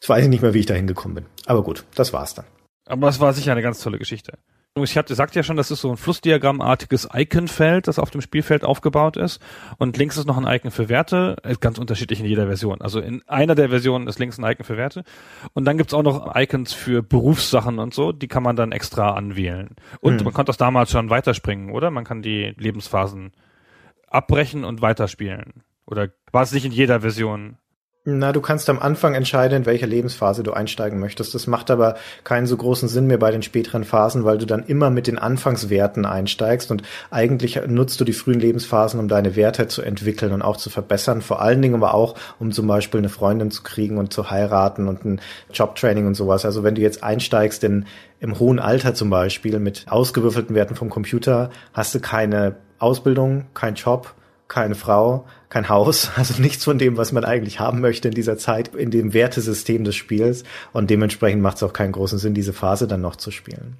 Jetzt 0.00 0.08
weiß 0.08 0.24
ich 0.24 0.30
nicht 0.30 0.40
mehr, 0.40 0.54
wie 0.54 0.60
ich 0.60 0.66
da 0.66 0.74
hingekommen 0.74 1.14
bin. 1.14 1.26
Aber 1.44 1.62
gut, 1.62 1.84
das 1.94 2.12
war's 2.12 2.34
dann. 2.34 2.46
Aber 2.86 3.06
das 3.06 3.20
war 3.20 3.34
sicher 3.34 3.52
eine 3.52 3.62
ganz 3.62 3.80
tolle 3.80 3.98
Geschichte. 3.98 4.38
Ich 4.78 4.96
hatte 4.96 5.08
gesagt 5.08 5.34
ja 5.34 5.42
schon, 5.42 5.56
das 5.56 5.70
ist 5.70 5.80
so 5.80 5.90
ein 5.90 5.96
Flussdiagrammartiges 5.96 7.08
Iconfeld, 7.12 7.88
das 7.88 7.98
auf 7.98 8.10
dem 8.10 8.20
Spielfeld 8.20 8.64
aufgebaut 8.64 9.16
ist. 9.16 9.42
Und 9.78 9.98
links 9.98 10.16
ist 10.16 10.26
noch 10.26 10.38
ein 10.38 10.46
Icon 10.46 10.70
für 10.70 10.88
Werte, 10.88 11.36
ist 11.42 11.60
ganz 11.60 11.76
unterschiedlich 11.76 12.20
in 12.20 12.26
jeder 12.26 12.46
Version. 12.46 12.80
Also 12.80 13.00
in 13.00 13.22
einer 13.28 13.56
der 13.56 13.68
Versionen 13.68 14.06
ist 14.06 14.20
links 14.20 14.38
ein 14.38 14.44
Icon 14.44 14.64
für 14.64 14.76
Werte. 14.76 15.02
Und 15.52 15.64
dann 15.64 15.76
gibt's 15.76 15.92
auch 15.92 16.04
noch 16.04 16.34
Icons 16.34 16.72
für 16.72 17.02
Berufssachen 17.02 17.78
und 17.78 17.92
so, 17.92 18.12
die 18.12 18.28
kann 18.28 18.44
man 18.44 18.56
dann 18.56 18.72
extra 18.72 19.10
anwählen. 19.14 19.70
Und 20.00 20.18
hm. 20.18 20.24
man 20.24 20.32
konnte 20.32 20.50
das 20.50 20.56
damals 20.56 20.92
schon 20.92 21.10
weiterspringen, 21.10 21.72
oder? 21.72 21.90
Man 21.90 22.04
kann 22.04 22.22
die 22.22 22.54
Lebensphasen 22.56 23.32
abbrechen 24.06 24.64
und 24.64 24.80
weiterspielen. 24.80 25.64
Oder 25.84 26.10
war 26.30 26.42
es 26.42 26.52
nicht 26.52 26.64
in 26.64 26.72
jeder 26.72 27.00
Version? 27.00 27.56
Na, 28.06 28.32
du 28.32 28.40
kannst 28.40 28.70
am 28.70 28.78
Anfang 28.78 29.12
entscheiden, 29.12 29.58
in 29.58 29.66
welcher 29.66 29.86
Lebensphase 29.86 30.42
du 30.42 30.52
einsteigen 30.52 30.98
möchtest. 30.98 31.34
Das 31.34 31.46
macht 31.46 31.70
aber 31.70 31.96
keinen 32.24 32.46
so 32.46 32.56
großen 32.56 32.88
Sinn 32.88 33.06
mehr 33.06 33.18
bei 33.18 33.30
den 33.30 33.42
späteren 33.42 33.84
Phasen, 33.84 34.24
weil 34.24 34.38
du 34.38 34.46
dann 34.46 34.64
immer 34.64 34.88
mit 34.88 35.06
den 35.06 35.18
Anfangswerten 35.18 36.06
einsteigst 36.06 36.70
und 36.70 36.82
eigentlich 37.10 37.60
nutzt 37.66 38.00
du 38.00 38.04
die 38.06 38.14
frühen 38.14 38.40
Lebensphasen, 38.40 38.98
um 38.98 39.06
deine 39.06 39.36
Werte 39.36 39.68
zu 39.68 39.82
entwickeln 39.82 40.32
und 40.32 40.40
auch 40.40 40.56
zu 40.56 40.70
verbessern. 40.70 41.20
Vor 41.20 41.42
allen 41.42 41.60
Dingen 41.60 41.74
aber 41.74 41.92
auch, 41.92 42.14
um 42.38 42.52
zum 42.52 42.66
Beispiel 42.66 43.00
eine 43.00 43.10
Freundin 43.10 43.50
zu 43.50 43.62
kriegen 43.62 43.98
und 43.98 44.14
zu 44.14 44.30
heiraten 44.30 44.88
und 44.88 45.04
ein 45.04 45.20
Jobtraining 45.52 46.06
und 46.06 46.14
sowas. 46.14 46.46
Also 46.46 46.64
wenn 46.64 46.76
du 46.76 46.80
jetzt 46.80 47.04
einsteigst 47.04 47.62
in, 47.64 47.84
im 48.18 48.38
hohen 48.38 48.60
Alter 48.60 48.94
zum 48.94 49.10
Beispiel 49.10 49.58
mit 49.58 49.84
ausgewürfelten 49.90 50.56
Werten 50.56 50.74
vom 50.74 50.88
Computer, 50.88 51.50
hast 51.74 51.94
du 51.94 52.00
keine 52.00 52.56
Ausbildung, 52.78 53.44
kein 53.52 53.74
Job, 53.74 54.14
keine 54.50 54.74
Frau, 54.74 55.26
kein 55.48 55.70
Haus, 55.70 56.10
also 56.16 56.42
nichts 56.42 56.64
von 56.64 56.76
dem, 56.76 56.98
was 56.98 57.12
man 57.12 57.24
eigentlich 57.24 57.60
haben 57.60 57.80
möchte 57.80 58.08
in 58.08 58.14
dieser 58.14 58.36
Zeit, 58.36 58.74
in 58.74 58.90
dem 58.90 59.14
Wertesystem 59.14 59.84
des 59.84 59.96
Spiels. 59.96 60.44
Und 60.72 60.90
dementsprechend 60.90 61.40
macht 61.40 61.56
es 61.56 61.62
auch 61.62 61.72
keinen 61.72 61.92
großen 61.92 62.18
Sinn, 62.18 62.34
diese 62.34 62.52
Phase 62.52 62.86
dann 62.86 63.00
noch 63.00 63.16
zu 63.16 63.30
spielen. 63.30 63.78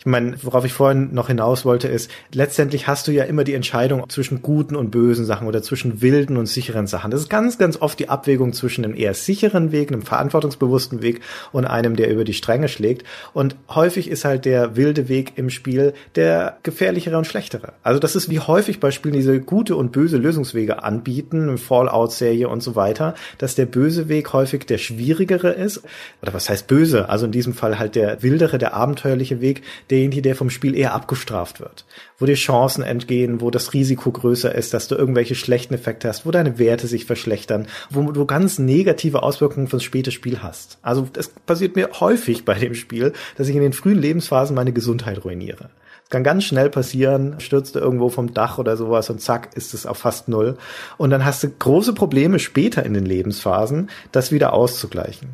Ich 0.00 0.06
meine, 0.06 0.34
worauf 0.42 0.64
ich 0.64 0.72
vorhin 0.72 1.12
noch 1.12 1.26
hinaus 1.26 1.66
wollte, 1.66 1.86
ist, 1.86 2.10
letztendlich 2.32 2.86
hast 2.86 3.06
du 3.06 3.12
ja 3.12 3.24
immer 3.24 3.44
die 3.44 3.52
Entscheidung 3.52 4.08
zwischen 4.08 4.40
guten 4.40 4.74
und 4.74 4.90
bösen 4.90 5.26
Sachen 5.26 5.46
oder 5.46 5.62
zwischen 5.62 6.00
wilden 6.00 6.38
und 6.38 6.46
sicheren 6.46 6.86
Sachen. 6.86 7.10
Das 7.10 7.20
ist 7.20 7.28
ganz, 7.28 7.58
ganz 7.58 7.76
oft 7.82 7.98
die 7.98 8.08
Abwägung 8.08 8.54
zwischen 8.54 8.82
einem 8.82 8.94
eher 8.94 9.12
sicheren 9.12 9.72
Weg, 9.72 9.92
einem 9.92 10.00
verantwortungsbewussten 10.00 11.02
Weg 11.02 11.20
und 11.52 11.66
einem, 11.66 11.96
der 11.96 12.10
über 12.10 12.24
die 12.24 12.32
Stränge 12.32 12.68
schlägt. 12.68 13.04
Und 13.34 13.56
häufig 13.68 14.08
ist 14.08 14.24
halt 14.24 14.46
der 14.46 14.74
wilde 14.74 15.10
Weg 15.10 15.34
im 15.36 15.50
Spiel 15.50 15.92
der 16.14 16.56
gefährlichere 16.62 17.18
und 17.18 17.26
schlechtere. 17.26 17.74
Also 17.82 18.00
das 18.00 18.16
ist 18.16 18.30
wie 18.30 18.40
häufig 18.40 18.80
bei 18.80 18.92
Spielen 18.92 19.12
diese 19.12 19.38
gute 19.38 19.76
und 19.76 19.92
böse 19.92 20.16
Lösungswege 20.16 20.82
anbieten, 20.82 21.58
Fallout-Serie 21.58 22.48
und 22.48 22.62
so 22.62 22.74
weiter, 22.74 23.14
dass 23.36 23.54
der 23.54 23.66
böse 23.66 24.08
Weg 24.08 24.32
häufig 24.32 24.64
der 24.64 24.78
schwierigere 24.78 25.50
ist. 25.50 25.82
Oder 26.22 26.32
was 26.32 26.48
heißt 26.48 26.68
böse? 26.68 27.10
Also 27.10 27.26
in 27.26 27.32
diesem 27.32 27.52
Fall 27.52 27.78
halt 27.78 27.96
der 27.96 28.22
wildere, 28.22 28.56
der 28.56 28.72
abenteuerliche 28.72 29.42
Weg, 29.42 29.60
derjenige, 29.90 30.22
der 30.22 30.36
vom 30.36 30.50
Spiel 30.50 30.74
eher 30.74 30.94
abgestraft 30.94 31.60
wird, 31.60 31.84
wo 32.18 32.26
dir 32.26 32.34
Chancen 32.34 32.82
entgehen, 32.82 33.40
wo 33.40 33.50
das 33.50 33.72
Risiko 33.74 34.10
größer 34.10 34.54
ist, 34.54 34.72
dass 34.74 34.88
du 34.88 34.94
irgendwelche 34.94 35.34
schlechten 35.34 35.74
Effekte 35.74 36.08
hast, 36.08 36.26
wo 36.26 36.30
deine 36.30 36.58
Werte 36.58 36.86
sich 36.86 37.04
verschlechtern, 37.04 37.66
wo 37.90 38.10
du 38.12 38.24
ganz 38.26 38.58
negative 38.58 39.22
Auswirkungen 39.22 39.66
fürs 39.66 39.84
späte 39.84 40.10
Spiel 40.10 40.42
hast. 40.42 40.78
Also 40.82 41.08
es 41.16 41.28
passiert 41.28 41.76
mir 41.76 41.90
häufig 42.00 42.44
bei 42.44 42.54
dem 42.54 42.74
Spiel, 42.74 43.12
dass 43.36 43.48
ich 43.48 43.56
in 43.56 43.62
den 43.62 43.72
frühen 43.72 43.98
Lebensphasen 43.98 44.54
meine 44.54 44.72
Gesundheit 44.72 45.24
ruiniere. 45.24 45.70
Es 46.04 46.10
kann 46.10 46.24
ganz 46.24 46.44
schnell 46.44 46.70
passieren, 46.70 47.38
stürzt 47.38 47.76
du 47.76 47.78
irgendwo 47.78 48.08
vom 48.08 48.34
Dach 48.34 48.58
oder 48.58 48.76
sowas 48.76 49.10
und 49.10 49.20
zack, 49.20 49.50
ist 49.54 49.74
es 49.74 49.86
auf 49.86 49.98
fast 49.98 50.28
null. 50.28 50.56
Und 50.98 51.10
dann 51.10 51.24
hast 51.24 51.44
du 51.44 51.48
große 51.48 51.92
Probleme 51.92 52.40
später 52.40 52.84
in 52.84 52.94
den 52.94 53.06
Lebensphasen, 53.06 53.90
das 54.10 54.32
wieder 54.32 54.52
auszugleichen. 54.52 55.28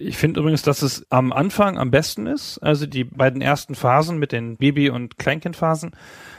Ich 0.00 0.16
finde 0.16 0.38
übrigens, 0.38 0.62
dass 0.62 0.82
es 0.82 1.04
am 1.10 1.32
Anfang 1.32 1.76
am 1.76 1.90
besten 1.90 2.28
ist, 2.28 2.58
also 2.58 2.86
die 2.86 3.02
beiden 3.02 3.42
ersten 3.42 3.74
Phasen 3.74 4.16
mit 4.18 4.30
den 4.30 4.56
Baby- 4.56 4.90
und 4.90 5.18
Kleinkindphasen, 5.18 5.90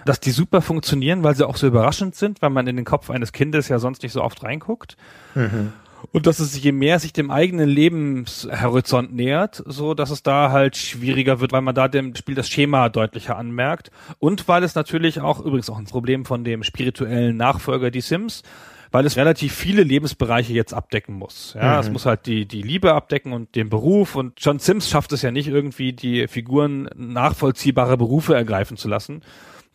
dass 0.06 0.22
die 0.22 0.32
super 0.32 0.62
funktionieren, 0.62 1.24
weil 1.24 1.36
sie 1.36 1.46
auch 1.46 1.58
so 1.58 1.68
überraschend 1.68 2.16
sind, 2.16 2.42
weil 2.42 2.52
man 2.52 2.68
in 2.68 2.78
den 2.78 2.86
Kopf 2.86 3.10
eines 3.10 3.34
Kindes 3.34 3.68
ja 3.68 3.78
sonst 3.78 4.02
nicht 4.02 4.14
so 4.14 4.24
oft 4.24 4.44
reinguckt. 4.44 4.96
Mhm. 5.36 5.74
Und 6.14 6.26
dass 6.26 6.40
es 6.40 6.64
je 6.64 6.72
mehr 6.72 7.00
sich 7.00 7.12
dem 7.12 7.32
eigenen 7.32 7.68
Lebenshorizont 7.68 9.14
nähert, 9.14 9.62
so 9.66 9.94
dass 9.94 10.10
es 10.10 10.24
da 10.24 10.52
halt 10.52 10.78
schwieriger 10.78 11.42
wird, 11.42 11.52
weil 11.52 11.62
man 11.62 11.76
da 11.76 11.90
dem 11.90 12.16
Spiel 12.16 12.36
das 12.36 12.48
Schema 12.48 12.88
deutlicher 12.88 13.38
anmerkt. 13.38 13.92
Und 14.20 14.48
weil 14.48 14.64
es 14.64 14.76
natürlich 14.76 15.20
auch, 15.20 15.42
übrigens 15.42 15.70
auch 15.70 15.78
ein 15.78 15.84
Problem 15.84 16.24
von 16.24 16.46
dem 16.46 16.64
spirituellen 16.64 17.36
Nachfolger 17.36 17.92
Die 17.92 18.00
Sims, 18.00 18.44
weil 18.92 19.06
es 19.06 19.18
relativ 19.18 19.54
viele 19.54 19.84
Lebensbereiche 19.84 20.54
jetzt 20.54 20.74
abdecken 20.74 21.16
muss. 21.16 21.56
Ja, 21.56 21.76
mhm. 21.76 21.80
es 21.80 21.90
muss 21.90 22.06
halt 22.06 22.26
die, 22.26 22.46
die 22.46 22.62
Liebe 22.62 22.94
abdecken 22.94 23.34
und 23.34 23.56
den 23.56 23.70
Beruf 23.70 24.16
und 24.16 24.34
John 24.38 24.60
Sims 24.60 24.90
schafft 24.90 25.12
es 25.12 25.22
ja 25.22 25.32
nicht 25.32 25.48
irgendwie, 25.48 25.94
die 25.94 26.28
Figuren 26.28 26.90
nachvollziehbare 26.96 27.98
Berufe 27.98 28.36
ergreifen 28.36 28.78
zu 28.78 28.88
lassen 28.88 29.22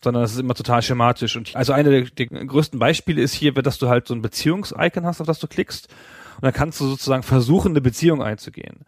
sondern 0.03 0.23
es 0.23 0.33
ist 0.33 0.39
immer 0.39 0.53
total 0.53 0.83
schematisch. 0.83 1.35
Und 1.35 1.55
also 1.55 1.73
eine 1.73 1.89
der, 1.89 2.01
der 2.03 2.45
größten 2.45 2.77
Beispiele 2.77 3.23
ist 3.23 3.33
hier, 3.33 3.53
dass 3.53 3.79
du 3.79 3.89
halt 3.89 4.07
so 4.07 4.13
ein 4.13 4.21
Beziehungs-Icon 4.21 5.03
hast, 5.03 5.19
auf 5.19 5.25
das 5.25 5.39
du 5.39 5.47
klickst. 5.47 5.87
Und 6.35 6.43
dann 6.43 6.53
kannst 6.53 6.79
du 6.79 6.85
sozusagen 6.85 7.23
versuchen, 7.23 7.71
eine 7.71 7.81
Beziehung 7.81 8.21
einzugehen. 8.21 8.85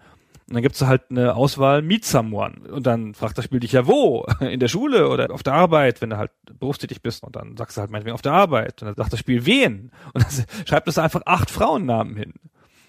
Und 0.48 0.54
dann 0.54 0.64
gibt's 0.64 0.82
halt 0.82 1.04
eine 1.10 1.36
Auswahl 1.36 1.82
Meet 1.82 2.06
Someone. 2.06 2.70
Und 2.72 2.88
dann 2.88 3.14
fragt 3.14 3.38
das 3.38 3.46
Spiel 3.46 3.60
dich 3.60 3.74
ja 3.74 3.86
wo? 3.86 4.26
In 4.40 4.62
der 4.62 4.70
Schule 4.70 5.10
oder 5.10 5.32
auf 5.32 5.44
der 5.44 5.54
Arbeit, 5.54 6.02
wenn 6.02 6.10
du 6.10 6.18
halt 6.18 6.32
berufstätig 6.60 7.02
bist. 7.02 7.24
Und 7.24 7.36
dann 7.36 7.58
sagst 7.58 7.76
du 7.76 7.82
halt 7.82 7.92
meinetwegen 7.92 8.14
auf 8.14 8.22
der 8.22 8.32
Arbeit. 8.32 8.82
Und 8.82 8.88
dann 8.88 8.96
sagt 8.96 9.12
das 9.12 9.20
Spiel 9.20 9.46
wen? 9.46 9.92
Und 10.14 10.24
dann 10.24 10.46
schreibt 10.66 10.88
es 10.88 10.98
einfach 10.98 11.22
acht 11.26 11.52
Frauennamen 11.52 12.16
hin. 12.16 12.34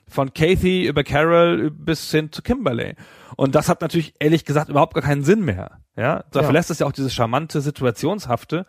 Von 0.06 0.32
Kathy 0.32 0.86
über 0.86 1.02
Carol 1.02 1.70
bis 1.70 2.10
hin 2.10 2.30
zu 2.30 2.42
Kimberly. 2.42 2.94
Und 3.36 3.54
das 3.54 3.68
hat 3.68 3.80
natürlich 3.80 4.14
ehrlich 4.20 4.44
gesagt 4.44 4.68
überhaupt 4.68 4.94
gar 4.94 5.02
keinen 5.02 5.24
Sinn 5.24 5.44
mehr. 5.44 5.80
Ja, 5.96 6.24
da 6.30 6.40
ja. 6.40 6.44
verlässt 6.44 6.70
es 6.70 6.78
ja 6.78 6.86
auch 6.86 6.92
diese 6.92 7.10
charmante 7.10 7.60
Situationshafte 7.60 8.66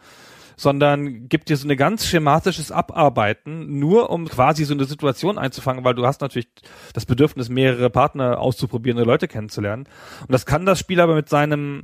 sondern 0.60 1.30
gibt 1.30 1.48
dir 1.48 1.56
so 1.56 1.66
eine 1.66 1.78
ganz 1.78 2.06
schematisches 2.06 2.70
Abarbeiten, 2.70 3.80
nur 3.80 4.10
um 4.10 4.28
quasi 4.28 4.66
so 4.66 4.74
eine 4.74 4.84
Situation 4.84 5.38
einzufangen, 5.38 5.86
weil 5.86 5.96
du 5.96 6.06
hast 6.06 6.20
natürlich 6.20 6.50
das 6.94 7.06
Bedürfnis, 7.06 7.48
mehrere 7.48 7.90
Partner 7.90 8.42
auszuprobieren 8.42 8.98
oder 8.98 9.08
Leute 9.08 9.30
kennenzulernen. 9.30 9.88
Und 10.20 10.34
das 10.34 10.46
kann 10.46 10.66
das 10.66 10.78
Spiel 10.78 11.00
aber 11.00 11.16
mit 11.16 11.30
seinem 11.30 11.84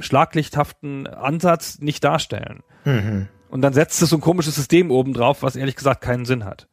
schlaglichthaften 0.00 1.06
Ansatz 1.06 1.78
nicht 1.78 2.02
darstellen. 2.02 2.64
Mhm. 2.84 3.28
Und 3.48 3.62
dann 3.62 3.72
setzt 3.72 4.02
es 4.02 4.10
so 4.10 4.16
ein 4.16 4.20
komisches 4.20 4.56
System 4.56 4.90
oben 4.90 5.12
drauf, 5.12 5.44
was 5.44 5.54
ehrlich 5.54 5.76
gesagt 5.76 6.00
keinen 6.00 6.24
Sinn 6.24 6.44
hat 6.44 6.66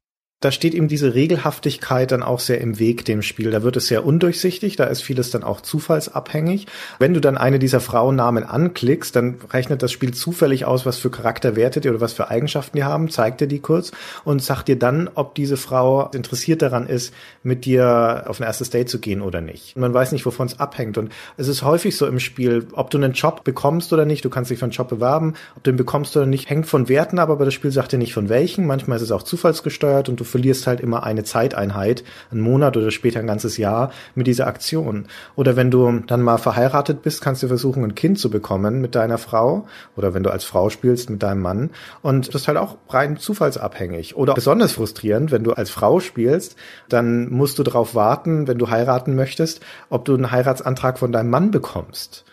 da 0.43 0.51
steht 0.51 0.73
ihm 0.73 0.89
diese 0.89 1.13
Regelhaftigkeit 1.13 2.11
dann 2.11 2.21
auch 2.21 2.41
sehr 2.41 2.59
im 2.59 2.77
Weg 2.77 3.05
dem 3.05 3.21
Spiel. 3.21 3.49
Da 3.49 3.63
wird 3.63 3.77
es 3.77 3.87
sehr 3.87 4.05
undurchsichtig, 4.05 4.75
da 4.75 4.83
ist 4.83 5.01
vieles 5.01 5.31
dann 5.31 5.41
auch 5.41 5.61
zufallsabhängig. 5.61 6.67
Wenn 6.99 7.13
du 7.13 7.21
dann 7.21 7.37
eine 7.37 7.59
dieser 7.59 7.79
Frauennamen 7.79 8.43
anklickst, 8.43 9.15
dann 9.15 9.37
rechnet 9.51 9.81
das 9.81 9.93
Spiel 9.93 10.13
zufällig 10.13 10.65
aus, 10.65 10.85
was 10.85 10.97
für 10.97 11.09
Charakterwerte 11.09 11.79
die 11.79 11.89
oder 11.89 12.01
was 12.01 12.11
für 12.11 12.29
Eigenschaften 12.29 12.75
die 12.75 12.83
haben, 12.83 13.09
zeigt 13.09 13.39
dir 13.39 13.47
die 13.47 13.59
kurz 13.59 13.93
und 14.25 14.43
sagt 14.43 14.67
dir 14.67 14.77
dann, 14.77 15.09
ob 15.15 15.33
diese 15.35 15.55
Frau 15.55 16.09
interessiert 16.13 16.61
daran 16.61 16.87
ist, 16.87 17.13
mit 17.43 17.63
dir 17.63 18.25
auf 18.27 18.41
ein 18.41 18.43
erstes 18.43 18.69
Date 18.69 18.89
zu 18.89 18.99
gehen 18.99 19.21
oder 19.21 19.39
nicht. 19.39 19.77
Man 19.77 19.93
weiß 19.93 20.11
nicht, 20.11 20.25
wovon 20.25 20.47
es 20.47 20.59
abhängt. 20.59 20.97
Und 20.97 21.09
es 21.37 21.47
ist 21.47 21.63
häufig 21.63 21.95
so 21.95 22.05
im 22.05 22.19
Spiel, 22.19 22.67
ob 22.73 22.89
du 22.89 22.97
einen 22.97 23.13
Job 23.13 23.45
bekommst 23.45 23.93
oder 23.93 24.03
nicht, 24.03 24.25
du 24.25 24.29
kannst 24.29 24.51
dich 24.51 24.59
für 24.59 24.65
einen 24.65 24.73
Job 24.73 24.89
bewerben, 24.89 25.35
ob 25.55 25.63
du 25.63 25.71
ihn 25.71 25.77
bekommst 25.77 26.17
oder 26.17 26.25
nicht, 26.25 26.49
hängt 26.49 26.65
von 26.65 26.89
Werten 26.89 27.17
ab, 27.17 27.29
aber 27.29 27.45
das 27.45 27.53
Spiel 27.53 27.71
sagt 27.71 27.93
dir 27.93 27.97
nicht 27.97 28.13
von 28.13 28.27
welchen. 28.27 28.67
Manchmal 28.67 28.97
ist 28.97 29.03
es 29.03 29.11
auch 29.11 29.23
zufallsgesteuert 29.23 30.09
und 30.09 30.19
du 30.19 30.25
verlierst 30.33 30.65
halt 30.65 30.81
immer 30.81 31.03
eine 31.03 31.23
Zeiteinheit, 31.23 32.03
einen 32.31 32.41
Monat 32.41 32.75
oder 32.75 32.89
später 32.89 33.19
ein 33.19 33.27
ganzes 33.27 33.57
Jahr 33.57 33.91
mit 34.15 34.25
dieser 34.25 34.47
Aktion. 34.47 35.05
Oder 35.35 35.55
wenn 35.55 35.69
du 35.69 35.99
dann 36.07 36.23
mal 36.23 36.39
verheiratet 36.39 37.03
bist, 37.03 37.21
kannst 37.21 37.43
du 37.43 37.47
versuchen, 37.47 37.83
ein 37.83 37.93
Kind 37.93 38.17
zu 38.17 38.31
bekommen 38.31 38.81
mit 38.81 38.95
deiner 38.95 39.19
Frau 39.19 39.67
oder 39.95 40.15
wenn 40.15 40.23
du 40.23 40.31
als 40.31 40.43
Frau 40.43 40.71
spielst 40.71 41.11
mit 41.11 41.21
deinem 41.21 41.43
Mann. 41.43 41.69
Und 42.01 42.33
das 42.33 42.41
ist 42.41 42.47
halt 42.47 42.57
auch 42.57 42.77
rein 42.89 43.17
zufallsabhängig. 43.17 44.15
Oder 44.15 44.33
besonders 44.33 44.71
frustrierend, 44.71 45.31
wenn 45.31 45.43
du 45.43 45.51
als 45.53 45.69
Frau 45.69 45.99
spielst, 45.99 46.55
dann 46.89 47.29
musst 47.29 47.59
du 47.59 47.63
darauf 47.63 47.93
warten, 47.93 48.47
wenn 48.47 48.57
du 48.57 48.71
heiraten 48.71 49.13
möchtest, 49.13 49.61
ob 49.91 50.03
du 50.03 50.15
einen 50.15 50.31
Heiratsantrag 50.31 50.97
von 50.97 51.11
deinem 51.11 51.29
Mann 51.29 51.51
bekommst. 51.51 52.25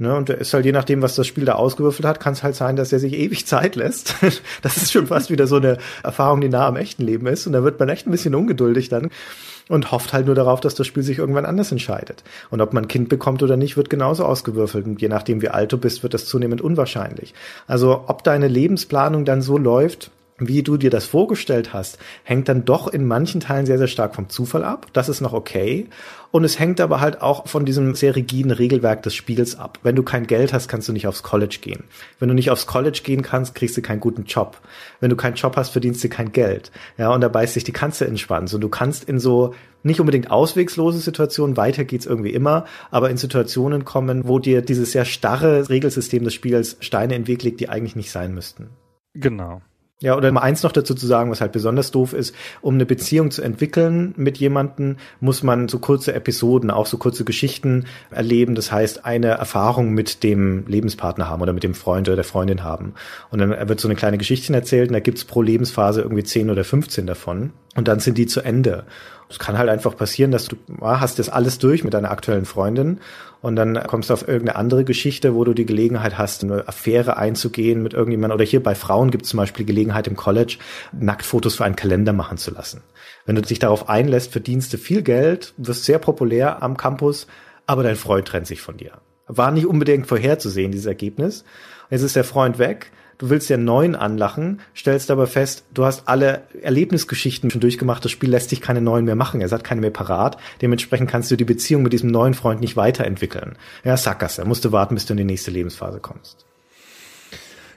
Ne, 0.00 0.14
und 0.14 0.28
der 0.28 0.38
ist 0.38 0.54
halt 0.54 0.64
je 0.64 0.70
nachdem, 0.70 1.02
was 1.02 1.16
das 1.16 1.26
Spiel 1.26 1.44
da 1.44 1.54
ausgewürfelt 1.54 2.06
hat, 2.06 2.20
kann 2.20 2.32
es 2.32 2.44
halt 2.44 2.54
sein, 2.54 2.76
dass 2.76 2.92
er 2.92 3.00
sich 3.00 3.14
ewig 3.14 3.46
Zeit 3.48 3.74
lässt. 3.74 4.14
das 4.62 4.76
ist 4.76 4.92
schon 4.92 5.08
fast 5.08 5.28
wieder 5.28 5.48
so 5.48 5.56
eine 5.56 5.78
Erfahrung, 6.04 6.40
die 6.40 6.48
nah 6.48 6.68
am 6.68 6.76
echten 6.76 7.02
Leben 7.02 7.26
ist. 7.26 7.48
Und 7.48 7.52
da 7.52 7.64
wird 7.64 7.80
man 7.80 7.88
echt 7.88 8.06
ein 8.06 8.12
bisschen 8.12 8.36
ungeduldig 8.36 8.88
dann 8.90 9.10
und 9.68 9.90
hofft 9.90 10.12
halt 10.12 10.26
nur 10.26 10.36
darauf, 10.36 10.60
dass 10.60 10.76
das 10.76 10.86
Spiel 10.86 11.02
sich 11.02 11.18
irgendwann 11.18 11.44
anders 11.44 11.72
entscheidet. 11.72 12.22
Und 12.50 12.60
ob 12.60 12.72
man 12.72 12.84
ein 12.84 12.88
Kind 12.88 13.08
bekommt 13.08 13.42
oder 13.42 13.56
nicht, 13.56 13.76
wird 13.76 13.90
genauso 13.90 14.24
ausgewürfelt. 14.24 14.86
Und 14.86 15.02
je 15.02 15.08
nachdem, 15.08 15.42
wie 15.42 15.48
alt 15.48 15.72
du 15.72 15.78
bist, 15.78 16.04
wird 16.04 16.14
das 16.14 16.26
zunehmend 16.26 16.60
unwahrscheinlich. 16.60 17.34
Also 17.66 18.04
ob 18.06 18.22
deine 18.22 18.46
Lebensplanung 18.46 19.24
dann 19.24 19.42
so 19.42 19.58
läuft, 19.58 20.12
wie 20.38 20.62
du 20.62 20.76
dir 20.76 20.90
das 20.90 21.06
vorgestellt 21.06 21.72
hast, 21.72 21.98
hängt 22.22 22.48
dann 22.48 22.64
doch 22.64 22.88
in 22.88 23.06
manchen 23.06 23.40
Teilen 23.40 23.66
sehr, 23.66 23.78
sehr 23.78 23.88
stark 23.88 24.14
vom 24.14 24.28
Zufall 24.28 24.64
ab. 24.64 24.86
Das 24.92 25.08
ist 25.08 25.20
noch 25.20 25.32
okay. 25.32 25.88
Und 26.30 26.44
es 26.44 26.58
hängt 26.58 26.80
aber 26.80 27.00
halt 27.00 27.22
auch 27.22 27.48
von 27.48 27.64
diesem 27.64 27.94
sehr 27.94 28.14
rigiden 28.14 28.50
Regelwerk 28.50 29.02
des 29.02 29.14
Spiels 29.14 29.58
ab. 29.58 29.78
Wenn 29.82 29.96
du 29.96 30.02
kein 30.02 30.26
Geld 30.26 30.52
hast, 30.52 30.68
kannst 30.68 30.88
du 30.88 30.92
nicht 30.92 31.06
aufs 31.06 31.22
College 31.22 31.58
gehen. 31.60 31.84
Wenn 32.18 32.28
du 32.28 32.34
nicht 32.34 32.50
aufs 32.50 32.66
College 32.66 33.00
gehen 33.02 33.22
kannst, 33.22 33.54
kriegst 33.54 33.76
du 33.76 33.82
keinen 33.82 34.00
guten 34.00 34.24
Job. 34.24 34.60
Wenn 35.00 35.10
du 35.10 35.16
keinen 35.16 35.36
Job 35.36 35.56
hast, 35.56 35.70
verdienst 35.70 36.04
du 36.04 36.08
kein 36.08 36.32
Geld. 36.32 36.70
Ja, 36.98 37.12
und 37.12 37.22
da 37.22 37.28
beißt 37.28 37.54
sich 37.54 37.64
die 37.64 37.72
Kanze 37.72 38.04
in 38.04 38.18
Schwanz. 38.18 38.52
Und 38.52 38.60
du 38.60 38.68
kannst 38.68 39.04
in 39.04 39.18
so 39.18 39.54
nicht 39.82 40.00
unbedingt 40.00 40.30
auswegslose 40.30 40.98
Situationen, 40.98 41.56
weiter 41.56 41.84
geht's 41.84 42.04
irgendwie 42.04 42.32
immer, 42.32 42.66
aber 42.90 43.10
in 43.10 43.16
Situationen 43.16 43.84
kommen, 43.84 44.26
wo 44.26 44.38
dir 44.38 44.60
dieses 44.60 44.92
sehr 44.92 45.04
starre 45.04 45.68
Regelsystem 45.68 46.24
des 46.24 46.34
Spiels 46.34 46.76
Steine 46.80 47.14
in 47.14 47.22
den 47.22 47.28
Weg 47.28 47.42
legt, 47.42 47.60
die 47.60 47.68
eigentlich 47.68 47.96
nicht 47.96 48.10
sein 48.10 48.34
müssten. 48.34 48.70
Genau. 49.14 49.62
Ja, 50.00 50.16
oder 50.16 50.30
mal 50.30 50.42
eins 50.42 50.62
noch 50.62 50.70
dazu 50.70 50.94
zu 50.94 51.08
sagen, 51.08 51.28
was 51.32 51.40
halt 51.40 51.50
besonders 51.50 51.90
doof 51.90 52.12
ist, 52.12 52.32
um 52.60 52.74
eine 52.74 52.86
Beziehung 52.86 53.32
zu 53.32 53.42
entwickeln 53.42 54.14
mit 54.16 54.38
jemanden, 54.38 54.98
muss 55.18 55.42
man 55.42 55.66
so 55.66 55.80
kurze 55.80 56.14
Episoden, 56.14 56.70
auch 56.70 56.86
so 56.86 56.98
kurze 56.98 57.24
Geschichten 57.24 57.86
erleben. 58.12 58.54
Das 58.54 58.70
heißt, 58.70 59.04
eine 59.04 59.30
Erfahrung 59.30 59.90
mit 59.90 60.22
dem 60.22 60.64
Lebenspartner 60.68 61.28
haben 61.28 61.42
oder 61.42 61.52
mit 61.52 61.64
dem 61.64 61.74
Freund 61.74 62.06
oder 62.06 62.14
der 62.14 62.24
Freundin 62.24 62.62
haben. 62.62 62.94
Und 63.32 63.40
dann 63.40 63.50
wird 63.68 63.80
so 63.80 63.88
eine 63.88 63.96
kleine 63.96 64.18
Geschichte 64.18 64.54
erzählt 64.54 64.90
und 64.90 64.94
da 64.94 65.00
gibt's 65.00 65.24
pro 65.24 65.42
Lebensphase 65.42 66.02
irgendwie 66.02 66.22
10 66.22 66.50
oder 66.50 66.62
15 66.62 67.04
davon. 67.04 67.50
Und 67.74 67.88
dann 67.88 67.98
sind 67.98 68.18
die 68.18 68.26
zu 68.26 68.40
Ende. 68.40 68.84
Es 69.30 69.38
kann 69.38 69.58
halt 69.58 69.68
einfach 69.68 69.96
passieren, 69.96 70.30
dass 70.30 70.46
du 70.46 70.56
ah, 70.80 71.00
hast 71.00 71.18
das 71.18 71.28
alles 71.28 71.58
durch 71.58 71.84
mit 71.84 71.94
deiner 71.94 72.10
aktuellen 72.10 72.46
Freundin 72.46 73.00
und 73.40 73.56
dann 73.56 73.80
kommst 73.86 74.10
du 74.10 74.14
auf 74.14 74.26
irgendeine 74.26 74.56
andere 74.56 74.84
Geschichte, 74.84 75.34
wo 75.34 75.44
du 75.44 75.54
die 75.54 75.66
Gelegenheit 75.66 76.18
hast, 76.18 76.42
eine 76.42 76.66
Affäre 76.66 77.16
einzugehen 77.16 77.82
mit 77.82 77.94
irgendjemandem. 77.94 78.36
Oder 78.36 78.44
hier 78.44 78.62
bei 78.62 78.74
Frauen 78.74 79.10
gibt 79.10 79.24
es 79.24 79.30
zum 79.30 79.38
Beispiel 79.38 79.64
Gelegenheit 79.64 80.08
im 80.08 80.16
College, 80.16 80.58
Nacktfotos 80.92 81.54
für 81.54 81.64
einen 81.64 81.76
Kalender 81.76 82.12
machen 82.12 82.38
zu 82.38 82.50
lassen. 82.50 82.82
Wenn 83.26 83.36
du 83.36 83.42
dich 83.42 83.58
darauf 83.58 83.88
einlässt, 83.88 84.32
verdienst 84.32 84.72
du 84.72 84.78
viel 84.78 85.02
Geld, 85.02 85.54
wirst 85.56 85.84
sehr 85.84 85.98
populär 85.98 86.62
am 86.62 86.76
Campus, 86.76 87.26
aber 87.66 87.82
dein 87.82 87.96
Freund 87.96 88.26
trennt 88.26 88.46
sich 88.46 88.60
von 88.60 88.76
dir. 88.76 88.92
War 89.28 89.50
nicht 89.52 89.66
unbedingt 89.66 90.06
vorherzusehen, 90.06 90.72
dieses 90.72 90.86
Ergebnis. 90.86 91.44
Jetzt 91.90 92.02
ist 92.02 92.16
der 92.16 92.24
Freund 92.24 92.58
weg, 92.58 92.90
du 93.18 93.30
willst 93.30 93.50
ja 93.50 93.56
neuen 93.56 93.94
anlachen, 93.94 94.60
stellst 94.74 95.10
aber 95.10 95.26
fest, 95.26 95.64
du 95.74 95.84
hast 95.84 96.08
alle 96.08 96.42
Erlebnisgeschichten 96.62 97.50
schon 97.50 97.60
durchgemacht, 97.60 98.04
das 98.04 98.12
Spiel 98.12 98.30
lässt 98.30 98.50
dich 98.50 98.60
keine 98.60 98.80
neuen 98.80 99.04
mehr 99.04 99.16
machen, 99.16 99.40
er 99.40 99.50
hat 99.50 99.64
keine 99.64 99.80
mehr 99.80 99.90
parat, 99.90 100.38
dementsprechend 100.62 101.10
kannst 101.10 101.30
du 101.30 101.36
die 101.36 101.44
Beziehung 101.44 101.82
mit 101.82 101.92
diesem 101.92 102.10
neuen 102.10 102.34
Freund 102.34 102.60
nicht 102.60 102.76
weiterentwickeln. 102.76 103.56
Ja, 103.84 103.96
Sackgasse, 103.96 104.44
musst 104.44 104.64
du 104.64 104.72
warten, 104.72 104.94
bis 104.94 105.06
du 105.06 105.12
in 105.12 105.18
die 105.18 105.24
nächste 105.24 105.50
Lebensphase 105.50 106.00
kommst. 106.00 106.46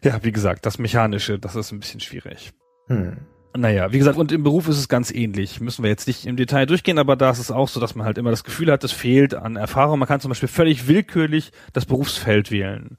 Ja, 0.04 0.24
wie 0.24 0.32
gesagt, 0.32 0.66
das 0.66 0.80
Mechanische, 0.80 1.38
das 1.38 1.56
ist 1.56 1.72
ein 1.72 1.80
bisschen 1.80 2.00
schwierig. 2.00 2.54
Hm. 2.88 3.18
Naja, 3.56 3.92
wie 3.92 3.98
gesagt, 3.98 4.18
und 4.18 4.32
im 4.32 4.44
Beruf 4.44 4.70
ist 4.70 4.78
es 4.78 4.88
ganz 4.88 5.12
ähnlich. 5.12 5.60
Müssen 5.60 5.84
wir 5.84 5.90
jetzt 5.90 6.08
nicht 6.08 6.26
im 6.26 6.38
Detail 6.38 6.66
durchgehen, 6.66 6.98
aber 6.98 7.18
da 7.18 7.32
ist 7.32 7.40
es 7.40 7.52
auch 7.52 7.68
so, 7.68 7.82
dass 7.82 7.96
man 7.96 8.06
halt 8.06 8.18
immer 8.18 8.30
das 8.30 8.46
Gefühl 8.46 8.72
hat, 8.72 8.84
es 8.86 8.94
fehlt 8.94 9.36
an 9.36 9.58
Erfahrung. 9.58 10.00
Man 10.00 10.08
kann 10.08 10.22
zum 10.22 10.30
Beispiel 10.30 10.48
völlig 10.48 10.88
willkürlich 10.88 11.52
das 11.74 11.86
Berufsfeld 11.86 12.50
wählen. 12.50 12.98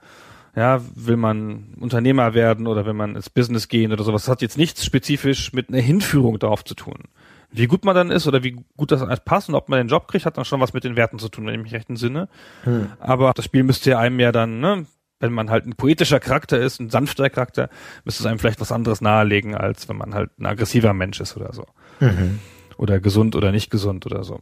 Ja, 0.55 0.82
will 0.94 1.16
man 1.16 1.74
Unternehmer 1.80 2.34
werden 2.34 2.66
oder 2.66 2.84
will 2.84 2.92
man 2.92 3.16
ins 3.16 3.30
Business 3.30 3.68
gehen 3.68 3.92
oder 3.92 4.05
sowas. 4.05 4.24
Das 4.24 4.30
hat 4.30 4.42
jetzt 4.42 4.59
nichts 4.59 4.84
spezifisch 4.84 5.53
mit 5.53 5.70
einer 5.70 5.80
Hinführung 5.80 6.38
darauf 6.38 6.62
zu 6.64 6.74
tun. 6.74 7.05
Wie 7.50 7.66
gut 7.66 7.84
man 7.84 7.94
dann 7.94 8.11
ist 8.11 8.26
oder 8.26 8.42
wie 8.42 8.57
gut 8.76 8.92
das 8.92 9.03
passt 9.24 9.48
und 9.48 9.55
ob 9.55 9.68
man 9.68 9.78
den 9.78 9.88
Job 9.88 10.09
kriegt, 10.09 10.26
hat 10.26 10.36
dann 10.38 10.44
schon 10.44 10.61
was 10.61 10.72
mit 10.72 10.84
den 10.84 10.96
Werten 10.96 11.18
zu 11.18 11.28
tun, 11.28 11.46
wenn 11.46 11.55
ich 11.55 11.62
mich 11.62 11.74
recht 11.74 11.88
entsinne. 11.88 12.28
Hm. 12.64 12.92
Aber 12.98 13.32
das 13.34 13.44
Spiel 13.44 13.62
müsste 13.62 13.90
ja 13.90 13.98
einem 13.98 14.20
ja 14.20 14.32
dann, 14.32 14.61
ne, 14.61 14.86
wenn 15.20 15.32
man 15.32 15.50
halt 15.50 15.66
ein 15.66 15.74
poetischer 15.74 16.18
Charakter 16.18 16.59
ist, 16.59 16.80
ein 16.80 16.90
sanfter 16.90 17.30
Charakter, 17.30 17.68
müsste 18.05 18.22
es 18.22 18.26
einem 18.26 18.38
vielleicht 18.38 18.61
was 18.61 18.72
anderes 18.72 19.00
nahelegen, 19.00 19.55
als 19.55 19.88
wenn 19.88 19.96
man 19.96 20.14
halt 20.14 20.30
ein 20.38 20.46
aggressiver 20.46 20.92
Mensch 20.94 21.20
ist 21.20 21.36
oder 21.36 21.53
so. 21.53 21.66
Mhm. 22.00 22.40
Oder 22.76 23.00
gesund 23.00 23.36
oder 23.36 23.53
nicht 23.53 23.70
gesund 23.70 24.05
oder 24.07 24.24
so. 24.24 24.40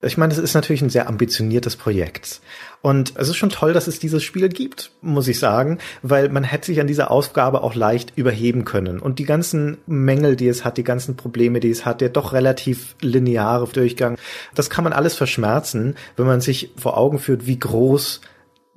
Ich 0.00 0.16
meine, 0.16 0.32
es 0.32 0.38
ist 0.38 0.54
natürlich 0.54 0.80
ein 0.82 0.90
sehr 0.90 1.08
ambitioniertes 1.08 1.74
Projekt. 1.74 2.40
Und 2.82 3.14
es 3.16 3.28
ist 3.28 3.36
schon 3.36 3.50
toll, 3.50 3.72
dass 3.72 3.88
es 3.88 3.98
dieses 3.98 4.22
Spiel 4.22 4.48
gibt, 4.48 4.92
muss 5.00 5.26
ich 5.26 5.40
sagen, 5.40 5.78
weil 6.02 6.28
man 6.28 6.44
hätte 6.44 6.66
sich 6.66 6.80
an 6.80 6.86
dieser 6.86 7.10
Aufgabe 7.10 7.64
auch 7.64 7.74
leicht 7.74 8.12
überheben 8.14 8.64
können. 8.64 9.00
Und 9.00 9.18
die 9.18 9.24
ganzen 9.24 9.78
Mängel, 9.86 10.36
die 10.36 10.46
es 10.46 10.64
hat, 10.64 10.76
die 10.76 10.84
ganzen 10.84 11.16
Probleme, 11.16 11.58
die 11.58 11.70
es 11.70 11.84
hat, 11.84 12.00
der 12.00 12.10
doch 12.10 12.32
relativ 12.32 12.94
lineare 13.00 13.66
Durchgang, 13.66 14.16
das 14.54 14.70
kann 14.70 14.84
man 14.84 14.92
alles 14.92 15.16
verschmerzen, 15.16 15.96
wenn 16.16 16.26
man 16.26 16.40
sich 16.40 16.70
vor 16.76 16.96
Augen 16.96 17.18
führt, 17.18 17.46
wie 17.48 17.58
groß 17.58 18.20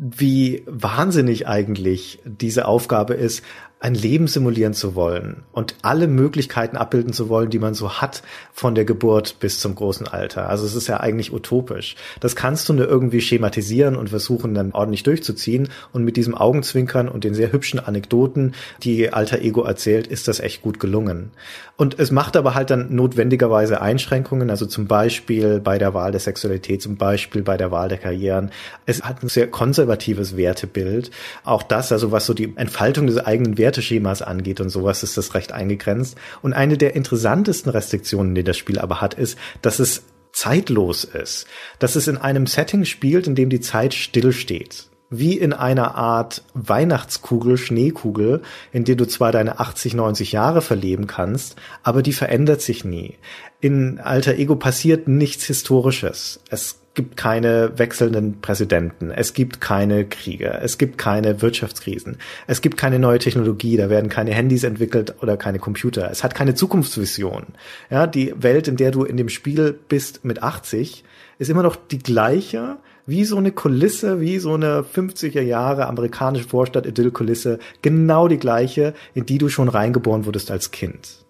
wie 0.03 0.63
wahnsinnig 0.65 1.47
eigentlich 1.47 2.17
diese 2.25 2.65
Aufgabe 2.65 3.13
ist, 3.13 3.43
ein 3.81 3.95
Leben 3.95 4.27
simulieren 4.27 4.75
zu 4.75 4.93
wollen 4.93 5.37
und 5.53 5.73
alle 5.81 6.07
Möglichkeiten 6.07 6.77
abbilden 6.77 7.13
zu 7.13 7.29
wollen, 7.29 7.49
die 7.49 7.57
man 7.57 7.73
so 7.73 7.93
hat 7.93 8.21
von 8.53 8.75
der 8.75 8.85
Geburt 8.85 9.39
bis 9.39 9.59
zum 9.59 9.73
großen 9.73 10.07
Alter. 10.07 10.47
Also 10.49 10.67
es 10.67 10.75
ist 10.75 10.87
ja 10.87 10.99
eigentlich 10.99 11.33
utopisch. 11.33 11.95
Das 12.19 12.35
kannst 12.35 12.69
du 12.69 12.73
nur 12.73 12.87
irgendwie 12.87 13.21
schematisieren 13.21 13.95
und 13.95 14.09
versuchen 14.09 14.53
dann 14.53 14.73
ordentlich 14.73 15.01
durchzuziehen 15.01 15.69
und 15.93 16.03
mit 16.03 16.15
diesem 16.15 16.35
Augenzwinkern 16.35 17.09
und 17.09 17.23
den 17.23 17.33
sehr 17.33 17.51
hübschen 17.51 17.79
Anekdoten, 17.79 18.53
die 18.83 19.11
Alter 19.11 19.41
Ego 19.41 19.63
erzählt, 19.63 20.05
ist 20.05 20.27
das 20.27 20.39
echt 20.39 20.61
gut 20.61 20.79
gelungen. 20.79 21.31
Und 21.75 21.97
es 21.97 22.11
macht 22.11 22.37
aber 22.37 22.53
halt 22.53 22.69
dann 22.69 22.93
notwendigerweise 22.93 23.81
Einschränkungen, 23.81 24.51
also 24.51 24.67
zum 24.67 24.85
Beispiel 24.85 25.59
bei 25.59 25.79
der 25.79 25.95
Wahl 25.95 26.11
der 26.11 26.19
Sexualität, 26.19 26.83
zum 26.83 26.97
Beispiel 26.97 27.41
bei 27.41 27.57
der 27.57 27.71
Wahl 27.71 27.89
der 27.89 27.97
Karrieren. 27.97 28.51
Es 28.85 29.01
hat 29.01 29.23
ein 29.23 29.29
sehr 29.29 29.47
konservatives 29.47 30.37
Wertebild. 30.37 31.09
Auch 31.43 31.63
das, 31.63 31.91
also 31.91 32.11
was 32.11 32.27
so 32.27 32.35
die 32.35 32.53
Entfaltung 32.57 33.07
des 33.07 33.17
eigenen 33.17 33.57
Wertes 33.57 33.70
Werteschemas 33.71 34.21
angeht 34.21 34.59
und 34.59 34.69
sowas, 34.69 35.01
ist 35.01 35.17
das 35.17 35.33
recht 35.33 35.53
eingegrenzt. 35.53 36.17
Und 36.41 36.53
eine 36.53 36.77
der 36.77 36.95
interessantesten 36.95 37.71
Restriktionen, 37.71 38.35
die 38.35 38.43
das 38.43 38.57
Spiel 38.57 38.79
aber 38.79 38.99
hat, 38.99 39.13
ist, 39.13 39.37
dass 39.61 39.79
es 39.79 40.03
zeitlos 40.33 41.05
ist. 41.05 41.47
Dass 41.79 41.95
es 41.95 42.07
in 42.07 42.17
einem 42.17 42.47
Setting 42.47 42.83
spielt, 42.83 43.27
in 43.27 43.35
dem 43.35 43.49
die 43.49 43.61
Zeit 43.61 43.93
stillsteht 43.93 44.87
wie 45.13 45.37
in 45.37 45.51
einer 45.51 45.95
Art 45.95 46.41
Weihnachtskugel, 46.53 47.57
Schneekugel, 47.57 48.43
in 48.71 48.85
der 48.85 48.95
du 48.95 49.05
zwar 49.05 49.33
deine 49.33 49.59
80, 49.59 49.93
90 49.93 50.31
Jahre 50.31 50.61
verleben 50.61 51.05
kannst, 51.05 51.57
aber 51.83 52.01
die 52.01 52.13
verändert 52.13 52.61
sich 52.61 52.85
nie. 52.85 53.17
In 53.59 53.99
Alter 53.99 54.35
Ego 54.35 54.55
passiert 54.55 55.09
nichts 55.09 55.43
Historisches. 55.43 56.39
Es 56.49 56.80
gibt 56.93 57.15
keine 57.15 57.77
wechselnden 57.77 58.41
Präsidenten, 58.41 59.11
es 59.11 59.33
gibt 59.33 59.61
keine 59.61 60.05
Kriege, 60.05 60.59
es 60.61 60.77
gibt 60.77 60.97
keine 60.97 61.41
Wirtschaftskrisen, 61.41 62.17
es 62.47 62.61
gibt 62.61 62.77
keine 62.77 62.99
neue 62.99 63.19
Technologie, 63.19 63.77
da 63.77 63.89
werden 63.89 64.09
keine 64.09 64.31
Handys 64.33 64.63
entwickelt 64.63 65.15
oder 65.21 65.37
keine 65.37 65.59
Computer. 65.59 66.09
Es 66.11 66.23
hat 66.23 66.35
keine 66.35 66.53
Zukunftsvision. 66.53 67.47
Ja, 67.89 68.07
die 68.07 68.33
Welt, 68.37 68.67
in 68.67 68.75
der 68.75 68.91
du 68.91 69.03
in 69.03 69.17
dem 69.17 69.29
Spiel 69.29 69.77
bist 69.87 70.25
mit 70.25 70.43
80, 70.43 71.05
ist 71.39 71.49
immer 71.49 71.63
noch 71.63 71.75
die 71.75 71.99
gleiche, 71.99 72.77
wie 73.05 73.23
so 73.25 73.37
eine 73.37 73.51
Kulisse, 73.51 74.19
wie 74.19 74.39
so 74.39 74.53
eine 74.53 74.83
50er 74.83 75.41
Jahre 75.41 75.87
amerikanische 75.87 76.47
Vorstadt-Idyll-Kulisse, 76.47 77.59
genau 77.81 78.27
die 78.27 78.37
gleiche, 78.37 78.93
in 79.13 79.25
die 79.25 79.37
du 79.37 79.49
schon 79.49 79.69
reingeboren 79.69 80.25
wurdest 80.25 80.51
als 80.51 80.71
Kind. 80.71 81.25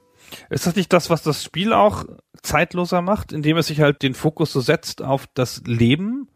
Ist 0.49 0.67
das 0.67 0.75
nicht 0.75 0.91
das, 0.93 1.09
was 1.09 1.23
das 1.23 1.43
Spiel 1.43 1.73
auch 1.73 2.05
zeitloser 2.41 3.01
macht, 3.01 3.31
indem 3.31 3.57
es 3.57 3.67
sich 3.67 3.81
halt 3.81 4.01
den 4.01 4.13
Fokus 4.13 4.51
so 4.51 4.61
setzt 4.61 5.01
auf 5.01 5.27
das 5.33 5.63
Leben? 5.65 6.27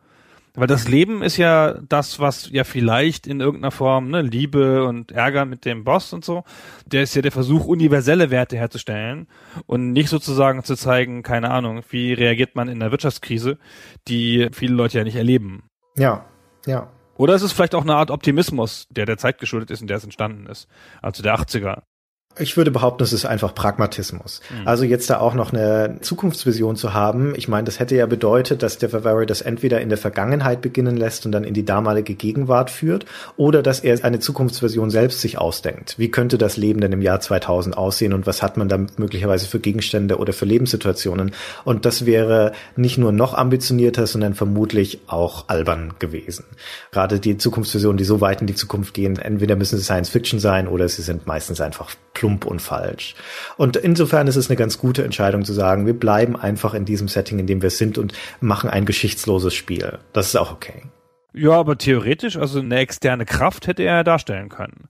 Weil 0.56 0.68
das 0.68 0.88
Leben 0.88 1.22
ist 1.22 1.38
ja 1.38 1.74
das, 1.90 2.20
was 2.20 2.50
ja 2.50 2.64
vielleicht 2.64 3.28
in 3.28 3.42
irgendeiner 3.42 3.72
Form, 3.72 4.10
ne, 4.10 4.22
Liebe 4.22 4.86
und 4.86 5.12
Ärger 5.12 5.46
mit 5.46 5.66
dem 5.66 5.84
Boss 5.84 6.14
und 6.14 6.24
so, 6.24 6.44
der 6.86 7.04
ist 7.04 7.14
ja 7.14 7.22
der 7.22 7.34
Versuch, 7.34 7.66
universelle 7.66 8.32
Werte 8.32 8.56
herzustellen 8.56 9.28
und 9.66 9.92
nicht 9.92 10.10
sozusagen 10.10 10.64
zu 10.64 10.76
zeigen, 10.76 11.24
keine 11.24 11.52
Ahnung, 11.52 11.84
wie 11.90 12.14
reagiert 12.14 12.56
man 12.56 12.70
in 12.70 12.82
einer 12.82 12.92
Wirtschaftskrise, 12.92 13.58
die 14.08 14.48
viele 14.54 14.76
Leute 14.76 14.98
ja 14.98 15.04
nicht 15.04 15.18
erleben. 15.18 15.64
Ja, 15.98 16.26
ja. 16.66 16.90
Oder 17.18 17.36
ist 17.36 17.44
es 17.44 17.54
vielleicht 17.54 17.76
auch 17.76 17.84
eine 17.84 17.96
Art 17.96 18.12
Optimismus, 18.12 18.88
der 18.90 19.06
der 19.06 19.18
Zeit 19.18 19.40
geschuldet 19.40 19.72
ist, 19.72 19.82
in 19.82 19.88
der 19.88 19.98
es 19.98 20.04
entstanden 20.04 20.48
ist, 20.48 20.68
also 21.02 21.22
der 21.22 21.38
80er. 21.38 21.84
Ich 22.38 22.58
würde 22.58 22.72
behaupten, 22.72 23.04
es 23.04 23.14
ist 23.14 23.26
einfach 23.26 23.56
Pragmatismus. 23.56 24.42
Mhm. 24.50 24.68
Also 24.68 24.84
jetzt 24.84 25.10
da 25.10 25.20
auch 25.20 25.36
noch 25.36 25.54
eine 25.54 25.98
Zukunftsvision 26.02 26.76
zu 26.76 26.94
haben. 26.94 27.34
Ich 27.38 27.48
meine, 27.48 27.64
das 27.64 27.80
hätte 27.80 27.96
ja 27.96 28.06
bedeutet, 28.08 28.62
dass 28.62 28.78
der 28.78 28.90
Favori 28.90 29.26
das 29.26 29.42
entweder 29.42 29.80
in 29.80 29.88
der 29.88 29.98
Vergangenheit 29.98 30.62
beginnen 30.62 30.98
lässt 30.98 31.26
und 31.26 31.32
dann 31.32 31.46
in 31.46 31.54
die 31.54 31.64
damalige 31.64 32.14
Gegenwart 32.14 32.70
führt 32.70 33.06
oder 33.38 33.64
dass 33.64 33.80
er 33.80 34.04
eine 34.04 34.20
Zukunftsversion 34.20 34.90
selbst 34.90 35.22
sich 35.22 35.38
ausdenkt. 35.38 35.98
Wie 35.98 36.12
könnte 36.12 36.38
das 36.38 36.58
Leben 36.58 36.82
denn 36.82 36.92
im 36.92 37.02
Jahr 37.02 37.22
2000 37.22 37.78
aussehen 37.78 38.12
und 38.12 38.28
was 38.28 38.42
hat 38.42 38.58
man 38.58 38.68
dann 38.68 38.92
möglicherweise 38.98 39.48
für 39.48 39.60
Gegenstände 39.60 40.18
oder 40.18 40.34
für 40.34 40.46
Lebenssituationen? 40.46 41.32
Und 41.64 41.86
das 41.86 42.06
wäre 42.06 42.52
nicht 42.76 42.98
nur 42.98 43.14
noch 43.14 43.34
ambitionierter, 43.34 44.08
sondern 44.08 44.34
vermutlich 44.34 45.00
auch 45.08 45.48
albern 45.48 45.94
gewesen. 46.00 46.44
Gerade 46.92 47.22
die 47.22 47.38
Zukunftsvisionen, 47.38 47.98
die 47.98 48.04
so 48.04 48.20
weit 48.20 48.42
in 48.42 48.48
die 48.48 48.56
Zukunft 48.56 48.94
gehen, 48.94 49.18
entweder 49.18 49.56
müssen 49.56 49.78
sie 49.78 49.84
Science 49.84 50.10
Fiction 50.10 50.40
sein 50.40 50.68
oder 50.68 50.90
sie 50.90 51.02
sind 51.02 51.28
meistens 51.28 51.62
einfach 51.62 51.92
plump 52.26 52.46
und 52.46 52.62
falsch. 52.62 53.16
Und 53.58 53.78
insofern 53.78 54.28
ist 54.28 54.36
es 54.36 54.50
eine 54.50 54.58
ganz 54.58 54.80
gute 54.80 55.04
Entscheidung 55.04 55.46
zu 55.46 55.54
sagen, 55.54 55.86
wir 55.86 55.94
bleiben 55.94 56.36
einfach 56.36 56.74
in 56.74 56.86
diesem 56.86 57.08
Setting, 57.08 57.38
in 57.38 57.46
dem 57.46 57.62
wir 57.62 57.70
sind 57.70 57.98
und 57.98 58.14
machen 58.42 58.70
ein 58.70 58.86
geschichtsloses 58.86 59.54
Spiel. 59.54 60.00
Das 60.14 60.28
ist 60.28 60.36
auch 60.36 60.52
okay. 60.52 60.84
Ja, 61.34 61.52
aber 61.52 61.78
theoretisch, 61.78 62.38
also 62.38 62.60
eine 62.60 62.78
externe 62.78 63.26
Kraft 63.26 63.68
hätte 63.68 63.84
er 63.84 64.04
darstellen 64.04 64.50
können. 64.50 64.88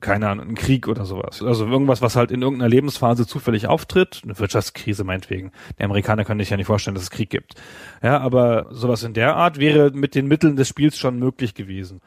Keine 0.00 0.28
Ahnung, 0.28 0.48
ein 0.50 0.54
Krieg 0.54 0.86
oder 0.88 1.04
sowas. 1.04 1.42
Also 1.42 1.66
irgendwas, 1.66 2.02
was 2.02 2.14
halt 2.14 2.30
in 2.30 2.42
irgendeiner 2.42 2.68
Lebensphase 2.68 3.26
zufällig 3.26 3.66
auftritt. 3.66 4.20
Eine 4.22 4.38
Wirtschaftskrise 4.38 5.02
meinetwegen. 5.02 5.50
Die 5.78 5.82
Amerikaner 5.84 6.24
können 6.24 6.40
sich 6.40 6.50
ja 6.50 6.56
nicht 6.56 6.66
vorstellen, 6.66 6.94
dass 6.94 7.04
es 7.04 7.10
Krieg 7.10 7.30
gibt. 7.30 7.54
Ja, 8.02 8.18
aber 8.18 8.66
sowas 8.70 9.02
in 9.02 9.14
der 9.14 9.36
Art 9.36 9.58
wäre 9.58 9.90
mit 9.92 10.14
den 10.14 10.26
Mitteln 10.26 10.56
des 10.56 10.68
Spiels 10.68 10.98
schon 10.98 11.18
möglich 11.18 11.54
gewesen. 11.54 12.00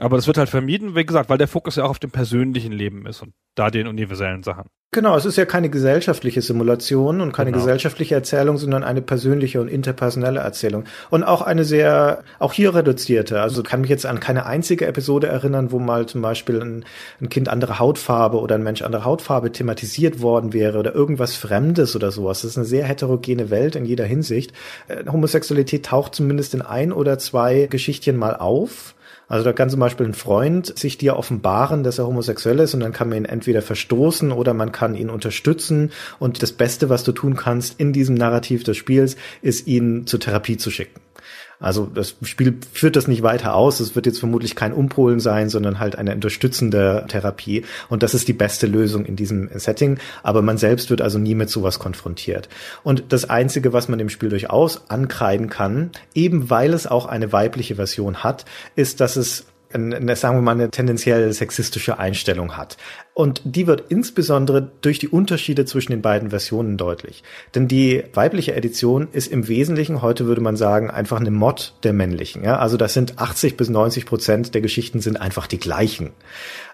Aber 0.00 0.16
das 0.16 0.26
wird 0.26 0.38
halt 0.38 0.48
vermieden, 0.48 0.96
wie 0.96 1.04
gesagt, 1.04 1.28
weil 1.28 1.38
der 1.38 1.48
Fokus 1.48 1.76
ja 1.76 1.84
auch 1.84 1.90
auf 1.90 1.98
dem 1.98 2.10
persönlichen 2.10 2.72
Leben 2.72 3.06
ist 3.06 3.22
und 3.22 3.34
da 3.54 3.70
den 3.70 3.86
universellen 3.86 4.42
Sachen. 4.42 4.64
Genau, 4.92 5.16
es 5.16 5.24
ist 5.24 5.36
ja 5.36 5.44
keine 5.44 5.68
gesellschaftliche 5.68 6.42
Simulation 6.42 7.20
und 7.20 7.32
keine 7.32 7.52
genau. 7.52 7.62
gesellschaftliche 7.62 8.16
Erzählung, 8.16 8.56
sondern 8.56 8.82
eine 8.82 9.02
persönliche 9.02 9.60
und 9.60 9.68
interpersonelle 9.68 10.40
Erzählung. 10.40 10.84
Und 11.10 11.22
auch 11.22 11.42
eine 11.42 11.64
sehr, 11.64 12.24
auch 12.40 12.52
hier 12.52 12.74
reduzierte. 12.74 13.40
Also 13.40 13.62
kann 13.62 13.82
mich 13.82 13.90
jetzt 13.90 14.04
an 14.04 14.18
keine 14.18 14.46
einzige 14.46 14.86
Episode 14.86 15.28
erinnern, 15.28 15.70
wo 15.70 15.78
mal 15.78 16.06
zum 16.06 16.22
Beispiel 16.22 16.60
ein, 16.60 16.84
ein 17.20 17.28
Kind 17.28 17.48
andere 17.48 17.78
Hautfarbe 17.78 18.40
oder 18.40 18.56
ein 18.56 18.64
Mensch 18.64 18.82
andere 18.82 19.04
Hautfarbe 19.04 19.52
thematisiert 19.52 20.22
worden 20.22 20.52
wäre 20.52 20.78
oder 20.78 20.92
irgendwas 20.92 21.36
Fremdes 21.36 21.94
oder 21.94 22.10
sowas. 22.10 22.40
Das 22.40 22.52
ist 22.52 22.56
eine 22.56 22.66
sehr 22.66 22.84
heterogene 22.84 23.50
Welt 23.50 23.76
in 23.76 23.84
jeder 23.84 24.06
Hinsicht. 24.06 24.52
Äh, 24.88 25.04
Homosexualität 25.06 25.86
taucht 25.86 26.16
zumindest 26.16 26.54
in 26.54 26.62
ein 26.62 26.92
oder 26.92 27.18
zwei 27.18 27.68
Geschichtchen 27.70 28.16
mal 28.16 28.34
auf 28.34 28.96
also 29.30 29.44
da 29.44 29.52
kann 29.52 29.70
zum 29.70 29.78
Beispiel 29.78 30.06
ein 30.06 30.14
Freund 30.14 30.76
sich 30.76 30.98
dir 30.98 31.16
offenbaren, 31.16 31.84
dass 31.84 31.98
er 31.98 32.06
homosexuell 32.06 32.58
ist 32.58 32.74
und 32.74 32.80
dann 32.80 32.92
kann 32.92 33.08
man 33.08 33.18
ihn 33.18 33.24
entweder 33.24 33.62
verstoßen 33.62 34.32
oder 34.32 34.54
man 34.54 34.72
kann 34.72 34.96
ihn 34.96 35.08
unterstützen 35.08 35.92
und 36.18 36.42
das 36.42 36.50
Beste, 36.50 36.88
was 36.88 37.04
du 37.04 37.12
tun 37.12 37.36
kannst 37.36 37.78
in 37.78 37.92
diesem 37.92 38.16
Narrativ 38.16 38.64
des 38.64 38.76
Spiels, 38.76 39.14
ist 39.40 39.68
ihn 39.68 40.04
zur 40.08 40.18
Therapie 40.18 40.56
zu 40.56 40.72
schicken. 40.72 41.00
Also 41.60 41.86
das 41.86 42.16
Spiel 42.22 42.58
führt 42.72 42.96
das 42.96 43.06
nicht 43.06 43.22
weiter 43.22 43.54
aus. 43.54 43.80
Es 43.80 43.94
wird 43.94 44.06
jetzt 44.06 44.18
vermutlich 44.18 44.56
kein 44.56 44.72
Umpolen 44.72 45.20
sein, 45.20 45.50
sondern 45.50 45.78
halt 45.78 45.96
eine 45.96 46.14
unterstützende 46.14 47.04
Therapie. 47.06 47.64
Und 47.90 48.02
das 48.02 48.14
ist 48.14 48.28
die 48.28 48.32
beste 48.32 48.66
Lösung 48.66 49.04
in 49.04 49.14
diesem 49.14 49.50
Setting. 49.54 49.98
Aber 50.22 50.40
man 50.40 50.56
selbst 50.56 50.88
wird 50.88 51.02
also 51.02 51.18
nie 51.18 51.34
mit 51.34 51.50
sowas 51.50 51.78
konfrontiert. 51.78 52.48
Und 52.82 53.04
das 53.10 53.28
Einzige, 53.28 53.74
was 53.74 53.88
man 53.88 53.98
dem 53.98 54.08
Spiel 54.08 54.30
durchaus 54.30 54.88
ankreiden 54.88 55.50
kann, 55.50 55.90
eben 56.14 56.48
weil 56.48 56.72
es 56.72 56.86
auch 56.86 57.04
eine 57.04 57.32
weibliche 57.32 57.76
Version 57.76 58.24
hat, 58.24 58.46
ist, 58.74 59.00
dass 59.00 59.16
es 59.16 59.44
eine, 59.72 60.16
sagen 60.16 60.36
wir 60.36 60.42
mal, 60.42 60.52
eine 60.52 60.70
tendenziell 60.70 61.32
sexistische 61.32 61.98
Einstellung 61.98 62.56
hat. 62.56 62.76
Und 63.14 63.42
die 63.44 63.66
wird 63.66 63.84
insbesondere 63.90 64.70
durch 64.80 64.98
die 64.98 65.08
Unterschiede 65.08 65.64
zwischen 65.64 65.92
den 65.92 66.00
beiden 66.00 66.30
Versionen 66.30 66.76
deutlich. 66.76 67.22
Denn 67.54 67.68
die 67.68 68.04
weibliche 68.14 68.54
Edition 68.54 69.08
ist 69.12 69.26
im 69.26 69.46
Wesentlichen, 69.48 70.00
heute 70.00 70.26
würde 70.26 70.40
man 70.40 70.56
sagen, 70.56 70.90
einfach 70.90 71.20
eine 71.20 71.30
Mod 71.30 71.74
der 71.82 71.92
männlichen. 71.92 72.44
Ja? 72.44 72.58
Also 72.58 72.76
das 72.76 72.94
sind 72.94 73.18
80 73.18 73.56
bis 73.56 73.68
90 73.68 74.06
Prozent 74.06 74.54
der 74.54 74.62
Geschichten 74.62 75.00
sind 75.00 75.20
einfach 75.20 75.46
die 75.46 75.58
gleichen. 75.58 76.10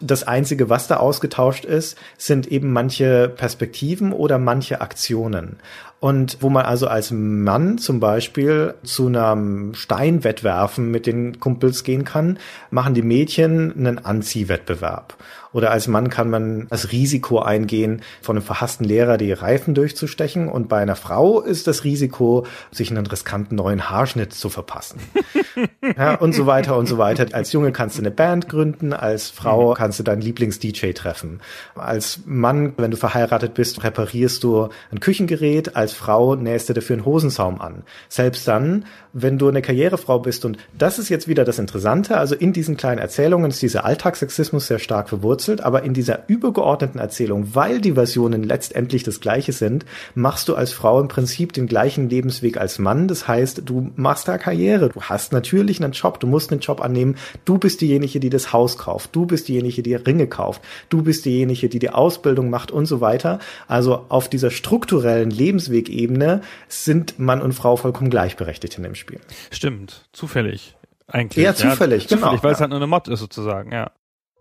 Das 0.01 0.23
Einzige, 0.25 0.69
was 0.69 0.87
da 0.87 0.99
ausgetauscht 0.99 1.65
ist, 1.65 1.97
sind 2.17 2.47
eben 2.47 2.73
manche 2.73 3.29
Perspektiven 3.29 4.13
oder 4.13 4.39
manche 4.39 4.81
Aktionen. 4.81 5.57
Und 5.99 6.39
wo 6.41 6.51
man 6.51 6.67
also 6.67 6.89
als 6.89 7.11
Mann 7.11 7.79
zum 7.79 8.01
Beispiel 8.01 8.75
zu 8.85 9.07
einem 9.07 9.75
Steinwettwerfen 9.75 10.91
mit 10.91 11.07
den 11.07 11.41
Kumpels 11.41 11.85
gehen 11.85 12.05
kann, 12.05 12.39
machen 12.71 12.95
die 12.95 13.03
Mädchen 13.03 13.73
einen 13.77 14.05
Anziehwettbewerb. 14.05 15.17
Oder 15.57 15.71
als 15.71 15.89
Mann 15.89 16.11
kann 16.11 16.29
man 16.29 16.67
das 16.69 16.93
Risiko 16.93 17.39
eingehen, 17.39 18.03
von 18.21 18.37
einem 18.37 18.45
verhassten 18.45 18.85
Lehrer 18.85 19.17
die 19.17 19.33
Reifen 19.33 19.73
durchzustechen. 19.73 20.49
Und 20.49 20.69
bei 20.69 20.83
einer 20.83 20.97
Frau 20.97 21.41
ist 21.41 21.67
das 21.67 21.83
Risiko, 21.83 22.47
sich 22.71 22.91
einen 22.91 23.07
riskanten 23.07 23.57
neuen 23.57 23.89
Haarschnitt 23.89 24.35
zu 24.35 24.51
verpassen. 24.51 25.01
ja, 25.97 26.17
und 26.17 26.35
so 26.35 26.45
weiter 26.45 26.77
und 26.77 26.87
so 26.87 26.99
weiter. 26.99 27.27
Als 27.33 27.53
Junge 27.53 27.73
kannst 27.73 27.97
du 27.97 28.03
eine 28.03 28.11
Band 28.11 28.51
gründen, 28.51 28.93
als 28.93 29.31
Frau 29.31 29.71
mhm. 29.71 29.75
kannst 29.77 29.99
du 29.99 30.03
deinen 30.03 30.21
Lieblings-DJ 30.21 30.93
treffen. 30.93 31.41
Als 31.75 32.21
Mann, 32.27 32.75
wenn 32.77 32.91
du 32.91 32.99
verheiratet 32.99 33.55
bist, 33.55 33.83
reparierst 33.83 34.45
du 34.45 34.69
ein 34.93 35.01
Küchengerät. 35.01 35.75
Als 35.75 35.86
Frau 35.93 36.37
nähst 36.37 36.69
du 36.69 36.73
dafür 36.73 36.97
einen 36.97 37.05
Hosensaum 37.05 37.61
an. 37.61 37.83
Selbst 38.09 38.49
dann, 38.49 38.87
wenn 39.13 39.39
du 39.39 39.49
eine 39.49 39.63
Karrierefrau 39.63 40.21
bist. 40.21 40.45
Und 40.45 40.59
das 40.77 40.99
ist 40.99 41.09
jetzt 41.09 41.29
wieder 41.29 41.45
das 41.45 41.59
Interessante. 41.59 42.17
Also 42.17 42.35
in 42.35 42.53
diesen 42.53 42.77
kleinen 42.77 42.99
Erzählungen 42.99 43.51
ist 43.51 43.63
dieser 43.63 43.85
Alltagssexismus 43.85 44.67
sehr 44.67 44.79
stark 44.79 45.09
verwurzelt 45.09 45.67
aber 45.67 45.83
in 45.83 45.95
dieser 45.95 46.29
übergeordneten 46.29 47.01
Erzählung, 47.01 47.55
weil 47.55 47.81
die 47.81 47.95
Versionen 47.95 48.45
letztendlich 48.45 49.03
das 49.03 49.19
gleiche 49.19 49.53
sind, 49.53 49.85
machst 50.15 50.49
du 50.49 50.55
als 50.55 50.73
Frau 50.73 51.01
im 51.01 51.09
Prinzip 51.09 51.53
den 51.53 51.67
gleichen 51.67 52.09
Lebensweg 52.09 52.57
als 52.57 52.79
Mann. 52.79 53.09
Das 53.09 53.27
heißt, 53.27 53.63
du 53.65 53.91
machst 53.97 54.29
da 54.29 54.39
Karriere. 54.39 54.91
Du 54.91 55.03
hast 55.03 55.33
natürlich 55.33 55.83
einen 55.83 55.93
Job. 55.93 56.21
Du 56.21 56.29
musst 56.29 56.53
einen 56.53 56.61
Job 56.61 56.81
annehmen. 56.81 57.17
Du 57.45 57.59
bist 57.59 57.81
diejenige, 57.81 58.21
die 58.21 58.31
das 58.31 58.53
Haus 58.53 58.79
kauft. 58.79 59.11
Du 59.13 59.27
bist 59.27 59.49
diejenige, 59.49 59.83
die 59.83 59.97
Ringe 59.97 60.29
kauft. 60.29 60.63
Du 60.89 61.03
bist 61.03 61.25
diejenige, 61.25 61.69
die 61.69 61.81
die 61.81 61.91
Ausbildung 61.91 62.49
macht 62.49 62.71
und 62.71 62.87
so 62.87 63.01
weiter. 63.01 63.41
Also 63.67 64.05
auf 64.09 64.29
dieser 64.29 64.53
strukturellen 64.53 65.31
Lebenswegebene 65.77 66.41
sind 66.69 67.19
Mann 67.19 67.43
und 67.43 67.53
Frau 67.53 67.77
vollkommen 67.77 68.11
gleichberechtigt 68.11 68.77
in 68.77 68.83
dem 68.83 68.95
Spiel. 68.95 69.21
Stimmt. 69.51 70.09
Zufällig. 70.13 70.77
Eigentlich. 71.09 71.45
Eher 71.45 71.55
zufällig, 71.55 72.05
ja, 72.05 72.17
genau. 72.17 72.27
Zufällig, 72.27 72.45
weil 72.45 72.53
es 72.53 72.61
halt 72.61 72.71
nur 72.71 72.79
eine 72.79 72.87
Mod 72.87 73.09
ist 73.09 73.21
sozusagen, 73.21 73.73
ja. 73.73 73.91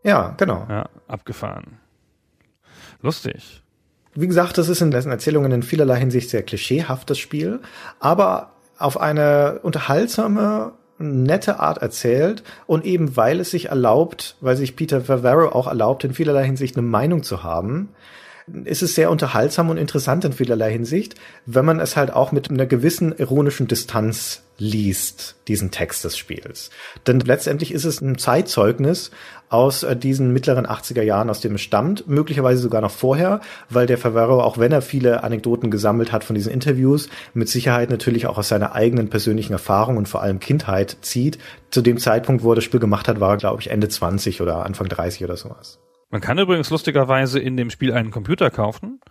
Ja, 0.03 0.33
genau. 0.38 0.65
Ja, 0.69 0.89
abgefahren. 1.07 1.79
Lustig. 3.01 3.61
Wie 4.15 4.27
gesagt, 4.27 4.57
das 4.57 4.69
ist 4.69 4.81
in 4.81 4.91
dessen 4.91 5.11
Erzählungen 5.11 5.51
in 5.51 5.63
vielerlei 5.63 5.97
Hinsicht 5.97 6.29
sehr 6.29 6.43
klischeehaft, 6.43 7.09
das 7.09 7.19
Spiel, 7.19 7.59
aber 7.99 8.53
auf 8.77 8.99
eine 8.99 9.59
unterhaltsame, 9.61 10.73
nette 10.97 11.59
Art 11.59 11.79
erzählt 11.79 12.43
und 12.67 12.86
eben 12.86 13.17
weil 13.17 13.41
es 13.41 13.51
sich 13.51 13.67
erlaubt, 13.67 14.38
weil 14.39 14.55
sich 14.55 14.75
Peter 14.75 15.01
Favaro 15.01 15.49
auch 15.49 15.67
erlaubt, 15.67 16.03
in 16.05 16.13
vielerlei 16.13 16.45
Hinsicht 16.45 16.77
eine 16.77 16.88
Meinung 16.88 17.21
zu 17.21 17.43
haben, 17.43 17.89
ist 18.64 18.84
es 18.84 18.96
sehr 18.96 19.10
unterhaltsam 19.10 19.70
und 19.70 19.78
interessant 19.78 20.24
in 20.24 20.34
vielerlei 20.34 20.72
Hinsicht, 20.72 21.16
wenn 21.46 21.66
man 21.66 21.80
es 21.80 21.96
halt 21.96 22.12
auch 22.12 22.32
mit 22.32 22.50
einer 22.50 22.66
gewissen 22.66 23.12
ironischen 23.18 23.68
Distanz 23.68 24.43
liest, 24.58 25.36
diesen 25.48 25.72
Text 25.72 26.06
des 26.06 26.18
Spiels. 26.18 26.70
Denn 27.08 27.20
letztendlich 27.20 27.74
ist 27.74 27.84
es 27.84 28.00
ein 28.02 28.18
Zeitzeugnis 28.18 29.12
aus 29.50 29.84
äh, 29.84 29.98
diesen 29.98 30.32
mittleren 30.32 30.66
80er 30.66 31.02
Jahren, 31.02 31.30
aus 31.30 31.41
dem 31.41 31.56
es 31.56 31.62
stammt, 31.62 32.08
möglicherweise 32.08 32.62
sogar 32.62 32.82
noch 32.82 32.91
vorher, 32.91 33.41
weil 33.70 33.86
der 33.86 33.98
Favaro, 33.98 34.41
auch 34.41 34.58
wenn 34.58 34.72
er 34.72 34.82
viele 34.82 35.24
Anekdoten 35.24 35.72
gesammelt 35.72 36.12
hat 36.12 36.24
von 36.24 36.36
diesen 36.36 36.54
Interviews, 36.54 37.10
mit 37.34 37.50
Sicherheit 37.50 37.89
natürlich 37.89 38.28
auch 38.28 38.38
aus 38.38 38.48
seiner 38.48 38.74
eigenen 38.74 39.10
persönlichen 39.10 39.54
Erfahrung 39.54 39.98
und 39.98 40.08
vor 40.08 40.22
allem 40.22 40.39
Kindheit 40.39 40.98
zieht. 41.02 41.38
Zu 41.72 41.82
dem 41.82 41.98
Zeitpunkt, 41.98 42.43
wo 42.43 42.54
er 42.54 42.56
das 42.56 42.64
Spiel 42.64 42.80
gemacht 42.80 43.08
hat, 43.08 43.20
war 43.20 43.32
er, 43.32 43.38
glaube 43.38 43.62
ich, 43.62 43.72
Ende 43.72 43.89
20 43.89 44.41
oder 44.41 44.66
Anfang 44.66 44.88
30 44.88 45.24
oder 45.24 45.36
sowas. 45.36 45.80
Man 46.10 46.22
kann 46.22 46.38
übrigens 46.38 46.70
lustigerweise 46.70 47.39
in 47.39 47.58
dem 47.58 47.70
Spiel 47.70 47.93
einen 47.93 48.12
Computer 48.12 48.49
kaufen 48.49 49.01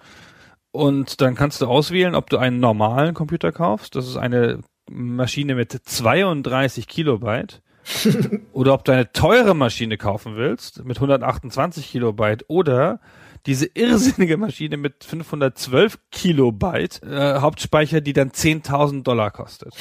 und 0.71 1.21
dann 1.21 1.35
kannst 1.35 1.61
du 1.61 1.67
auswählen, 1.67 2.15
ob 2.15 2.31
du 2.31 2.39
einen 2.39 2.61
normalen 2.61 3.15
Computer 3.15 3.53
kaufst. 3.53 3.95
Das 3.95 4.09
ist 4.09 4.17
eine 4.17 4.61
Maschine 4.91 5.55
mit 5.55 5.73
32 5.73 6.89
Kilobyte. 6.89 7.63
oder 8.53 8.73
ob 8.73 8.85
du 8.85 8.93
eine 8.93 9.13
teure 9.13 9.55
Maschine 9.55 9.99
kaufen 9.99 10.37
willst 10.37 10.85
mit 10.85 10.97
128 10.97 11.91
Kilobyte 11.91 12.45
oder 12.49 12.99
diese 13.47 13.67
irrsinnige 13.67 14.39
Maschine 14.39 14.77
mit 14.79 15.05
512 15.05 15.99
Kilobyte 16.11 17.03
äh, 17.03 17.41
Hauptspeicher, 17.41 18.01
die 18.01 18.15
dann 18.15 18.31
10.000 18.31 19.03
Dollar 19.03 19.31
kostet. 19.31 19.75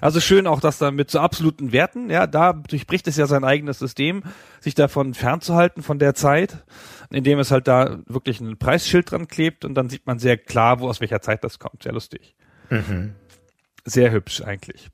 Also 0.00 0.20
schön 0.20 0.46
auch, 0.46 0.60
dass 0.60 0.78
da 0.78 0.90
mit 0.90 1.10
so 1.10 1.20
absoluten 1.20 1.72
Werten, 1.72 2.10
ja, 2.10 2.26
da 2.26 2.52
durchbricht 2.52 3.06
es 3.08 3.16
ja 3.16 3.26
sein 3.26 3.44
eigenes 3.44 3.78
System, 3.78 4.22
sich 4.60 4.74
davon 4.74 5.14
fernzuhalten 5.14 5.82
von 5.82 5.98
der 5.98 6.14
Zeit, 6.14 6.64
indem 7.10 7.38
es 7.38 7.50
halt 7.50 7.66
da 7.68 7.98
wirklich 8.06 8.40
ein 8.40 8.58
Preisschild 8.58 9.10
dran 9.10 9.28
klebt 9.28 9.64
und 9.64 9.74
dann 9.74 9.88
sieht 9.88 10.06
man 10.06 10.18
sehr 10.18 10.36
klar, 10.36 10.80
wo 10.80 10.88
aus 10.88 11.00
welcher 11.00 11.20
Zeit 11.20 11.44
das 11.44 11.58
kommt. 11.58 11.82
Sehr 11.82 11.92
lustig. 11.92 12.36
Mhm. 12.70 13.14
Sehr 13.84 14.10
hübsch 14.10 14.42
eigentlich. 14.42 14.90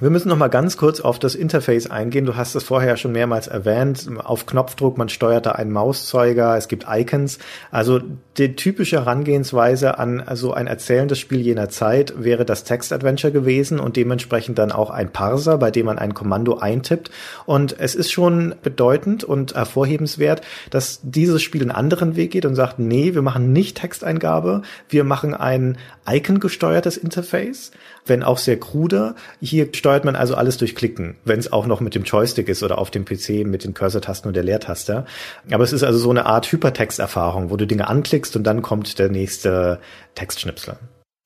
Wir 0.00 0.10
müssen 0.10 0.28
noch 0.28 0.36
mal 0.36 0.48
ganz 0.48 0.76
kurz 0.76 0.98
auf 0.98 1.20
das 1.20 1.36
Interface 1.36 1.88
eingehen. 1.88 2.26
Du 2.26 2.34
hast 2.34 2.56
es 2.56 2.64
vorher 2.64 2.96
schon 2.96 3.12
mehrmals 3.12 3.46
erwähnt. 3.46 4.08
Auf 4.24 4.44
Knopfdruck, 4.44 4.98
man 4.98 5.08
steuert 5.08 5.46
da 5.46 5.52
einen 5.52 5.70
Mauszeuger, 5.70 6.56
es 6.56 6.66
gibt 6.66 6.86
Icons. 6.90 7.38
Also 7.70 8.00
die 8.36 8.56
typische 8.56 8.96
Herangehensweise 8.96 9.96
an 9.96 10.24
so 10.34 10.52
ein 10.52 10.66
erzählendes 10.66 11.20
Spiel 11.20 11.42
jener 11.42 11.68
Zeit 11.68 12.12
wäre 12.16 12.44
das 12.44 12.64
Text-Adventure 12.64 13.32
gewesen 13.32 13.78
und 13.78 13.94
dementsprechend 13.94 14.58
dann 14.58 14.72
auch 14.72 14.90
ein 14.90 15.12
Parser, 15.12 15.58
bei 15.58 15.70
dem 15.70 15.86
man 15.86 16.00
ein 16.00 16.12
Kommando 16.12 16.58
eintippt. 16.58 17.12
Und 17.46 17.78
es 17.78 17.94
ist 17.94 18.10
schon 18.10 18.56
bedeutend 18.64 19.22
und 19.22 19.54
hervorhebenswert, 19.54 20.40
dass 20.70 20.98
dieses 21.04 21.40
Spiel 21.40 21.62
einen 21.62 21.70
anderen 21.70 22.16
Weg 22.16 22.32
geht 22.32 22.46
und 22.46 22.56
sagt, 22.56 22.80
nee, 22.80 23.14
wir 23.14 23.22
machen 23.22 23.52
nicht 23.52 23.76
Texteingabe, 23.76 24.62
wir 24.88 25.04
machen 25.04 25.34
ein 25.34 25.78
Icon-gesteuertes 26.04 26.96
Interface 26.96 27.70
wenn 28.06 28.22
auch 28.22 28.38
sehr 28.38 28.58
krude. 28.58 29.14
Hier 29.40 29.68
steuert 29.72 30.04
man 30.04 30.16
also 30.16 30.34
alles 30.34 30.56
durch 30.56 30.74
Klicken, 30.74 31.16
wenn 31.24 31.38
es 31.38 31.52
auch 31.52 31.66
noch 31.66 31.80
mit 31.80 31.94
dem 31.94 32.04
Joystick 32.04 32.48
ist 32.48 32.62
oder 32.62 32.78
auf 32.78 32.90
dem 32.90 33.04
PC 33.04 33.46
mit 33.46 33.64
den 33.64 33.74
Cursor-Tasten 33.74 34.28
und 34.28 34.34
der 34.34 34.44
Leertaste. 34.44 35.06
Aber 35.50 35.64
es 35.64 35.72
ist 35.72 35.82
also 35.82 35.98
so 35.98 36.10
eine 36.10 36.26
Art 36.26 36.50
Hypertexterfahrung, 36.50 37.50
wo 37.50 37.56
du 37.56 37.66
Dinge 37.66 37.88
anklickst 37.88 38.36
und 38.36 38.44
dann 38.44 38.62
kommt 38.62 38.98
der 38.98 39.08
nächste 39.08 39.80
Textschnipsel. 40.14 40.76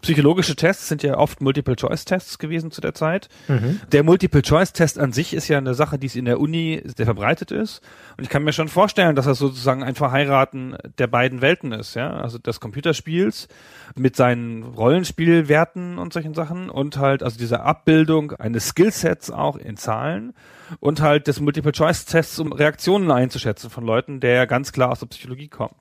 Psychologische 0.01 0.55
Tests 0.55 0.86
sind 0.86 1.03
ja 1.03 1.18
oft 1.18 1.42
Multiple-Choice-Tests 1.42 2.38
gewesen 2.38 2.70
zu 2.70 2.80
der 2.80 2.94
Zeit. 2.94 3.28
Mhm. 3.49 3.80
Der 3.90 4.05
Multiple-Choice-Test 4.05 4.96
an 4.96 5.12
sich 5.12 5.34
ist 5.34 5.49
ja 5.49 5.59
eine 5.59 5.74
Sache, 5.74 5.99
die 5.99 6.07
es 6.07 6.14
in 6.14 6.24
der 6.24 6.38
Uni 6.38 6.80
sehr 6.84 7.05
verbreitet 7.05 7.51
ist. 7.51 7.82
Und 8.16 8.22
ich 8.22 8.30
kann 8.30 8.44
mir 8.44 8.53
schon 8.53 8.68
vorstellen, 8.68 9.16
dass 9.16 9.24
das 9.24 9.38
sozusagen 9.38 9.82
ein 9.82 9.96
Verheiraten 9.96 10.76
der 10.99 11.09
beiden 11.09 11.40
Welten 11.40 11.72
ist, 11.72 11.94
ja. 11.94 12.11
Also 12.11 12.38
des 12.38 12.61
Computerspiels 12.61 13.49
mit 13.96 14.14
seinen 14.14 14.62
Rollenspielwerten 14.62 15.99
und 15.99 16.12
solchen 16.12 16.32
Sachen 16.34 16.70
und 16.70 16.99
halt 16.99 17.24
also 17.24 17.36
diese 17.36 17.62
Abbildung 17.62 18.30
eines 18.32 18.68
Skillsets 18.68 19.32
auch 19.32 19.57
in 19.57 19.76
Zahlen 19.76 20.32
und 20.78 21.01
halt 21.01 21.26
des 21.26 21.40
Multiple-Choice-Tests, 21.40 22.38
um 22.38 22.53
Reaktionen 22.53 23.11
einzuschätzen 23.11 23.68
von 23.68 23.84
Leuten, 23.84 24.20
der 24.20 24.34
ja 24.34 24.44
ganz 24.44 24.70
klar 24.70 24.92
aus 24.92 25.01
der 25.01 25.07
Psychologie 25.07 25.49
kommt. 25.49 25.74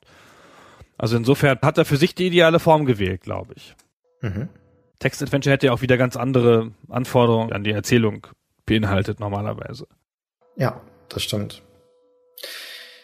Also 0.98 1.16
insofern 1.16 1.58
hat 1.62 1.78
er 1.78 1.84
für 1.84 1.96
sich 1.96 2.16
die 2.16 2.26
ideale 2.26 2.58
Form 2.58 2.84
gewählt, 2.84 3.20
glaube 3.20 3.54
ich. 3.54 3.76
Mhm. 4.20 4.48
Text-Adventure 4.98 5.52
hätte 5.52 5.66
ja 5.66 5.72
auch 5.72 5.82
wieder 5.82 5.96
ganz 5.96 6.16
andere 6.16 6.72
Anforderungen 6.88 7.52
an 7.52 7.64
die 7.64 7.70
Erzählung 7.70 8.26
beinhaltet 8.66 9.20
normalerweise. 9.20 9.86
Ja, 10.56 10.80
das 11.08 11.22
stimmt. 11.22 11.62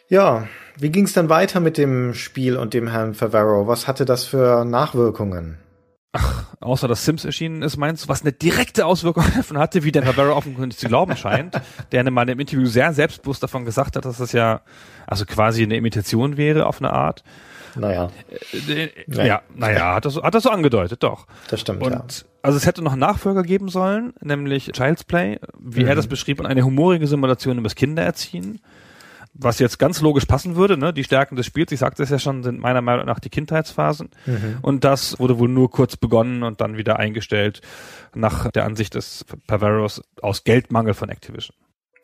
Ja, 0.09 0.49
wie 0.77 0.91
ging 0.91 1.05
es 1.05 1.13
dann 1.13 1.29
weiter 1.29 1.61
mit 1.61 1.79
dem 1.79 2.15
Spiel 2.15 2.57
und 2.57 2.75
dem 2.75 2.89
Herrn 2.89 3.15
Favaro? 3.15 3.67
Was 3.67 3.87
hatte 3.87 4.05
das 4.05 4.25
für 4.25 4.65
Nachwirkungen? 4.65 5.59
Ach, 6.13 6.45
außer 6.61 6.87
dass 6.87 7.05
Sims 7.05 7.25
erschienen 7.25 7.63
ist, 7.63 7.77
meinst 7.77 8.05
du, 8.05 8.09
was 8.09 8.23
eine 8.23 8.33
direkte 8.33 8.87
Auswirkung 8.87 9.25
davon 9.37 9.59
hatte, 9.59 9.83
wie 9.83 9.93
der 9.93 10.05
Favaro 10.05 10.37
offenkundig 10.37 10.79
zu 10.79 10.87
glauben 10.87 11.17
scheint, 11.17 11.61
der 11.93 12.03
in 12.03 12.19
einem 12.19 12.41
Interview 12.41 12.67
sehr 12.67 12.93
selbstbewusst 12.93 13.43
davon 13.43 13.65
gesagt 13.65 13.97
hat, 13.97 14.05
dass 14.05 14.19
das 14.19 14.33
ja 14.33 14.61
also 15.07 15.25
quasi 15.27 15.63
eine 15.63 15.77
Imitation 15.77 16.37
wäre 16.37 16.67
auf 16.67 16.81
eine 16.81 16.93
Art. 16.93 17.25
Naja. 17.77 18.11
Äh, 18.69 18.85
äh, 18.85 19.27
ja, 19.27 19.43
naja, 19.55 19.95
hat 19.95 20.05
das, 20.05 20.17
hat 20.17 20.35
das 20.35 20.43
so 20.43 20.51
angedeutet, 20.51 21.03
doch. 21.03 21.27
Das 21.49 21.61
stimmt, 21.61 21.83
und, 21.83 21.93
ja. 21.93 22.05
Also 22.43 22.59
es 22.59 22.67
hätte 22.67 22.83
noch 22.83 22.93
einen 22.93 23.01
Nachfolger 23.01 23.43
geben 23.43 23.69
sollen, 23.69 24.13
nämlich 24.21 24.71
Child's 24.73 25.05
Play, 25.05 25.39
wie 25.59 25.83
mhm. 25.83 25.89
er 25.89 25.95
das 25.95 26.07
beschrieb, 26.07 26.41
und 26.41 26.47
eine 26.47 26.65
humorige 26.65 27.07
Simulation 27.07 27.59
über 27.59 27.65
das 27.65 27.75
Kindererziehen. 27.75 28.61
Was 29.37 29.59
jetzt 29.59 29.81
ganz 29.81 30.01
logisch 30.01 30.27
passen 30.27 30.55
würde, 30.55 30.77
ne? 30.77 30.93
Die 30.93 31.03
Stärken 31.03 31.35
des 31.35 31.45
Spiels, 31.47 31.73
ich 31.73 31.81
sagte 31.81 32.05
es 32.05 32.11
ja 32.11 32.21
schon, 32.21 32.45
sind 32.45 32.61
meiner 32.61 32.83
Meinung 32.83 33.05
nach 33.05 33.19
die 33.19 33.31
Kindheitsphasen. 33.31 34.11
Mhm. 34.27 34.59
Und 34.63 34.85
das 34.85 35.19
wurde 35.19 35.41
wohl 35.41 35.49
nur 35.49 35.73
kurz 35.73 35.97
begonnen 35.97 36.45
und 36.45 36.61
dann 36.61 36.77
wieder 36.77 37.01
eingestellt 37.01 37.61
nach 38.15 38.53
der 38.53 38.65
Ansicht 38.65 38.95
des 38.95 39.25
Pavaros 39.49 40.03
aus 40.23 40.45
Geldmangel 40.45 40.95
von 40.95 41.09
Activision. 41.09 41.57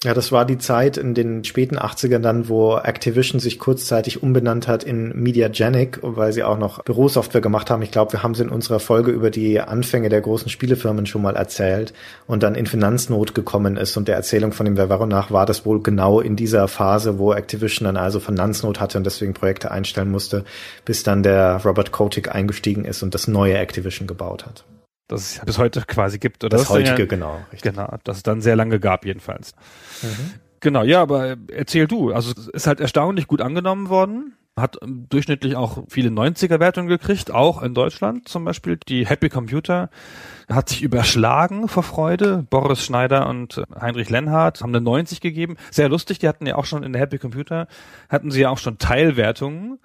Ja, 0.03 0.15
das 0.15 0.33
war 0.33 0.47
die 0.47 0.57
Zeit 0.57 0.97
in 0.97 1.13
den 1.13 1.45
späten 1.45 1.77
80ern 1.77 2.21
dann, 2.21 2.49
wo 2.49 2.75
Activision 2.75 3.39
sich 3.39 3.59
kurzzeitig 3.59 4.23
umbenannt 4.23 4.67
hat 4.67 4.83
in 4.83 5.13
Mediagenic, 5.15 5.99
weil 6.01 6.33
sie 6.33 6.43
auch 6.43 6.57
noch 6.57 6.83
Bürosoftware 6.83 7.43
gemacht 7.43 7.69
haben. 7.69 7.83
Ich 7.83 7.91
glaube, 7.91 8.15
wir 8.15 8.23
haben 8.23 8.33
es 8.33 8.41
in 8.41 8.49
unserer 8.49 8.81
Folge 8.81 9.11
über 9.11 9.31
die 9.31 9.61
Anfänge 9.61 10.09
der 10.09 10.23
großen 10.23 10.49
Spielefirmen 10.49 11.05
schon 11.05 11.21
mal 11.21 11.37
erzählt 11.37 11.93
und 12.27 12.43
dann 12.43 12.55
in 12.55 12.65
Finanznot 12.65 13.35
gekommen 13.35 13.77
ist. 13.77 13.99
Und 13.99 14.09
der 14.09 14.17
Erzählung 14.17 14.53
von 14.53 14.65
dem 14.65 14.77
Vervaro 14.77 15.05
nach 15.05 15.31
war 15.33 15.45
das 15.45 15.67
wohl 15.67 15.83
genau 15.83 16.21
in 16.21 16.35
dieser 16.35 16.67
Phase, 16.67 17.19
wo 17.19 17.35
Activision 17.35 17.85
dann 17.85 17.99
also 17.99 18.21
Finanznot 18.21 18.81
hatte 18.81 18.97
und 18.97 19.05
deswegen 19.05 19.35
Projekte 19.35 19.71
einstellen 19.71 20.11
musste, 20.11 20.47
bis 20.87 21.03
dann 21.03 21.23
der 21.23 21.61
Robert 21.63 21.93
Kotick 21.93 22.35
eingestiegen 22.35 22.87
ist 22.87 23.03
und 23.03 23.13
das 23.13 23.29
neue 23.29 23.59
Activision 23.59 24.07
gebaut 24.07 24.47
hat 24.47 24.65
das 25.11 25.37
es 25.37 25.45
bis 25.45 25.59
heute 25.59 25.83
quasi 25.87 26.19
gibt. 26.19 26.45
Oder 26.45 26.57
das, 26.57 26.63
das 26.63 26.71
heutige, 26.71 27.03
ja, 27.03 27.07
genau. 27.07 27.41
Richtig. 27.53 27.73
Genau, 27.73 27.97
das 28.05 28.19
es 28.19 28.23
dann 28.23 28.41
sehr 28.41 28.57
lange 28.57 28.81
gab 28.81 29.05
jedenfalls. 29.05 29.55
Mhm. 30.03 30.33
Genau, 30.61 30.83
ja, 30.83 31.03
aber 31.03 31.37
erzähl 31.49 31.87
du. 31.87 32.13
Also 32.13 32.33
es 32.33 32.49
ist 32.49 32.67
halt 32.67 32.81
erstaunlich 32.81 33.27
gut 33.27 33.41
angenommen 33.41 33.89
worden. 33.89 34.35
Hat 34.57 34.79
durchschnittlich 34.85 35.57
auch 35.57 35.85
viele 35.89 36.11
90er-Wertungen 36.11 36.89
gekriegt, 36.89 37.31
auch 37.31 37.63
in 37.63 37.73
Deutschland 37.73 38.29
zum 38.29 38.45
Beispiel. 38.45 38.79
Die 38.89 39.07
Happy 39.07 39.31
Computer 39.31 39.89
hat 40.51 40.69
sich 40.69 40.83
überschlagen 40.83 41.67
vor 41.67 41.83
Freude. 41.83 42.47
Boris 42.51 42.85
Schneider 42.85 43.27
und 43.29 43.63
Heinrich 43.81 44.11
Lenhardt 44.11 44.61
haben 44.61 44.71
eine 44.71 44.83
90 44.83 45.21
gegeben. 45.21 45.57
Sehr 45.71 45.89
lustig, 45.89 46.19
die 46.19 46.29
hatten 46.29 46.47
ja 46.47 46.57
auch 46.57 46.67
schon 46.67 46.83
in 46.83 46.93
der 46.93 47.01
Happy 47.01 47.19
Computer, 47.19 47.69
hatten 48.11 48.31
sie 48.31 48.43
ja 48.43 48.51
auch 48.51 48.59
schon 48.59 48.77
Teilwertungen. 48.77 49.79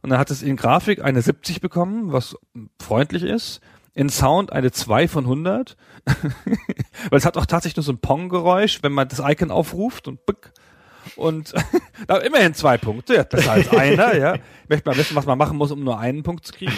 Und 0.00 0.10
dann 0.10 0.18
hat 0.18 0.30
es 0.30 0.42
in 0.42 0.56
Grafik 0.56 1.04
eine 1.04 1.20
70 1.20 1.60
bekommen, 1.60 2.12
was 2.12 2.36
freundlich 2.80 3.24
ist 3.24 3.60
in 3.94 4.08
Sound 4.08 4.52
eine 4.52 4.72
2 4.72 5.08
von 5.08 5.24
100. 5.24 5.76
Weil 7.10 7.18
es 7.18 7.24
hat 7.24 7.36
auch 7.36 7.46
tatsächlich 7.46 7.76
nur 7.76 7.84
so 7.84 7.92
ein 7.92 7.98
Pong-Geräusch, 7.98 8.82
wenn 8.82 8.92
man 8.92 9.08
das 9.08 9.20
Icon 9.20 9.50
aufruft 9.50 10.08
und 10.08 10.24
bück. 10.26 10.52
Und 11.16 11.52
immerhin 12.24 12.54
zwei 12.54 12.78
Punkte, 12.78 13.14
ja, 13.14 13.22
besser 13.24 13.52
als 13.52 13.70
einer, 13.70 14.16
ja. 14.16 14.34
Ich 14.34 14.68
möchte 14.68 14.88
mal 14.88 14.96
wissen, 14.96 15.16
was 15.16 15.26
man 15.26 15.36
machen 15.36 15.56
muss, 15.56 15.70
um 15.70 15.82
nur 15.84 15.98
einen 15.98 16.22
Punkt 16.22 16.46
zu 16.46 16.52
kriegen. 16.52 16.72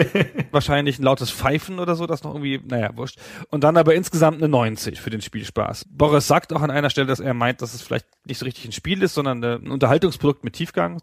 Wahrscheinlich 0.50 0.98
ein 0.98 1.04
lautes 1.04 1.30
Pfeifen 1.30 1.78
oder 1.78 1.94
so, 1.94 2.06
das 2.06 2.22
noch 2.22 2.34
irgendwie, 2.34 2.60
naja, 2.66 2.90
wurscht. 2.96 3.18
Und 3.48 3.64
dann 3.64 3.76
aber 3.76 3.94
insgesamt 3.94 4.38
eine 4.38 4.48
90 4.48 5.00
für 5.00 5.10
den 5.10 5.22
Spielspaß. 5.22 5.86
Boris 5.90 6.26
sagt 6.26 6.52
auch 6.52 6.62
an 6.62 6.70
einer 6.70 6.90
Stelle, 6.90 7.06
dass 7.06 7.20
er 7.20 7.34
meint, 7.34 7.62
dass 7.62 7.74
es 7.74 7.82
vielleicht 7.82 8.06
nicht 8.26 8.38
so 8.38 8.44
richtig 8.44 8.66
ein 8.66 8.72
Spiel 8.72 9.02
ist, 9.02 9.14
sondern 9.14 9.42
ein 9.42 9.70
Unterhaltungsprodukt 9.70 10.44
mit 10.44 10.54
Tiefgang, 10.54 11.00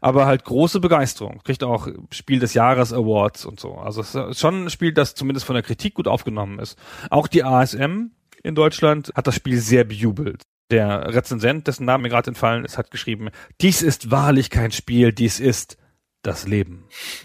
aber 0.00 0.26
halt 0.26 0.44
große 0.44 0.80
Begeisterung. 0.80 1.40
Kriegt 1.44 1.64
auch 1.64 1.88
Spiel 2.12 2.38
des 2.38 2.54
Jahres 2.54 2.92
Awards 2.92 3.44
und 3.44 3.58
so. 3.58 3.74
Also 3.74 4.00
es 4.00 4.14
ist 4.14 4.40
schon 4.40 4.64
ein 4.64 4.70
Spiel, 4.70 4.92
das 4.92 5.14
zumindest 5.14 5.46
von 5.46 5.54
der 5.54 5.62
Kritik 5.62 5.94
gut 5.94 6.08
aufgenommen 6.08 6.58
ist. 6.58 6.78
Auch 7.10 7.26
die 7.26 7.42
ASM 7.42 8.10
in 8.42 8.54
Deutschland 8.54 9.12
hat 9.14 9.26
das 9.26 9.34
Spiel 9.34 9.58
sehr 9.58 9.84
bejubelt. 9.84 10.42
Der 10.70 11.14
Rezensent, 11.14 11.66
dessen 11.66 11.84
Name 11.84 12.02
mir 12.02 12.08
gerade 12.08 12.28
entfallen 12.28 12.64
ist, 12.64 12.78
hat 12.78 12.90
geschrieben, 12.90 13.30
dies 13.60 13.82
ist 13.82 14.10
wahrlich 14.10 14.50
kein 14.50 14.70
Spiel, 14.70 15.12
dies 15.12 15.40
ist 15.40 15.76
das 16.22 16.46
Leben. 16.46 16.84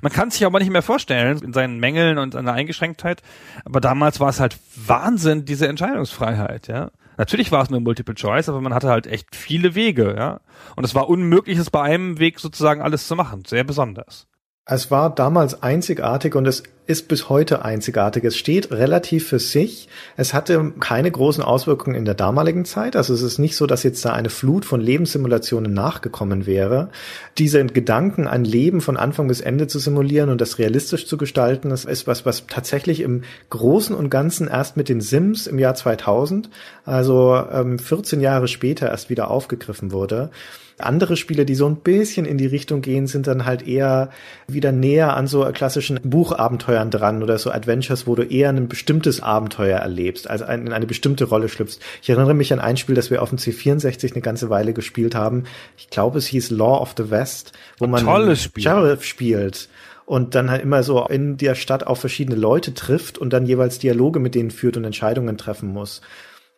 Man 0.00 0.12
kann 0.12 0.30
sich 0.30 0.46
aber 0.46 0.60
nicht 0.60 0.70
mehr 0.70 0.82
vorstellen, 0.82 1.42
in 1.42 1.52
seinen 1.52 1.78
Mängeln 1.80 2.18
und 2.18 2.34
seiner 2.34 2.52
Eingeschränktheit, 2.52 3.20
aber 3.64 3.80
damals 3.80 4.20
war 4.20 4.28
es 4.28 4.38
halt 4.38 4.56
Wahnsinn, 4.76 5.44
diese 5.44 5.66
Entscheidungsfreiheit, 5.68 6.68
ja. 6.68 6.92
Natürlich 7.18 7.52
war 7.52 7.62
es 7.62 7.70
nur 7.70 7.80
Multiple 7.80 8.14
Choice, 8.14 8.48
aber 8.48 8.60
man 8.60 8.72
hatte 8.72 8.88
halt 8.88 9.06
echt 9.06 9.36
viele 9.36 9.74
Wege, 9.74 10.14
ja. 10.16 10.40
Und 10.76 10.84
es 10.84 10.94
war 10.94 11.08
unmöglich, 11.08 11.58
es 11.58 11.70
bei 11.70 11.82
einem 11.82 12.18
Weg 12.18 12.40
sozusagen 12.40 12.80
alles 12.80 13.06
zu 13.06 13.16
machen. 13.16 13.44
Sehr 13.44 13.64
besonders. 13.64 14.28
Es 14.64 14.92
war 14.92 15.12
damals 15.12 15.60
einzigartig 15.64 16.36
und 16.36 16.46
es 16.46 16.62
ist 16.86 17.08
bis 17.08 17.28
heute 17.28 17.64
einzigartig. 17.64 18.22
Es 18.22 18.36
steht 18.36 18.70
relativ 18.70 19.26
für 19.26 19.40
sich. 19.40 19.88
Es 20.16 20.34
hatte 20.34 20.72
keine 20.78 21.10
großen 21.10 21.42
Auswirkungen 21.42 21.96
in 21.96 22.04
der 22.04 22.14
damaligen 22.14 22.64
Zeit. 22.64 22.94
Also 22.94 23.12
es 23.12 23.22
ist 23.22 23.40
nicht 23.40 23.56
so, 23.56 23.66
dass 23.66 23.82
jetzt 23.82 24.04
da 24.04 24.12
eine 24.12 24.30
Flut 24.30 24.64
von 24.64 24.80
Lebenssimulationen 24.80 25.72
nachgekommen 25.72 26.46
wäre. 26.46 26.90
Diese 27.38 27.64
Gedanken, 27.66 28.28
ein 28.28 28.44
Leben 28.44 28.80
von 28.80 28.96
Anfang 28.96 29.26
bis 29.26 29.40
Ende 29.40 29.66
zu 29.66 29.80
simulieren 29.80 30.30
und 30.30 30.40
das 30.40 30.58
realistisch 30.58 31.08
zu 31.08 31.16
gestalten, 31.16 31.70
das 31.70 31.84
ist 31.84 32.06
was, 32.06 32.24
was 32.24 32.46
tatsächlich 32.46 33.00
im 33.00 33.22
Großen 33.50 33.96
und 33.96 34.10
Ganzen 34.10 34.46
erst 34.46 34.76
mit 34.76 34.88
den 34.88 35.00
Sims 35.00 35.48
im 35.48 35.58
Jahr 35.58 35.74
2000, 35.74 36.50
also 36.84 37.34
ähm, 37.52 37.80
14 37.80 38.20
Jahre 38.20 38.46
später 38.46 38.90
erst 38.90 39.10
wieder 39.10 39.28
aufgegriffen 39.28 39.90
wurde. 39.90 40.30
Andere 40.84 41.16
Spiele, 41.16 41.44
die 41.44 41.54
so 41.54 41.66
ein 41.66 41.76
bisschen 41.76 42.26
in 42.26 42.38
die 42.38 42.46
Richtung 42.46 42.82
gehen, 42.82 43.06
sind 43.06 43.26
dann 43.26 43.44
halt 43.44 43.66
eher 43.66 44.10
wieder 44.46 44.72
näher 44.72 45.16
an 45.16 45.26
so 45.26 45.44
klassischen 45.52 46.00
Buchabenteuern 46.02 46.90
dran 46.90 47.22
oder 47.22 47.38
so 47.38 47.50
Adventures, 47.50 48.06
wo 48.06 48.14
du 48.14 48.22
eher 48.22 48.50
ein 48.50 48.68
bestimmtes 48.68 49.22
Abenteuer 49.22 49.78
erlebst, 49.78 50.28
also 50.28 50.44
in 50.44 50.72
eine 50.72 50.86
bestimmte 50.86 51.24
Rolle 51.24 51.48
schlüpfst. 51.48 51.78
Ich 52.02 52.10
erinnere 52.10 52.34
mich 52.34 52.52
an 52.52 52.60
ein 52.60 52.76
Spiel, 52.76 52.94
das 52.94 53.10
wir 53.10 53.22
auf 53.22 53.30
dem 53.30 53.38
C64 53.38 54.12
eine 54.12 54.22
ganze 54.22 54.50
Weile 54.50 54.72
gespielt 54.72 55.14
haben. 55.14 55.44
Ich 55.76 55.90
glaube, 55.90 56.18
es 56.18 56.26
hieß 56.26 56.50
Law 56.50 56.80
of 56.80 56.94
the 56.96 57.10
West, 57.10 57.52
wo 57.78 57.86
man 57.86 58.04
Tolles 58.04 58.42
Spiel. 58.42 58.62
Sheriff 58.62 59.04
spielt 59.04 59.68
und 60.04 60.34
dann 60.34 60.50
halt 60.50 60.62
immer 60.62 60.82
so 60.82 61.06
in 61.06 61.36
der 61.36 61.54
Stadt 61.54 61.86
auf 61.86 62.00
verschiedene 62.00 62.36
Leute 62.36 62.74
trifft 62.74 63.18
und 63.18 63.32
dann 63.32 63.46
jeweils 63.46 63.78
Dialoge 63.78 64.20
mit 64.20 64.34
denen 64.34 64.50
führt 64.50 64.76
und 64.76 64.84
Entscheidungen 64.84 65.38
treffen 65.38 65.72
muss. 65.72 66.02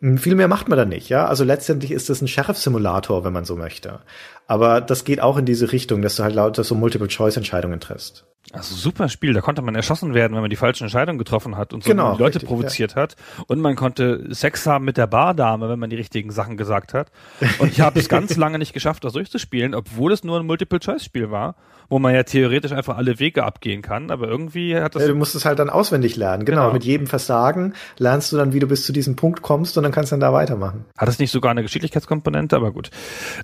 Hm, 0.04 0.18
viel 0.18 0.34
mehr 0.34 0.48
macht 0.48 0.68
man 0.68 0.76
da 0.76 0.84
nicht, 0.84 1.08
ja. 1.08 1.24
Also 1.26 1.44
letztendlich 1.44 1.90
ist 1.90 2.10
das 2.10 2.20
ein 2.20 2.28
Sheriff-Simulator, 2.28 3.24
wenn 3.24 3.32
man 3.32 3.46
so 3.46 3.56
möchte. 3.56 4.00
Aber 4.46 4.82
das 4.82 5.04
geht 5.04 5.20
auch 5.22 5.38
in 5.38 5.46
diese 5.46 5.72
Richtung, 5.72 6.02
dass 6.02 6.16
du 6.16 6.24
halt 6.24 6.34
lauter 6.34 6.62
so 6.62 6.74
Multiple-Choice-Entscheidungen 6.74 7.80
triffst. 7.80 8.26
Also 8.52 8.74
super 8.74 9.08
Spiel, 9.08 9.32
da 9.32 9.40
konnte 9.40 9.62
man 9.62 9.74
erschossen 9.74 10.14
werden, 10.14 10.34
wenn 10.34 10.42
man 10.42 10.50
die 10.50 10.56
falschen 10.56 10.84
Entscheidungen 10.84 11.18
getroffen 11.18 11.56
hat 11.56 11.72
und 11.72 11.82
so 11.82 11.90
genau, 11.90 12.14
die 12.14 12.22
Leute 12.22 12.36
richtig, 12.36 12.48
provoziert 12.48 12.94
ja. 12.94 13.02
hat. 13.02 13.16
Und 13.46 13.60
man 13.60 13.74
konnte 13.74 14.32
Sex 14.34 14.66
haben 14.66 14.84
mit 14.84 14.96
der 14.96 15.06
Bardame, 15.06 15.68
wenn 15.68 15.78
man 15.78 15.90
die 15.90 15.96
richtigen 15.96 16.30
Sachen 16.30 16.56
gesagt 16.56 16.94
hat. 16.94 17.10
Und 17.58 17.72
ich 17.72 17.80
habe 17.80 17.98
es 17.98 18.08
ganz 18.08 18.36
lange 18.36 18.58
nicht 18.58 18.72
geschafft, 18.72 19.04
das 19.04 19.14
durchzuspielen, 19.14 19.74
obwohl 19.74 20.12
es 20.12 20.24
nur 20.24 20.38
ein 20.38 20.46
Multiple-Choice-Spiel 20.46 21.30
war 21.30 21.56
wo 21.88 21.98
man 21.98 22.14
ja 22.14 22.22
theoretisch 22.22 22.72
einfach 22.72 22.96
alle 22.96 23.18
Wege 23.18 23.44
abgehen 23.44 23.82
kann, 23.82 24.10
aber 24.10 24.28
irgendwie 24.28 24.76
hat 24.76 24.94
das. 24.94 25.02
Ja, 25.02 25.08
du 25.08 25.14
musst 25.14 25.34
es 25.34 25.44
halt 25.44 25.58
dann 25.58 25.70
auswendig 25.70 26.16
lernen, 26.16 26.44
genau. 26.44 26.62
genau. 26.62 26.72
Mit 26.72 26.84
jedem 26.84 27.06
Versagen 27.06 27.74
lernst 27.98 28.32
du 28.32 28.36
dann, 28.36 28.52
wie 28.52 28.58
du 28.58 28.66
bis 28.66 28.84
zu 28.84 28.92
diesem 28.92 29.16
Punkt 29.16 29.42
kommst 29.42 29.76
und 29.76 29.82
dann 29.82 29.92
kannst 29.92 30.12
du 30.12 30.14
dann 30.14 30.20
da 30.20 30.32
weitermachen. 30.32 30.84
Hat 30.96 31.08
es 31.08 31.18
nicht 31.18 31.30
sogar 31.30 31.50
eine 31.50 31.62
Geschicklichkeitskomponente, 31.62 32.56
aber 32.56 32.72
gut. 32.72 32.90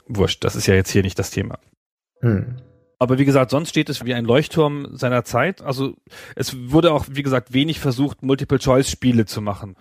Wurscht, 0.07 0.45
das 0.45 0.57
ist 0.57 0.67
ja 0.67 0.75
jetzt 0.75 0.91
hier 0.91 1.03
nicht 1.03 1.19
das 1.19 1.31
Thema. 1.31 1.59
Hm. 2.21 2.57
Aber 3.01 3.19
wie 3.19 3.25
gesagt, 3.25 3.51
sonst 3.51 3.71
steht 3.71 3.89
es 3.89 4.05
wie 4.05 4.15
ein 4.15 4.25
Leuchtturm 4.25 4.87
seiner 4.93 5.25
Zeit. 5.25 5.63
Also 5.63 5.97
es 6.37 6.71
wurde 6.71 6.93
auch, 6.93 7.07
wie 7.11 7.23
gesagt, 7.23 7.53
wenig 7.53 7.81
versucht, 7.81 8.23
Multiple-Choice-Spiele 8.23 9.27
zu 9.27 9.41
machen 9.41 9.77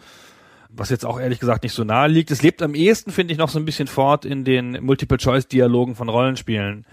was 0.71 0.91
jetzt 0.91 1.03
auch 1.03 1.19
ehrlich 1.19 1.39
gesagt 1.39 1.63
nicht 1.63 1.73
so 1.73 1.83
nahe 1.83 2.07
liegt. 2.07 2.29
Es 2.29 2.43
lebt 2.43 2.61
am 2.61 2.75
ehesten, 2.75 3.11
finde 3.11 3.33
ich, 3.33 3.39
noch 3.39 3.49
so 3.49 3.57
ein 3.57 3.65
bisschen 3.65 3.87
fort 3.87 4.23
in 4.23 4.45
den 4.45 4.77
Multiple-Choice-Dialogen 4.83 5.95
von 5.95 6.09
Rollenspielen 6.09 6.85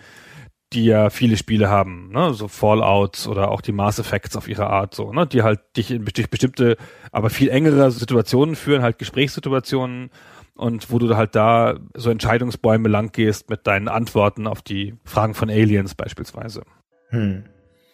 die 0.72 0.84
ja 0.84 1.10
viele 1.10 1.36
Spiele 1.36 1.68
haben, 1.68 2.10
ne? 2.10 2.34
so 2.34 2.48
Fallouts 2.48 3.28
oder 3.28 3.50
auch 3.50 3.60
die 3.60 3.72
Mass 3.72 3.98
Effects 3.98 4.36
auf 4.36 4.48
ihre 4.48 4.66
Art, 4.66 4.94
so, 4.94 5.12
ne? 5.12 5.26
die 5.26 5.42
halt 5.42 5.60
dich 5.76 5.90
in 5.90 6.04
bestimmte, 6.04 6.76
aber 7.12 7.30
viel 7.30 7.48
engere 7.50 7.90
Situationen 7.92 8.56
führen, 8.56 8.82
halt 8.82 8.98
Gesprächssituationen 8.98 10.10
und 10.56 10.90
wo 10.90 10.98
du 10.98 11.16
halt 11.16 11.34
da 11.34 11.78
so 11.94 12.10
Entscheidungsbäume 12.10 12.88
lang 12.88 13.12
gehst 13.12 13.50
mit 13.50 13.66
deinen 13.66 13.88
Antworten 13.88 14.46
auf 14.46 14.62
die 14.62 14.94
Fragen 15.04 15.34
von 15.34 15.50
Aliens 15.50 15.94
beispielsweise. 15.94 16.62
Hm. 17.10 17.44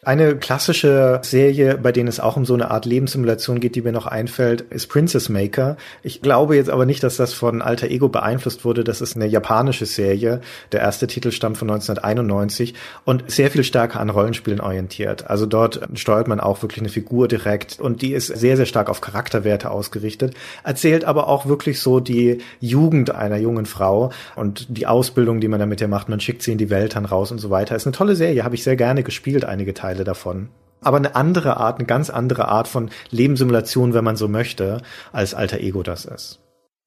Eine 0.04 0.34
klassische 0.34 1.20
Serie, 1.22 1.78
bei 1.78 1.92
denen 1.92 2.08
es 2.08 2.18
auch 2.18 2.36
um 2.36 2.44
so 2.44 2.54
eine 2.54 2.72
Art 2.72 2.86
Lebenssimulation 2.86 3.60
geht, 3.60 3.76
die 3.76 3.82
mir 3.82 3.92
noch 3.92 4.06
einfällt, 4.06 4.62
ist 4.62 4.88
Princess 4.88 5.28
Maker. 5.28 5.76
Ich 6.02 6.20
glaube 6.20 6.56
jetzt 6.56 6.70
aber 6.70 6.86
nicht, 6.86 7.04
dass 7.04 7.18
das 7.18 7.34
von 7.34 7.62
Alter 7.62 7.86
Ego 7.86 8.08
beeinflusst 8.08 8.64
wurde. 8.64 8.82
Das 8.82 9.00
ist 9.00 9.14
eine 9.14 9.26
japanische 9.26 9.86
Serie. 9.86 10.40
Der 10.72 10.80
erste 10.80 11.06
Titel 11.06 11.30
stammt 11.30 11.56
von 11.56 11.70
1991 11.70 12.74
und 13.04 13.30
sehr 13.30 13.48
viel 13.52 13.62
stärker 13.62 14.00
an 14.00 14.10
Rollenspielen 14.10 14.60
orientiert. 14.60 15.30
Also 15.30 15.46
dort 15.46 15.80
steuert 15.94 16.26
man 16.26 16.40
auch 16.40 16.62
wirklich 16.62 16.80
eine 16.80 16.88
Figur 16.88 17.28
direkt 17.28 17.78
und 17.78 18.02
die 18.02 18.12
ist 18.12 18.26
sehr, 18.26 18.56
sehr 18.56 18.66
stark 18.66 18.90
auf 18.90 19.02
Charakterwerte 19.02 19.70
ausgerichtet. 19.70 20.34
Erzählt 20.64 21.04
aber 21.04 21.28
auch 21.28 21.46
wirklich 21.46 21.78
so 21.78 22.00
die 22.00 22.38
Jugend 22.58 23.14
einer 23.14 23.36
jungen 23.36 23.66
Frau 23.66 24.10
und 24.34 24.66
die 24.76 24.88
Ausbildung, 24.88 25.40
die 25.40 25.46
man 25.46 25.60
damit 25.60 25.80
ja 25.80 25.86
macht. 25.86 26.08
Man 26.08 26.18
schickt 26.18 26.42
sie 26.42 26.50
in 26.50 26.58
die 26.58 26.70
Welt 26.70 26.96
dann 26.96 27.04
raus 27.04 27.30
und 27.30 27.38
so 27.38 27.50
weiter. 27.50 27.76
Ist 27.76 27.86
eine 27.86 27.94
tolle 27.94 28.16
Serie, 28.16 28.42
habe 28.42 28.56
ich 28.56 28.64
sehr 28.64 28.74
gerne 28.74 29.04
gespielt, 29.04 29.44
einige 29.44 29.74
Teile. 29.74 29.91
Teile 29.92 30.04
davon. 30.04 30.48
Aber 30.80 30.96
eine 30.96 31.14
andere 31.14 31.58
Art, 31.58 31.78
eine 31.78 31.86
ganz 31.86 32.10
andere 32.10 32.48
Art 32.48 32.66
von 32.66 32.90
Lebenssimulation, 33.10 33.94
wenn 33.94 34.04
man 34.04 34.16
so 34.16 34.26
möchte, 34.26 34.82
als 35.12 35.34
Alter 35.34 35.60
Ego 35.60 35.82
das 35.82 36.04
ist. 36.04 36.40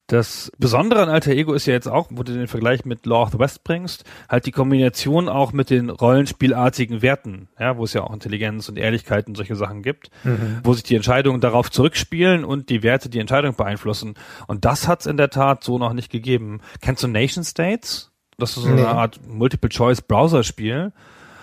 Das 0.08 0.52
Besondere 0.58 1.02
an 1.02 1.08
Alter 1.08 1.32
Ego 1.32 1.52
ist 1.52 1.66
ja 1.66 1.72
jetzt 1.72 1.88
auch, 1.88 2.08
wo 2.10 2.22
du 2.22 2.32
den 2.32 2.46
Vergleich 2.46 2.84
mit 2.84 3.06
Law 3.06 3.22
of 3.22 3.32
the 3.32 3.38
West 3.40 3.64
bringst, 3.64 4.04
halt 4.28 4.46
die 4.46 4.52
Kombination 4.52 5.28
auch 5.28 5.52
mit 5.52 5.70
den 5.70 5.90
rollenspielartigen 5.90 7.02
Werten, 7.02 7.48
ja, 7.58 7.76
wo 7.76 7.84
es 7.84 7.92
ja 7.92 8.02
auch 8.02 8.12
Intelligenz 8.12 8.68
und 8.68 8.78
Ehrlichkeit 8.78 9.26
und 9.26 9.36
solche 9.36 9.56
Sachen 9.56 9.82
gibt, 9.82 10.10
mhm. 10.22 10.60
wo 10.62 10.74
sich 10.74 10.84
die 10.84 10.94
Entscheidungen 10.94 11.40
darauf 11.40 11.70
zurückspielen 11.72 12.44
und 12.44 12.68
die 12.68 12.84
Werte 12.84 13.08
die 13.08 13.18
Entscheidung 13.18 13.56
beeinflussen. 13.56 14.14
Und 14.46 14.64
das 14.64 14.86
hat 14.86 15.00
es 15.00 15.06
in 15.06 15.16
der 15.16 15.30
Tat 15.30 15.64
so 15.64 15.78
noch 15.78 15.92
nicht 15.92 16.12
gegeben. 16.12 16.60
Kennst 16.80 17.02
du 17.02 17.08
Nation 17.08 17.42
States? 17.42 18.12
Das 18.38 18.56
ist 18.56 18.62
so 18.62 18.68
nee. 18.68 18.82
eine 18.82 18.88
Art 18.88 19.20
Multiple-Choice-Browser-Spiel 19.26 20.92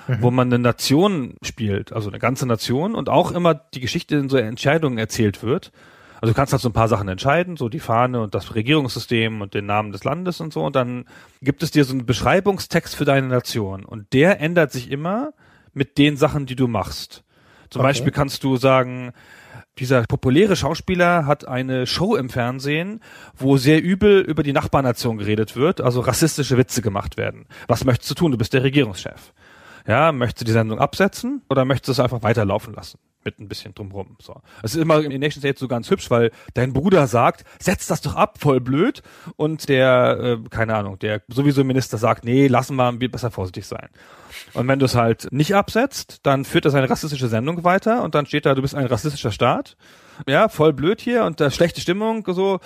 mhm. 0.08 0.22
wo 0.22 0.32
man 0.32 0.48
eine 0.48 0.60
Nation 0.60 1.36
spielt, 1.42 1.94
also 1.94 2.10
eine 2.10 2.20
ganze 2.20 2.46
Nation 2.46 2.96
und 2.96 3.10
auch 3.10 3.32
immer 3.32 3.54
die 3.54 3.80
Geschichte 3.80 4.16
in 4.16 4.30
so 4.30 4.38
Entscheidungen 4.38 4.98
erzählt 4.98 5.44
wird. 5.44 5.72
Also 6.22 6.32
du 6.32 6.38
kannst 6.38 6.54
halt 6.54 6.62
so 6.62 6.70
ein 6.70 6.74
paar 6.74 6.88
Sachen 6.88 7.10
entscheiden, 7.10 7.58
so 7.58 7.68
die 7.68 7.82
Fahne 7.82 8.22
und 8.22 8.34
das 8.34 8.56
Regierungssystem 8.56 9.42
und 9.42 9.54
den 9.54 9.66
Namen 9.66 9.92
des 9.92 10.06
Landes 10.06 10.40
und 10.40 10.54
so. 10.54 10.64
Und 10.66 10.74
dann 10.74 11.04
gibt 11.42 11.64
es 11.64 11.72
dir 11.72 11.84
so 11.84 11.92
einen 11.92 12.06
Beschreibungstext 12.06 12.96
für 12.96 13.04
deine 13.04 13.28
Nation. 13.28 13.84
Und 13.84 14.14
der 14.14 14.40
ändert 14.40 14.72
sich 14.72 14.90
immer 14.90 15.34
mit 15.74 15.98
den 15.98 16.16
Sachen, 16.16 16.46
die 16.46 16.56
du 16.56 16.68
machst. 16.68 17.24
Zum 17.70 17.82
Okay. 17.82 17.90
Beispiel 17.90 18.12
kannst 18.14 18.44
du 18.46 18.56
sagen, 18.56 19.12
dieser 19.80 20.04
populäre 20.04 20.56
Schauspieler 20.56 21.26
hat 21.26 21.48
eine 21.48 21.88
Show 21.88 22.16
im 22.16 22.30
Fernsehen, 22.30 23.02
wo 23.36 23.58
sehr 23.58 23.82
übel 23.82 24.22
über 24.22 24.44
die 24.44 24.54
Nachbarnation 24.54 25.18
geredet 25.18 25.56
wird, 25.56 25.82
also 25.82 26.00
rassistische 26.00 26.58
Witze 26.58 26.82
gemacht 26.82 27.18
werden. 27.18 27.48
Was 27.68 27.84
möchtest 27.84 28.12
du 28.12 28.16
tun? 28.16 28.32
Du 28.32 28.38
bist 28.38 28.54
der 28.54 28.64
Regierungschef. 28.64 29.34
Ja, 29.88 30.12
möchtest 30.12 30.42
du 30.42 30.46
die 30.46 30.52
Sendung 30.52 30.80
absetzen 30.80 31.42
oder 31.50 31.66
möchtest 31.66 31.90
du 31.90 31.92
es 31.94 32.00
einfach 32.00 32.24
weiterlaufen 32.24 32.74
lassen? 32.74 33.00
Mit 33.26 33.40
ein 33.40 33.48
bisschen 33.48 33.74
drumrum. 33.74 34.18
So. 34.22 34.42
Es 34.64 34.76
ist 34.76 34.82
immer 34.82 35.02
in 35.02 35.20
Nation 35.22 35.42
State 35.42 35.58
so 35.58 35.68
ganz 35.68 35.90
hübsch, 35.90 36.10
weil 36.12 36.32
dein 36.54 36.74
Bruder 36.74 37.08
sagt, 37.08 37.46
setz 37.60 37.88
das 37.88 38.02
doch 38.02 38.16
ab, 38.16 38.38
voll 38.40 38.60
blöd. 38.60 39.02
Und 39.38 39.70
der, 39.70 40.40
äh, 40.44 40.50
keine 40.50 40.76
Ahnung, 40.76 41.00
der 41.00 41.22
sowieso 41.30 41.64
Minister 41.64 41.98
sagt, 41.98 42.26
nee, 42.26 42.48
lassen 42.48 42.76
wir, 42.76 43.00
wir 43.00 43.12
besser 43.12 43.32
vorsichtig 43.32 43.66
sein. 43.66 43.88
Und 44.54 44.68
wenn 44.68 44.80
du 44.80 44.86
es 44.86 44.96
halt 44.96 45.28
nicht 45.32 45.56
absetzt, 45.56 46.20
dann 46.24 46.44
führt 46.44 46.66
er 46.66 46.72
seine 46.72 46.90
rassistische 46.90 47.30
Sendung 47.30 47.64
weiter 47.64 48.04
und 48.04 48.14
dann 48.14 48.26
steht 48.26 48.46
da, 48.46 48.56
du 48.56 48.62
bist 48.62 48.76
ein 48.76 48.86
rassistischer 48.86 49.32
Staat. 49.32 49.78
Ja, 50.28 50.50
voll 50.50 50.74
blöd 50.74 51.02
hier 51.02 51.24
und 51.24 51.40
da 51.40 51.50
schlechte 51.50 51.82
Stimmung, 51.82 52.26
so. 52.28 52.60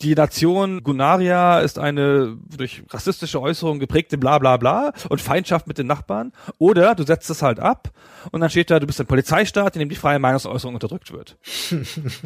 Die 0.00 0.14
Nation 0.14 0.84
Gunaria 0.84 1.58
ist 1.58 1.78
eine 1.78 2.36
durch 2.56 2.84
rassistische 2.90 3.40
Äußerungen 3.40 3.80
geprägte 3.80 4.16
bla 4.16 4.38
bla 4.38 4.56
bla 4.56 4.92
und 5.08 5.20
Feindschaft 5.20 5.66
mit 5.66 5.76
den 5.76 5.88
Nachbarn. 5.88 6.32
Oder 6.58 6.94
du 6.94 7.04
setzt 7.04 7.28
es 7.30 7.42
halt 7.42 7.58
ab 7.58 7.90
und 8.30 8.40
dann 8.40 8.48
steht 8.48 8.70
da, 8.70 8.78
du 8.78 8.86
bist 8.86 9.00
ein 9.00 9.06
Polizeistaat, 9.06 9.74
in 9.74 9.80
dem 9.80 9.88
die 9.88 9.96
freie 9.96 10.20
Meinungsäußerung 10.20 10.74
unterdrückt 10.74 11.12
wird. 11.12 11.36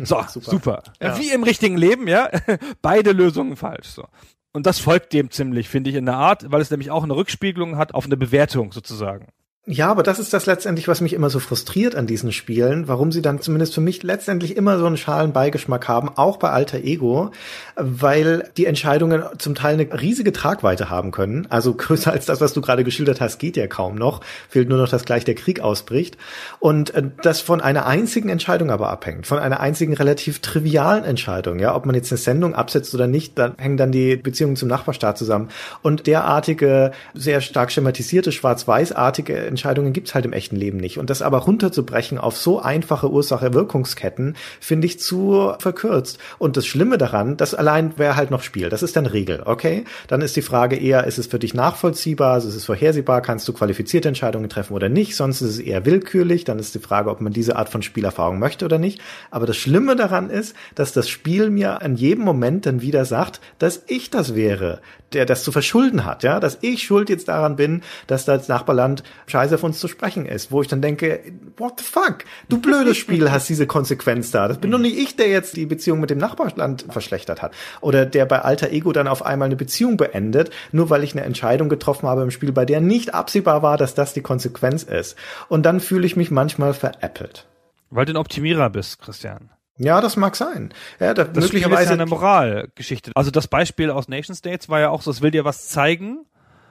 So, 0.04 0.22
super. 0.28 0.82
Ja. 1.00 1.18
Wie 1.18 1.30
im 1.30 1.42
richtigen 1.44 1.76
Leben, 1.76 2.08
ja. 2.08 2.28
Beide 2.82 3.12
Lösungen 3.12 3.56
falsch. 3.56 3.88
So. 3.88 4.06
Und 4.52 4.66
das 4.66 4.78
folgt 4.78 5.12
dem 5.12 5.30
ziemlich, 5.30 5.68
finde 5.68 5.90
ich, 5.90 5.96
in 5.96 6.06
der 6.06 6.16
Art, 6.16 6.50
weil 6.50 6.60
es 6.60 6.70
nämlich 6.70 6.90
auch 6.90 7.04
eine 7.04 7.14
Rückspiegelung 7.14 7.76
hat 7.76 7.94
auf 7.94 8.04
eine 8.04 8.16
Bewertung 8.16 8.72
sozusagen. 8.72 9.28
Ja, 9.64 9.92
aber 9.92 10.02
das 10.02 10.18
ist 10.18 10.32
das 10.32 10.46
letztendlich, 10.46 10.88
was 10.88 11.00
mich 11.00 11.12
immer 11.12 11.30
so 11.30 11.38
frustriert 11.38 11.94
an 11.94 12.08
diesen 12.08 12.32
Spielen, 12.32 12.88
warum 12.88 13.12
sie 13.12 13.22
dann 13.22 13.40
zumindest 13.40 13.74
für 13.74 13.80
mich 13.80 14.02
letztendlich 14.02 14.56
immer 14.56 14.76
so 14.76 14.86
einen 14.86 14.96
schalen 14.96 15.32
Beigeschmack 15.32 15.86
haben, 15.86 16.08
auch 16.16 16.38
bei 16.38 16.50
Alter 16.50 16.78
Ego, 16.78 17.30
weil 17.76 18.50
die 18.56 18.66
Entscheidungen 18.66 19.22
zum 19.38 19.54
Teil 19.54 19.74
eine 19.74 20.02
riesige 20.02 20.32
Tragweite 20.32 20.90
haben 20.90 21.12
können. 21.12 21.46
Also 21.48 21.74
größer 21.74 22.10
als 22.10 22.26
das, 22.26 22.40
was 22.40 22.54
du 22.54 22.60
gerade 22.60 22.82
geschildert 22.82 23.20
hast, 23.20 23.38
geht 23.38 23.56
ja 23.56 23.68
kaum 23.68 23.94
noch. 23.94 24.22
Fehlt 24.48 24.68
nur 24.68 24.78
noch, 24.78 24.88
dass 24.88 25.04
gleich 25.04 25.24
der 25.24 25.36
Krieg 25.36 25.60
ausbricht. 25.60 26.16
Und 26.58 26.92
äh, 26.96 27.04
das 27.22 27.40
von 27.40 27.60
einer 27.60 27.86
einzigen 27.86 28.30
Entscheidung 28.30 28.72
aber 28.72 28.90
abhängt, 28.90 29.28
von 29.28 29.38
einer 29.38 29.60
einzigen 29.60 29.94
relativ 29.94 30.40
trivialen 30.40 31.04
Entscheidung. 31.04 31.60
Ja, 31.60 31.76
ob 31.76 31.86
man 31.86 31.94
jetzt 31.94 32.10
eine 32.10 32.18
Sendung 32.18 32.56
absetzt 32.56 32.96
oder 32.96 33.06
nicht, 33.06 33.38
dann 33.38 33.54
hängen 33.58 33.76
dann 33.76 33.92
die 33.92 34.16
Beziehungen 34.16 34.56
zum 34.56 34.68
Nachbarstaat 34.68 35.18
zusammen. 35.18 35.50
Und 35.82 36.08
derartige, 36.08 36.90
sehr 37.14 37.40
stark 37.40 37.70
schematisierte, 37.70 38.32
schwarz-weiß-artige 38.32 39.51
Entscheidungen 39.52 39.92
gibt's 39.92 40.14
halt 40.14 40.24
im 40.24 40.32
echten 40.32 40.56
Leben 40.56 40.78
nicht. 40.78 40.98
Und 40.98 41.10
das 41.10 41.22
aber 41.22 41.38
runterzubrechen 41.38 42.18
auf 42.18 42.36
so 42.36 42.60
einfache 42.60 43.10
Ursache-Wirkungsketten, 43.10 44.34
finde 44.60 44.86
ich 44.86 44.98
zu 44.98 45.52
verkürzt. 45.58 46.18
Und 46.38 46.56
das 46.56 46.66
Schlimme 46.66 46.98
daran, 46.98 47.36
das 47.36 47.54
allein 47.54 47.98
wäre 47.98 48.16
halt 48.16 48.30
noch 48.30 48.42
Spiel. 48.42 48.68
Das 48.68 48.82
ist 48.82 48.96
dann 48.96 49.06
Regel, 49.06 49.42
okay? 49.44 49.84
Dann 50.08 50.20
ist 50.20 50.34
die 50.34 50.42
Frage 50.42 50.76
eher, 50.76 51.04
ist 51.04 51.18
es 51.18 51.26
für 51.26 51.38
dich 51.38 51.54
nachvollziehbar, 51.54 52.38
ist 52.38 52.44
es 52.44 52.64
vorhersehbar, 52.64 53.22
kannst 53.22 53.46
du 53.46 53.52
qualifizierte 53.52 54.08
Entscheidungen 54.08 54.48
treffen 54.48 54.74
oder 54.74 54.88
nicht? 54.88 55.14
Sonst 55.14 55.40
ist 55.42 55.50
es 55.50 55.58
eher 55.58 55.86
willkürlich. 55.86 56.44
Dann 56.44 56.58
ist 56.58 56.74
die 56.74 56.80
Frage, 56.80 57.10
ob 57.10 57.20
man 57.20 57.32
diese 57.32 57.56
Art 57.56 57.68
von 57.68 57.82
Spielerfahrung 57.82 58.38
möchte 58.38 58.64
oder 58.64 58.78
nicht. 58.78 59.00
Aber 59.30 59.46
das 59.46 59.56
Schlimme 59.56 59.94
daran 59.94 60.30
ist, 60.30 60.56
dass 60.74 60.92
das 60.92 61.08
Spiel 61.08 61.50
mir 61.50 61.82
an 61.82 61.94
jedem 61.94 62.24
Moment 62.24 62.66
dann 62.66 62.82
wieder 62.82 63.04
sagt, 63.04 63.40
dass 63.58 63.82
ich 63.86 64.10
das 64.10 64.34
wäre, 64.34 64.80
der 65.14 65.26
das 65.26 65.44
zu 65.44 65.52
verschulden 65.52 66.04
hat, 66.04 66.22
ja, 66.22 66.40
dass 66.40 66.58
ich 66.60 66.82
schuld 66.82 67.08
jetzt 67.08 67.28
daran 67.28 67.56
bin, 67.56 67.82
dass 68.06 68.24
das 68.24 68.48
Nachbarland 68.48 69.02
scheiße 69.26 69.54
auf 69.54 69.62
uns 69.62 69.78
zu 69.78 69.88
sprechen 69.88 70.26
ist, 70.26 70.52
wo 70.52 70.62
ich 70.62 70.68
dann 70.68 70.82
denke, 70.82 71.20
what 71.56 71.78
the 71.78 71.84
fuck? 71.84 72.24
Du 72.48 72.58
blödes 72.58 72.96
Spiel 72.96 73.30
hast 73.30 73.48
diese 73.48 73.66
Konsequenz 73.66 74.30
da. 74.30 74.48
Das 74.48 74.58
bin 74.58 74.70
doch 74.70 74.78
nicht 74.78 74.98
ich, 74.98 75.16
der 75.16 75.28
jetzt 75.28 75.56
die 75.56 75.66
Beziehung 75.66 76.00
mit 76.00 76.10
dem 76.10 76.18
Nachbarland 76.18 76.86
verschlechtert 76.90 77.42
hat. 77.42 77.52
Oder 77.80 78.06
der 78.06 78.26
bei 78.26 78.40
Alter 78.40 78.70
Ego 78.70 78.92
dann 78.92 79.08
auf 79.08 79.24
einmal 79.24 79.46
eine 79.46 79.56
Beziehung 79.56 79.96
beendet, 79.96 80.50
nur 80.72 80.90
weil 80.90 81.04
ich 81.04 81.12
eine 81.12 81.24
Entscheidung 81.24 81.68
getroffen 81.68 82.08
habe 82.08 82.22
im 82.22 82.30
Spiel, 82.30 82.52
bei 82.52 82.64
der 82.64 82.80
nicht 82.80 83.14
absehbar 83.14 83.62
war, 83.62 83.76
dass 83.76 83.94
das 83.94 84.14
die 84.14 84.22
Konsequenz 84.22 84.82
ist. 84.82 85.16
Und 85.48 85.64
dann 85.64 85.80
fühle 85.80 86.06
ich 86.06 86.16
mich 86.16 86.30
manchmal 86.30 86.74
veräppelt. 86.74 87.46
Weil 87.90 88.06
du 88.06 88.14
ein 88.14 88.16
Optimierer 88.16 88.70
bist, 88.70 89.00
Christian. 89.00 89.50
Ja, 89.82 90.00
das 90.00 90.16
mag 90.16 90.36
sein. 90.36 90.72
Ja, 91.00 91.12
da 91.12 91.24
Das 91.24 91.44
möglicherweise 91.44 91.82
ist 91.82 91.88
ja 91.88 91.94
eine 91.94 92.06
Moralgeschichte. 92.06 93.10
Also 93.14 93.30
das 93.30 93.48
Beispiel 93.48 93.90
aus 93.90 94.08
Nation 94.08 94.36
States 94.36 94.68
war 94.68 94.80
ja 94.80 94.90
auch 94.90 95.02
so, 95.02 95.10
es 95.10 95.22
will 95.22 95.32
dir 95.32 95.44
was 95.44 95.68
zeigen, 95.68 96.24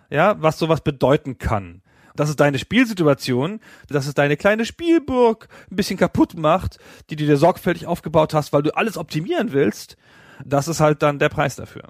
ja, 0.10 0.36
was 0.42 0.58
sowas 0.58 0.82
bedeuten 0.82 1.38
kann. 1.38 1.82
Das 2.16 2.30
ist 2.30 2.40
deine 2.40 2.60
Spielsituation, 2.60 3.60
dass 3.88 4.08
es 4.08 4.14
deine 4.14 4.38
kleine 4.38 4.66
Spielburg 4.66 5.48
ein 5.70 5.76
bisschen 5.76 5.98
kaputt 5.98 6.38
macht, 6.38 6.78
die 7.10 7.16
du 7.16 7.26
dir 7.26 7.38
sorgfältig 7.38 7.86
aufgebaut 7.86 8.34
hast, 8.34 8.54
weil 8.54 8.64
du 8.64 8.76
alles 8.76 8.98
optimieren 8.98 9.54
willst. 9.54 9.98
Das 10.46 10.68
ist 10.68 10.80
halt 10.80 11.02
dann 11.02 11.20
der 11.20 11.30
Preis 11.30 11.56
dafür. 11.56 11.84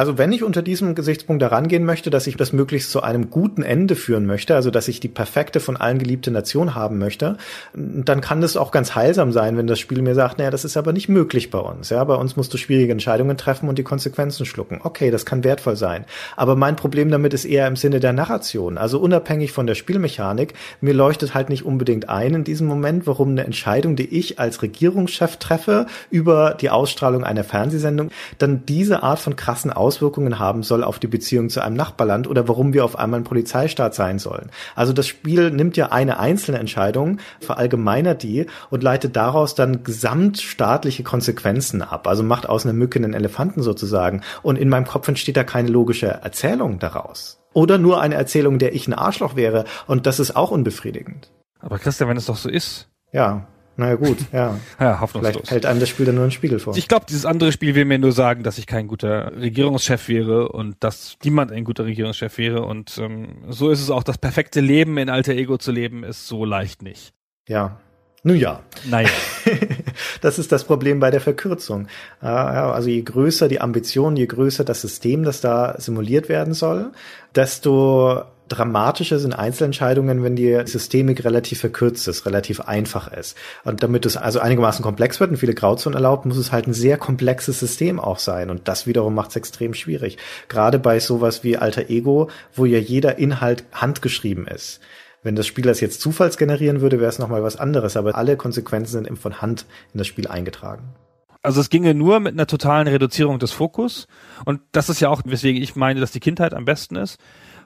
Also 0.00 0.16
wenn 0.16 0.32
ich 0.32 0.42
unter 0.42 0.62
diesem 0.62 0.94
Gesichtspunkt 0.94 1.42
herangehen 1.42 1.84
möchte, 1.84 2.08
dass 2.08 2.26
ich 2.26 2.38
das 2.38 2.54
möglichst 2.54 2.90
zu 2.90 3.02
einem 3.02 3.28
guten 3.28 3.62
Ende 3.62 3.94
führen 3.94 4.24
möchte, 4.24 4.54
also 4.54 4.70
dass 4.70 4.88
ich 4.88 4.98
die 4.98 5.08
perfekte 5.08 5.60
von 5.60 5.76
allen 5.76 5.98
geliebte 5.98 6.30
Nation 6.30 6.74
haben 6.74 6.96
möchte, 6.96 7.36
dann 7.74 8.22
kann 8.22 8.40
das 8.40 8.56
auch 8.56 8.70
ganz 8.70 8.94
heilsam 8.94 9.30
sein, 9.30 9.58
wenn 9.58 9.66
das 9.66 9.78
Spiel 9.78 10.00
mir 10.00 10.14
sagt, 10.14 10.38
naja, 10.38 10.50
das 10.50 10.64
ist 10.64 10.78
aber 10.78 10.94
nicht 10.94 11.10
möglich 11.10 11.50
bei 11.50 11.58
uns. 11.58 11.90
Ja, 11.90 12.02
bei 12.04 12.14
uns 12.14 12.34
musst 12.34 12.54
du 12.54 12.56
schwierige 12.56 12.92
Entscheidungen 12.92 13.36
treffen 13.36 13.68
und 13.68 13.76
die 13.76 13.82
Konsequenzen 13.82 14.46
schlucken. 14.46 14.80
Okay, 14.82 15.10
das 15.10 15.26
kann 15.26 15.44
wertvoll 15.44 15.76
sein. 15.76 16.06
Aber 16.34 16.56
mein 16.56 16.76
Problem 16.76 17.10
damit 17.10 17.34
ist 17.34 17.44
eher 17.44 17.66
im 17.66 17.76
Sinne 17.76 18.00
der 18.00 18.14
Narration. 18.14 18.78
Also 18.78 18.98
unabhängig 19.00 19.52
von 19.52 19.66
der 19.66 19.74
Spielmechanik, 19.74 20.54
mir 20.80 20.94
leuchtet 20.94 21.34
halt 21.34 21.50
nicht 21.50 21.66
unbedingt 21.66 22.08
ein 22.08 22.32
in 22.32 22.44
diesem 22.44 22.68
Moment, 22.68 23.06
warum 23.06 23.32
eine 23.32 23.44
Entscheidung, 23.44 23.96
die 23.96 24.18
ich 24.18 24.38
als 24.38 24.62
Regierungschef 24.62 25.36
treffe 25.36 25.84
über 26.10 26.56
die 26.58 26.70
Ausstrahlung 26.70 27.22
einer 27.22 27.44
Fernsehsendung, 27.44 28.08
dann 28.38 28.64
diese 28.64 29.02
Art 29.02 29.18
von 29.18 29.36
krassen 29.36 29.70
Auswirkungen 29.90 30.38
haben 30.38 30.62
soll 30.62 30.84
auf 30.84 31.00
die 31.00 31.08
Beziehung 31.08 31.48
zu 31.48 31.60
einem 31.60 31.74
Nachbarland 31.74 32.28
oder 32.28 32.46
warum 32.46 32.72
wir 32.72 32.84
auf 32.84 32.96
einmal 32.96 33.18
ein 33.18 33.24
Polizeistaat 33.24 33.92
sein 33.92 34.20
sollen. 34.20 34.52
Also 34.76 34.92
das 34.92 35.08
Spiel 35.08 35.50
nimmt 35.50 35.76
ja 35.76 35.90
eine 35.90 36.20
einzelne 36.20 36.58
Entscheidung, 36.58 37.18
verallgemeinert 37.40 38.22
die 38.22 38.46
und 38.70 38.84
leitet 38.84 39.16
daraus 39.16 39.56
dann 39.56 39.82
gesamtstaatliche 39.82 41.02
Konsequenzen 41.02 41.82
ab. 41.82 42.06
Also 42.06 42.22
macht 42.22 42.48
aus 42.48 42.64
einer 42.64 42.72
Mücke 42.72 43.00
einen 43.00 43.14
Elefanten 43.14 43.62
sozusagen. 43.62 44.22
Und 44.42 44.60
in 44.60 44.68
meinem 44.68 44.86
Kopf 44.86 45.08
entsteht 45.08 45.36
da 45.36 45.42
keine 45.42 45.70
logische 45.70 46.06
Erzählung 46.06 46.78
daraus. 46.78 47.42
Oder 47.52 47.76
nur 47.78 48.00
eine 48.00 48.14
Erzählung, 48.14 48.60
der 48.60 48.72
ich 48.72 48.86
ein 48.86 48.94
Arschloch 48.94 49.34
wäre. 49.34 49.64
Und 49.88 50.06
das 50.06 50.20
ist 50.20 50.36
auch 50.36 50.52
unbefriedigend. 50.52 51.32
Aber 51.58 51.80
Christian, 51.80 52.08
wenn 52.08 52.16
es 52.16 52.26
doch 52.26 52.36
so 52.36 52.48
ist. 52.48 52.88
Ja, 53.10 53.48
naja 53.76 53.94
gut, 53.94 54.18
ja. 54.32 54.58
Ja, 54.80 55.00
hoffnungslos. 55.00 55.36
Vielleicht 55.36 55.50
hält 55.50 55.66
einem 55.66 55.80
das 55.80 55.88
Spiel 55.88 56.06
dann 56.06 56.14
nur 56.16 56.24
einen 56.24 56.32
Spiegel 56.32 56.58
vor. 56.58 56.76
Ich 56.76 56.88
glaube, 56.88 57.06
dieses 57.08 57.24
andere 57.24 57.52
Spiel 57.52 57.74
will 57.74 57.84
mir 57.84 57.98
nur 57.98 58.12
sagen, 58.12 58.42
dass 58.42 58.58
ich 58.58 58.66
kein 58.66 58.88
guter 58.88 59.32
Regierungschef 59.36 60.08
wäre 60.08 60.48
und 60.48 60.76
dass 60.80 61.16
niemand 61.24 61.52
ein 61.52 61.64
guter 61.64 61.84
Regierungschef 61.84 62.36
wäre. 62.38 62.62
Und 62.62 62.98
ähm, 62.98 63.44
so 63.48 63.70
ist 63.70 63.80
es 63.80 63.90
auch, 63.90 64.02
das 64.02 64.18
perfekte 64.18 64.60
Leben 64.60 64.98
in 64.98 65.08
alter 65.08 65.32
Ego 65.32 65.56
zu 65.56 65.72
leben, 65.72 66.04
ist 66.04 66.26
so 66.26 66.44
leicht 66.44 66.82
nicht. 66.82 67.12
Ja. 67.48 67.80
Nun 68.22 68.36
ja. 68.36 68.60
Naja. 68.88 69.08
das 70.20 70.38
ist 70.38 70.52
das 70.52 70.64
Problem 70.64 71.00
bei 71.00 71.10
der 71.10 71.22
Verkürzung. 71.22 71.86
Äh, 72.20 72.26
Also 72.26 72.90
je 72.90 73.00
größer 73.00 73.48
die 73.48 73.62
Ambition, 73.62 74.16
je 74.16 74.26
größer 74.26 74.64
das 74.64 74.82
System, 74.82 75.22
das 75.22 75.40
da 75.40 75.74
simuliert 75.78 76.28
werden 76.28 76.52
soll, 76.52 76.92
desto 77.34 78.24
dramatischer 78.50 79.18
sind 79.18 79.32
Einzelentscheidungen, 79.32 80.22
wenn 80.22 80.36
die 80.36 80.60
Systemik 80.66 81.24
relativ 81.24 81.60
verkürzt 81.60 82.06
ist, 82.08 82.26
relativ 82.26 82.60
einfach 82.60 83.10
ist. 83.10 83.36
Und 83.64 83.82
damit 83.82 84.04
es 84.04 84.16
also 84.16 84.40
einigermaßen 84.40 84.82
komplex 84.82 85.20
wird 85.20 85.30
und 85.30 85.36
viele 85.38 85.54
Grauzonen 85.54 85.96
erlaubt, 85.96 86.26
muss 86.26 86.36
es 86.36 86.52
halt 86.52 86.66
ein 86.66 86.74
sehr 86.74 86.98
komplexes 86.98 87.58
System 87.58 87.98
auch 87.98 88.18
sein. 88.18 88.50
Und 88.50 88.68
das 88.68 88.86
wiederum 88.86 89.14
macht 89.14 89.30
es 89.30 89.36
extrem 89.36 89.72
schwierig. 89.72 90.18
Gerade 90.48 90.78
bei 90.78 91.00
sowas 91.00 91.42
wie 91.44 91.56
Alter 91.56 91.88
Ego, 91.88 92.28
wo 92.54 92.66
ja 92.66 92.78
jeder 92.78 93.18
Inhalt 93.18 93.64
handgeschrieben 93.72 94.46
ist. 94.46 94.80
Wenn 95.22 95.36
das 95.36 95.46
Spiel 95.46 95.64
das 95.64 95.80
jetzt 95.80 96.00
zufallsgenerieren 96.00 96.80
würde, 96.80 96.98
wäre 96.98 97.10
es 97.10 97.18
nochmal 97.18 97.42
was 97.42 97.56
anderes, 97.56 97.96
aber 97.96 98.14
alle 98.14 98.36
Konsequenzen 98.36 98.92
sind 98.92 99.06
eben 99.06 99.16
von 99.16 99.42
Hand 99.42 99.66
in 99.92 99.98
das 99.98 100.06
Spiel 100.06 100.26
eingetragen. 100.26 100.94
Also 101.42 101.60
es 101.60 101.70
ginge 101.70 101.94
nur 101.94 102.20
mit 102.20 102.34
einer 102.34 102.46
totalen 102.46 102.86
Reduzierung 102.86 103.38
des 103.38 103.52
Fokus. 103.52 104.08
Und 104.44 104.60
das 104.72 104.90
ist 104.90 105.00
ja 105.00 105.08
auch, 105.08 105.22
weswegen 105.24 105.62
ich 105.62 105.74
meine, 105.74 106.00
dass 106.00 106.12
die 106.12 106.20
Kindheit 106.20 106.52
am 106.52 106.66
besten 106.66 106.96
ist. 106.96 107.18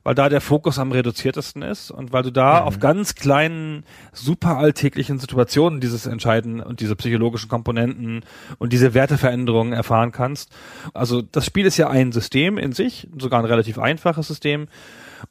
Weil 0.05 0.15
da 0.15 0.29
der 0.29 0.41
Fokus 0.41 0.79
am 0.79 0.93
reduziertesten 0.93 1.63
ist 1.63 1.91
und 1.91 2.13
weil 2.13 2.23
du 2.23 2.31
da 2.31 2.61
mhm. 2.61 2.67
auf 2.67 2.79
ganz 2.79 3.15
kleinen, 3.15 3.85
super 4.13 4.59
alltäglichen 4.59 5.19
Situationen 5.19 5.81
dieses 5.81 6.07
Entscheiden 6.07 6.61
und 6.61 6.81
diese 6.81 6.95
psychologischen 6.95 7.49
Komponenten 7.49 8.23
und 8.59 8.73
diese 8.73 8.95
Werteveränderungen 8.95 9.73
erfahren 9.73 10.13
kannst. 10.13 10.53
Also 10.93 11.23
das 11.23 11.47
Spiel 11.47 11.67
ist 11.67 11.79
ja 11.79 11.89
ein 11.89 12.13
System 12.13 12.59
in 12.59 12.73
sich, 12.73 13.09
sogar 13.19 13.41
ein 13.41 13.47
relativ 13.47 13.79
einfaches 13.79 14.29
System. 14.29 14.69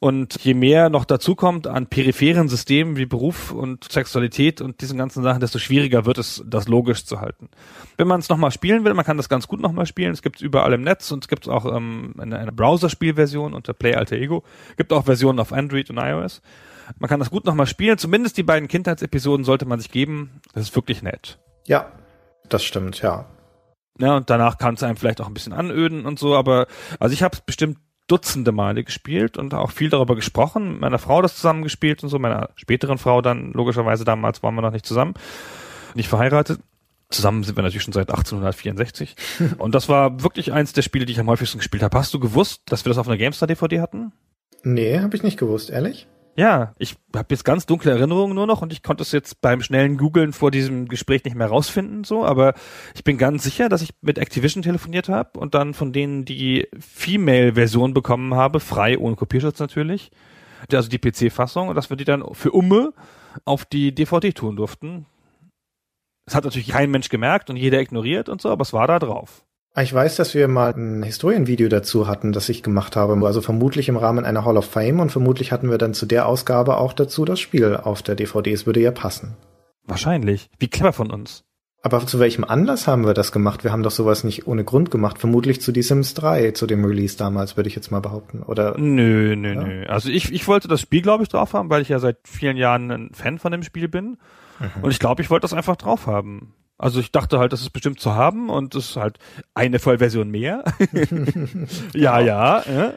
Und 0.00 0.42
je 0.42 0.54
mehr 0.54 0.90
noch 0.90 1.04
dazukommt 1.04 1.66
an 1.66 1.86
peripheren 1.86 2.48
Systemen 2.48 2.96
wie 2.96 3.06
Beruf 3.06 3.52
und 3.52 3.90
Sexualität 3.90 4.60
und 4.60 4.80
diesen 4.80 4.98
ganzen 4.98 5.22
Sachen, 5.22 5.40
desto 5.40 5.58
schwieriger 5.58 6.06
wird 6.06 6.18
es, 6.18 6.42
das 6.46 6.68
logisch 6.68 7.04
zu 7.04 7.20
halten. 7.20 7.48
Wenn 7.96 8.08
man 8.08 8.20
es 8.20 8.28
nochmal 8.28 8.50
spielen 8.50 8.84
will, 8.84 8.94
man 8.94 9.04
kann 9.04 9.16
das 9.16 9.28
ganz 9.28 9.46
gut 9.46 9.60
nochmal 9.60 9.86
spielen. 9.86 10.12
Es 10.12 10.22
gibt 10.22 10.40
überall 10.40 10.72
im 10.72 10.82
Netz 10.82 11.10
und 11.12 11.24
es 11.24 11.28
gibt 11.28 11.48
auch 11.48 11.64
ähm, 11.64 12.14
eine, 12.18 12.38
eine 12.38 12.52
Browser-Spielversion 12.52 13.54
unter 13.54 13.72
Play 13.72 13.94
Alter 13.94 14.16
Ego. 14.16 14.42
Gibt 14.76 14.92
auch 14.92 15.04
Versionen 15.04 15.38
auf 15.38 15.52
Android 15.52 15.90
und 15.90 15.98
iOS. 15.98 16.42
Man 16.98 17.08
kann 17.08 17.20
das 17.20 17.30
gut 17.30 17.44
nochmal 17.44 17.66
spielen. 17.66 17.98
Zumindest 17.98 18.36
die 18.36 18.42
beiden 18.42 18.68
Kindheitsepisoden 18.68 19.44
sollte 19.44 19.66
man 19.66 19.80
sich 19.80 19.90
geben. 19.90 20.40
Das 20.52 20.64
ist 20.64 20.76
wirklich 20.76 21.02
nett. 21.02 21.38
Ja, 21.66 21.90
das 22.48 22.62
stimmt, 22.64 23.00
ja. 23.00 23.26
Ja, 23.98 24.16
und 24.16 24.28
danach 24.28 24.58
kann 24.58 24.74
es 24.74 24.82
einem 24.82 24.96
vielleicht 24.96 25.20
auch 25.20 25.28
ein 25.28 25.34
bisschen 25.34 25.52
anöden 25.52 26.04
und 26.04 26.18
so, 26.18 26.34
aber 26.34 26.66
also 26.98 27.12
ich 27.12 27.22
habe 27.22 27.34
es 27.34 27.40
bestimmt 27.40 27.78
Dutzende 28.06 28.52
Male 28.52 28.84
gespielt 28.84 29.38
und 29.38 29.54
auch 29.54 29.70
viel 29.70 29.88
darüber 29.88 30.14
gesprochen. 30.14 30.72
Mit 30.72 30.80
meiner 30.82 30.98
Frau 30.98 31.22
das 31.22 31.36
zusammen 31.36 31.62
gespielt 31.62 32.02
und 32.02 32.10
so, 32.10 32.18
meiner 32.18 32.50
späteren 32.54 32.98
Frau 32.98 33.22
dann, 33.22 33.52
logischerweise 33.52 34.04
damals 34.04 34.42
waren 34.42 34.54
wir 34.54 34.60
noch 34.60 34.72
nicht 34.72 34.84
zusammen, 34.84 35.14
nicht 35.94 36.08
verheiratet. 36.08 36.60
Zusammen 37.08 37.44
sind 37.44 37.56
wir 37.56 37.62
natürlich 37.62 37.82
schon 37.82 37.94
seit 37.94 38.10
1864. 38.10 39.16
und 39.58 39.74
das 39.74 39.88
war 39.88 40.22
wirklich 40.22 40.52
eins 40.52 40.74
der 40.74 40.82
Spiele, 40.82 41.06
die 41.06 41.12
ich 41.12 41.20
am 41.20 41.28
häufigsten 41.28 41.58
gespielt 41.58 41.82
habe. 41.82 41.96
Hast 41.96 42.12
du 42.12 42.20
gewusst, 42.20 42.62
dass 42.66 42.84
wir 42.84 42.90
das 42.90 42.98
auf 42.98 43.08
einer 43.08 43.16
GameStar-DVD 43.16 43.80
hatten? 43.80 44.12
Nee, 44.64 44.98
habe 45.00 45.14
ich 45.14 45.22
nicht 45.22 45.38
gewusst, 45.38 45.70
ehrlich? 45.70 46.08
Ja, 46.36 46.74
ich 46.78 46.96
habe 47.14 47.28
jetzt 47.30 47.44
ganz 47.44 47.64
dunkle 47.64 47.92
Erinnerungen 47.92 48.34
nur 48.34 48.48
noch 48.48 48.60
und 48.60 48.72
ich 48.72 48.82
konnte 48.82 49.02
es 49.02 49.12
jetzt 49.12 49.40
beim 49.40 49.60
schnellen 49.60 49.96
Googlen 49.96 50.32
vor 50.32 50.50
diesem 50.50 50.88
Gespräch 50.88 51.22
nicht 51.24 51.36
mehr 51.36 51.46
rausfinden, 51.46 52.02
so, 52.02 52.24
aber 52.24 52.54
ich 52.96 53.04
bin 53.04 53.18
ganz 53.18 53.44
sicher, 53.44 53.68
dass 53.68 53.82
ich 53.82 53.90
mit 54.00 54.18
Activision 54.18 54.62
telefoniert 54.62 55.08
habe 55.08 55.38
und 55.38 55.54
dann 55.54 55.74
von 55.74 55.92
denen 55.92 56.24
die 56.24 56.66
Female-Version 56.76 57.94
bekommen 57.94 58.34
habe, 58.34 58.58
frei, 58.58 58.98
ohne 58.98 59.14
Kopierschutz 59.14 59.60
natürlich, 59.60 60.10
also 60.72 60.88
die 60.88 60.98
PC-Fassung, 60.98 61.68
und 61.68 61.76
dass 61.76 61.90
wir 61.90 61.96
die 61.96 62.04
dann 62.04 62.24
für 62.32 62.50
Umme 62.50 62.94
auf 63.44 63.64
die 63.64 63.94
DVD 63.94 64.32
tun 64.32 64.56
durften. 64.56 65.06
Das 66.26 66.34
hat 66.34 66.44
natürlich 66.44 66.68
kein 66.68 66.90
Mensch 66.90 67.10
gemerkt 67.10 67.48
und 67.48 67.56
jeder 67.56 67.80
ignoriert 67.80 68.28
und 68.28 68.40
so, 68.40 68.50
aber 68.50 68.62
es 68.62 68.72
war 68.72 68.88
da 68.88 68.98
drauf. 68.98 69.44
Ah, 69.76 69.82
ich 69.82 69.92
weiß, 69.92 70.14
dass 70.14 70.34
wir 70.34 70.46
mal 70.46 70.72
ein 70.72 71.02
Historienvideo 71.02 71.68
dazu 71.68 72.06
hatten, 72.06 72.32
das 72.32 72.48
ich 72.48 72.62
gemacht 72.62 72.94
habe, 72.94 73.20
also 73.26 73.40
vermutlich 73.40 73.88
im 73.88 73.96
Rahmen 73.96 74.24
einer 74.24 74.44
Hall 74.44 74.56
of 74.56 74.66
Fame 74.66 75.00
und 75.00 75.10
vermutlich 75.10 75.50
hatten 75.50 75.68
wir 75.68 75.78
dann 75.78 75.94
zu 75.94 76.06
der 76.06 76.28
Ausgabe 76.28 76.76
auch 76.76 76.92
dazu 76.92 77.24
das 77.24 77.40
Spiel 77.40 77.74
auf 77.76 78.00
der 78.00 78.14
DVD. 78.14 78.52
Es 78.52 78.66
würde 78.66 78.80
ja 78.80 78.92
passen. 78.92 79.36
Wahrscheinlich. 79.84 80.48
Wie 80.60 80.68
clever 80.68 80.92
von 80.92 81.10
uns. 81.10 81.42
Aber 81.82 82.06
zu 82.06 82.20
welchem 82.20 82.44
Anlass 82.44 82.86
haben 82.86 83.04
wir 83.04 83.14
das 83.14 83.32
gemacht? 83.32 83.64
Wir 83.64 83.72
haben 83.72 83.82
doch 83.82 83.90
sowas 83.90 84.22
nicht 84.22 84.46
ohne 84.46 84.62
Grund 84.62 84.92
gemacht. 84.92 85.18
Vermutlich 85.18 85.60
zu 85.60 85.72
die 85.72 85.82
Sims 85.82 86.14
3, 86.14 86.52
zu 86.52 86.66
dem 86.68 86.84
Release 86.84 87.18
damals, 87.18 87.56
würde 87.56 87.68
ich 87.68 87.74
jetzt 87.74 87.90
mal 87.90 88.00
behaupten. 88.00 88.44
Oder? 88.44 88.78
Nö, 88.78 89.34
nö, 89.34 89.54
ja? 89.54 89.62
nö. 89.64 89.86
Also 89.86 90.08
ich, 90.08 90.32
ich 90.32 90.46
wollte 90.46 90.68
das 90.68 90.80
Spiel, 90.80 91.02
glaube 91.02 91.24
ich, 91.24 91.28
drauf 91.28 91.52
haben, 91.52 91.68
weil 91.68 91.82
ich 91.82 91.88
ja 91.88 91.98
seit 91.98 92.18
vielen 92.24 92.56
Jahren 92.56 92.90
ein 92.92 93.10
Fan 93.12 93.40
von 93.40 93.50
dem 93.50 93.64
Spiel 93.64 93.88
bin. 93.88 94.18
Mhm. 94.60 94.82
Und 94.82 94.92
ich 94.92 95.00
glaube, 95.00 95.20
ich 95.20 95.30
wollte 95.30 95.42
das 95.42 95.52
einfach 95.52 95.76
drauf 95.76 96.06
haben. 96.06 96.54
Also 96.76 96.98
ich 96.98 97.12
dachte 97.12 97.38
halt, 97.38 97.52
das 97.52 97.60
ist 97.60 97.70
bestimmt 97.70 98.00
zu 98.00 98.14
haben 98.14 98.50
und 98.50 98.74
es 98.74 98.90
ist 98.90 98.96
halt 98.96 99.18
eine 99.54 99.78
Vollversion 99.78 100.28
mehr. 100.28 100.64
ja, 101.94 102.18
ja, 102.18 102.62
ja. 102.68 102.94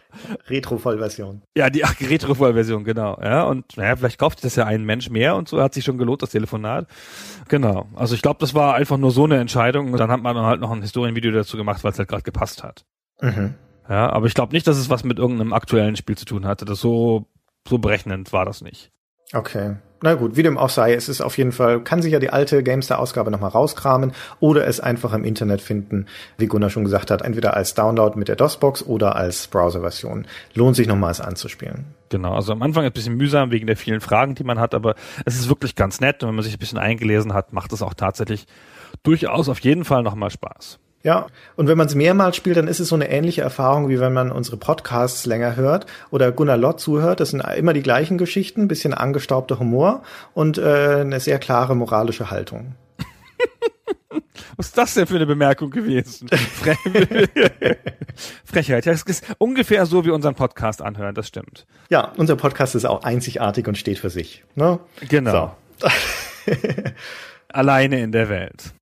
Retro-Vollversion. 0.47 1.43
Ja, 1.55 1.69
die 1.69 1.81
Retro-Vollversion, 1.81 2.83
genau. 2.83 3.19
Ja, 3.21 3.43
und 3.43 3.77
naja, 3.77 3.95
vielleicht 3.95 4.17
kauft 4.17 4.43
das 4.43 4.55
ja 4.55 4.65
ein 4.65 4.83
Mensch 4.83 5.11
mehr 5.11 5.35
und 5.35 5.47
so 5.47 5.61
hat 5.61 5.75
sich 5.75 5.85
schon 5.85 5.99
gelohnt, 5.99 6.23
das 6.23 6.31
Telefonat. 6.31 6.87
Genau. 7.49 7.87
Also 7.95 8.15
ich 8.15 8.23
glaube, 8.23 8.39
das 8.39 8.55
war 8.55 8.73
einfach 8.73 8.97
nur 8.97 9.11
so 9.11 9.25
eine 9.25 9.37
Entscheidung 9.37 9.91
und 9.91 9.99
dann 9.99 10.09
hat 10.09 10.23
man 10.23 10.35
halt 10.37 10.59
noch 10.59 10.71
ein 10.71 10.81
Historienvideo 10.81 11.31
dazu 11.31 11.55
gemacht, 11.55 11.83
weil 11.83 11.91
es 11.91 11.99
halt 11.99 12.09
gerade 12.09 12.23
gepasst 12.23 12.63
hat. 12.63 12.83
Mhm. 13.21 13.53
Ja, 13.87 14.09
aber 14.09 14.25
ich 14.25 14.33
glaube 14.33 14.53
nicht, 14.53 14.65
dass 14.65 14.77
es 14.77 14.89
was 14.89 15.03
mit 15.03 15.19
irgendeinem 15.19 15.53
aktuellen 15.53 15.95
Spiel 15.95 16.17
zu 16.17 16.25
tun 16.25 16.45
hatte. 16.45 16.65
Das 16.65 16.81
so, 16.81 17.27
so 17.67 17.77
berechnend 17.77 18.33
war 18.33 18.43
das 18.43 18.61
nicht. 18.61 18.91
Okay. 19.33 19.75
Na 20.01 20.13
gut, 20.13 20.35
wie 20.35 20.43
dem 20.43 20.57
auch 20.59 20.69
sei, 20.69 20.93
es 20.93 21.09
ist 21.09 21.21
auf 21.21 21.37
jeden 21.39 21.51
Fall, 21.51 21.81
kann 21.81 22.03
sich 22.03 22.13
ja 22.13 22.19
die 22.19 22.29
alte 22.29 22.61
Gamestar-Ausgabe 22.61 23.31
nochmal 23.31 23.49
rauskramen 23.49 24.11
oder 24.39 24.67
es 24.67 24.79
einfach 24.79 25.11
im 25.13 25.23
Internet 25.23 25.59
finden, 25.59 26.05
wie 26.37 26.45
Gunnar 26.45 26.69
schon 26.69 26.83
gesagt 26.83 27.09
hat, 27.09 27.23
entweder 27.23 27.55
als 27.55 27.73
Download 27.73 28.17
mit 28.17 28.27
der 28.27 28.35
DOS-Box 28.35 28.83
oder 28.83 29.15
als 29.15 29.47
Browser-Version. 29.47 30.27
Lohnt 30.53 30.75
sich 30.75 30.87
nochmals 30.87 31.19
anzuspielen. 31.19 31.85
Genau, 32.09 32.35
also 32.35 32.53
am 32.53 32.61
Anfang 32.61 32.85
ein 32.85 32.91
bisschen 32.91 33.17
mühsam 33.17 33.49
wegen 33.49 33.65
der 33.65 33.75
vielen 33.75 33.99
Fragen, 33.99 34.35
die 34.35 34.43
man 34.43 34.59
hat, 34.59 34.75
aber 34.75 34.93
es 35.25 35.35
ist 35.35 35.49
wirklich 35.49 35.75
ganz 35.75 35.99
nett 35.99 36.21
und 36.21 36.29
wenn 36.29 36.35
man 36.35 36.43
sich 36.43 36.53
ein 36.53 36.59
bisschen 36.59 36.77
eingelesen 36.77 37.33
hat, 37.33 37.51
macht 37.51 37.73
es 37.73 37.81
auch 37.81 37.95
tatsächlich 37.95 38.45
durchaus 39.01 39.49
auf 39.49 39.59
jeden 39.59 39.83
Fall 39.83 40.03
nochmal 40.03 40.29
Spaß. 40.29 40.79
Ja, 41.07 41.27
und 41.55 41.69
wenn 41.69 41.77
man 41.77 41.87
es 41.87 41.95
mehrmals 41.95 42.35
spielt, 42.35 42.57
dann 42.57 42.67
ist 42.67 42.81
es 42.81 42.89
so 42.89 42.95
eine 42.95 43.09
ähnliche 43.09 43.41
Erfahrung, 43.41 43.87
wie 43.87 44.01
wenn 44.01 44.11
man 44.11 44.29
unsere 44.29 44.57
Podcasts 44.57 45.25
länger 45.25 45.55
hört 45.55 45.85
oder 46.11 46.33
Gunnar 46.33 46.57
Lott 46.57 46.81
zuhört. 46.81 47.21
Das 47.21 47.29
sind 47.29 47.39
immer 47.39 47.71
die 47.71 47.81
gleichen 47.81 48.17
Geschichten, 48.17 48.67
bisschen 48.67 48.93
angestaubter 48.93 49.57
Humor 49.57 50.03
und 50.33 50.57
äh, 50.57 50.97
eine 50.99 51.21
sehr 51.21 51.39
klare 51.39 51.77
moralische 51.77 52.29
Haltung. 52.29 52.75
Was 54.57 54.65
ist 54.65 54.77
das 54.77 54.95
denn 54.95 55.07
für 55.07 55.15
eine 55.15 55.25
Bemerkung 55.25 55.71
gewesen? 55.71 56.27
Frechheit. 58.43 58.85
Ja, 58.85 58.91
es 58.91 59.03
ist 59.03 59.23
ungefähr 59.37 59.85
so 59.85 60.03
wie 60.03 60.09
unseren 60.09 60.35
Podcast 60.35 60.81
anhören, 60.81 61.15
das 61.15 61.29
stimmt. 61.29 61.67
Ja, 61.89 62.11
unser 62.17 62.35
Podcast 62.35 62.75
ist 62.75 62.83
auch 62.83 63.05
einzigartig 63.05 63.65
und 63.65 63.77
steht 63.77 63.99
für 63.99 64.09
sich. 64.09 64.43
Ne? 64.55 64.81
Genau. 65.07 65.55
So. 65.79 65.87
Alleine 67.47 68.01
in 68.01 68.11
der 68.11 68.27
Welt. 68.27 68.73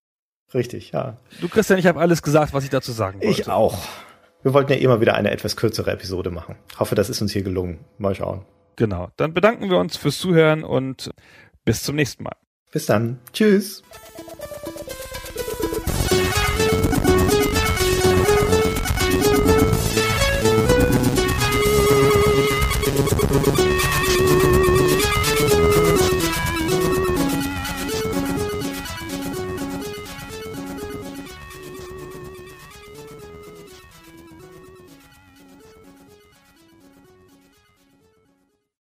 Richtig, 0.53 0.91
ja. 0.91 1.17
Du, 1.41 1.49
Christian, 1.49 1.79
ich 1.79 1.87
habe 1.87 1.99
alles 1.99 2.21
gesagt, 2.21 2.53
was 2.53 2.63
ich 2.63 2.69
dazu 2.69 2.91
sagen 2.91 3.21
wollte. 3.21 3.41
Ich 3.41 3.49
auch. 3.49 3.77
Wir 4.43 4.53
wollten 4.53 4.71
ja 4.71 4.77
immer 4.77 5.01
wieder 5.01 5.15
eine 5.15 5.31
etwas 5.31 5.55
kürzere 5.55 5.91
Episode 5.91 6.29
machen. 6.29 6.55
Hoffe, 6.77 6.95
das 6.95 7.09
ist 7.09 7.21
uns 7.21 7.33
hier 7.33 7.41
gelungen. 7.41 7.79
Mal 7.97 8.13
schauen. 8.13 8.45
Genau. 8.75 9.09
Dann 9.17 9.33
bedanken 9.33 9.69
wir 9.69 9.77
uns 9.77 9.97
fürs 9.97 10.19
Zuhören 10.19 10.63
und 10.63 11.11
bis 11.63 11.81
zum 11.83 11.95
nächsten 11.95 12.23
Mal. 12.23 12.35
Bis 12.71 12.85
dann. 12.85 13.19
Tschüss. 13.33 13.81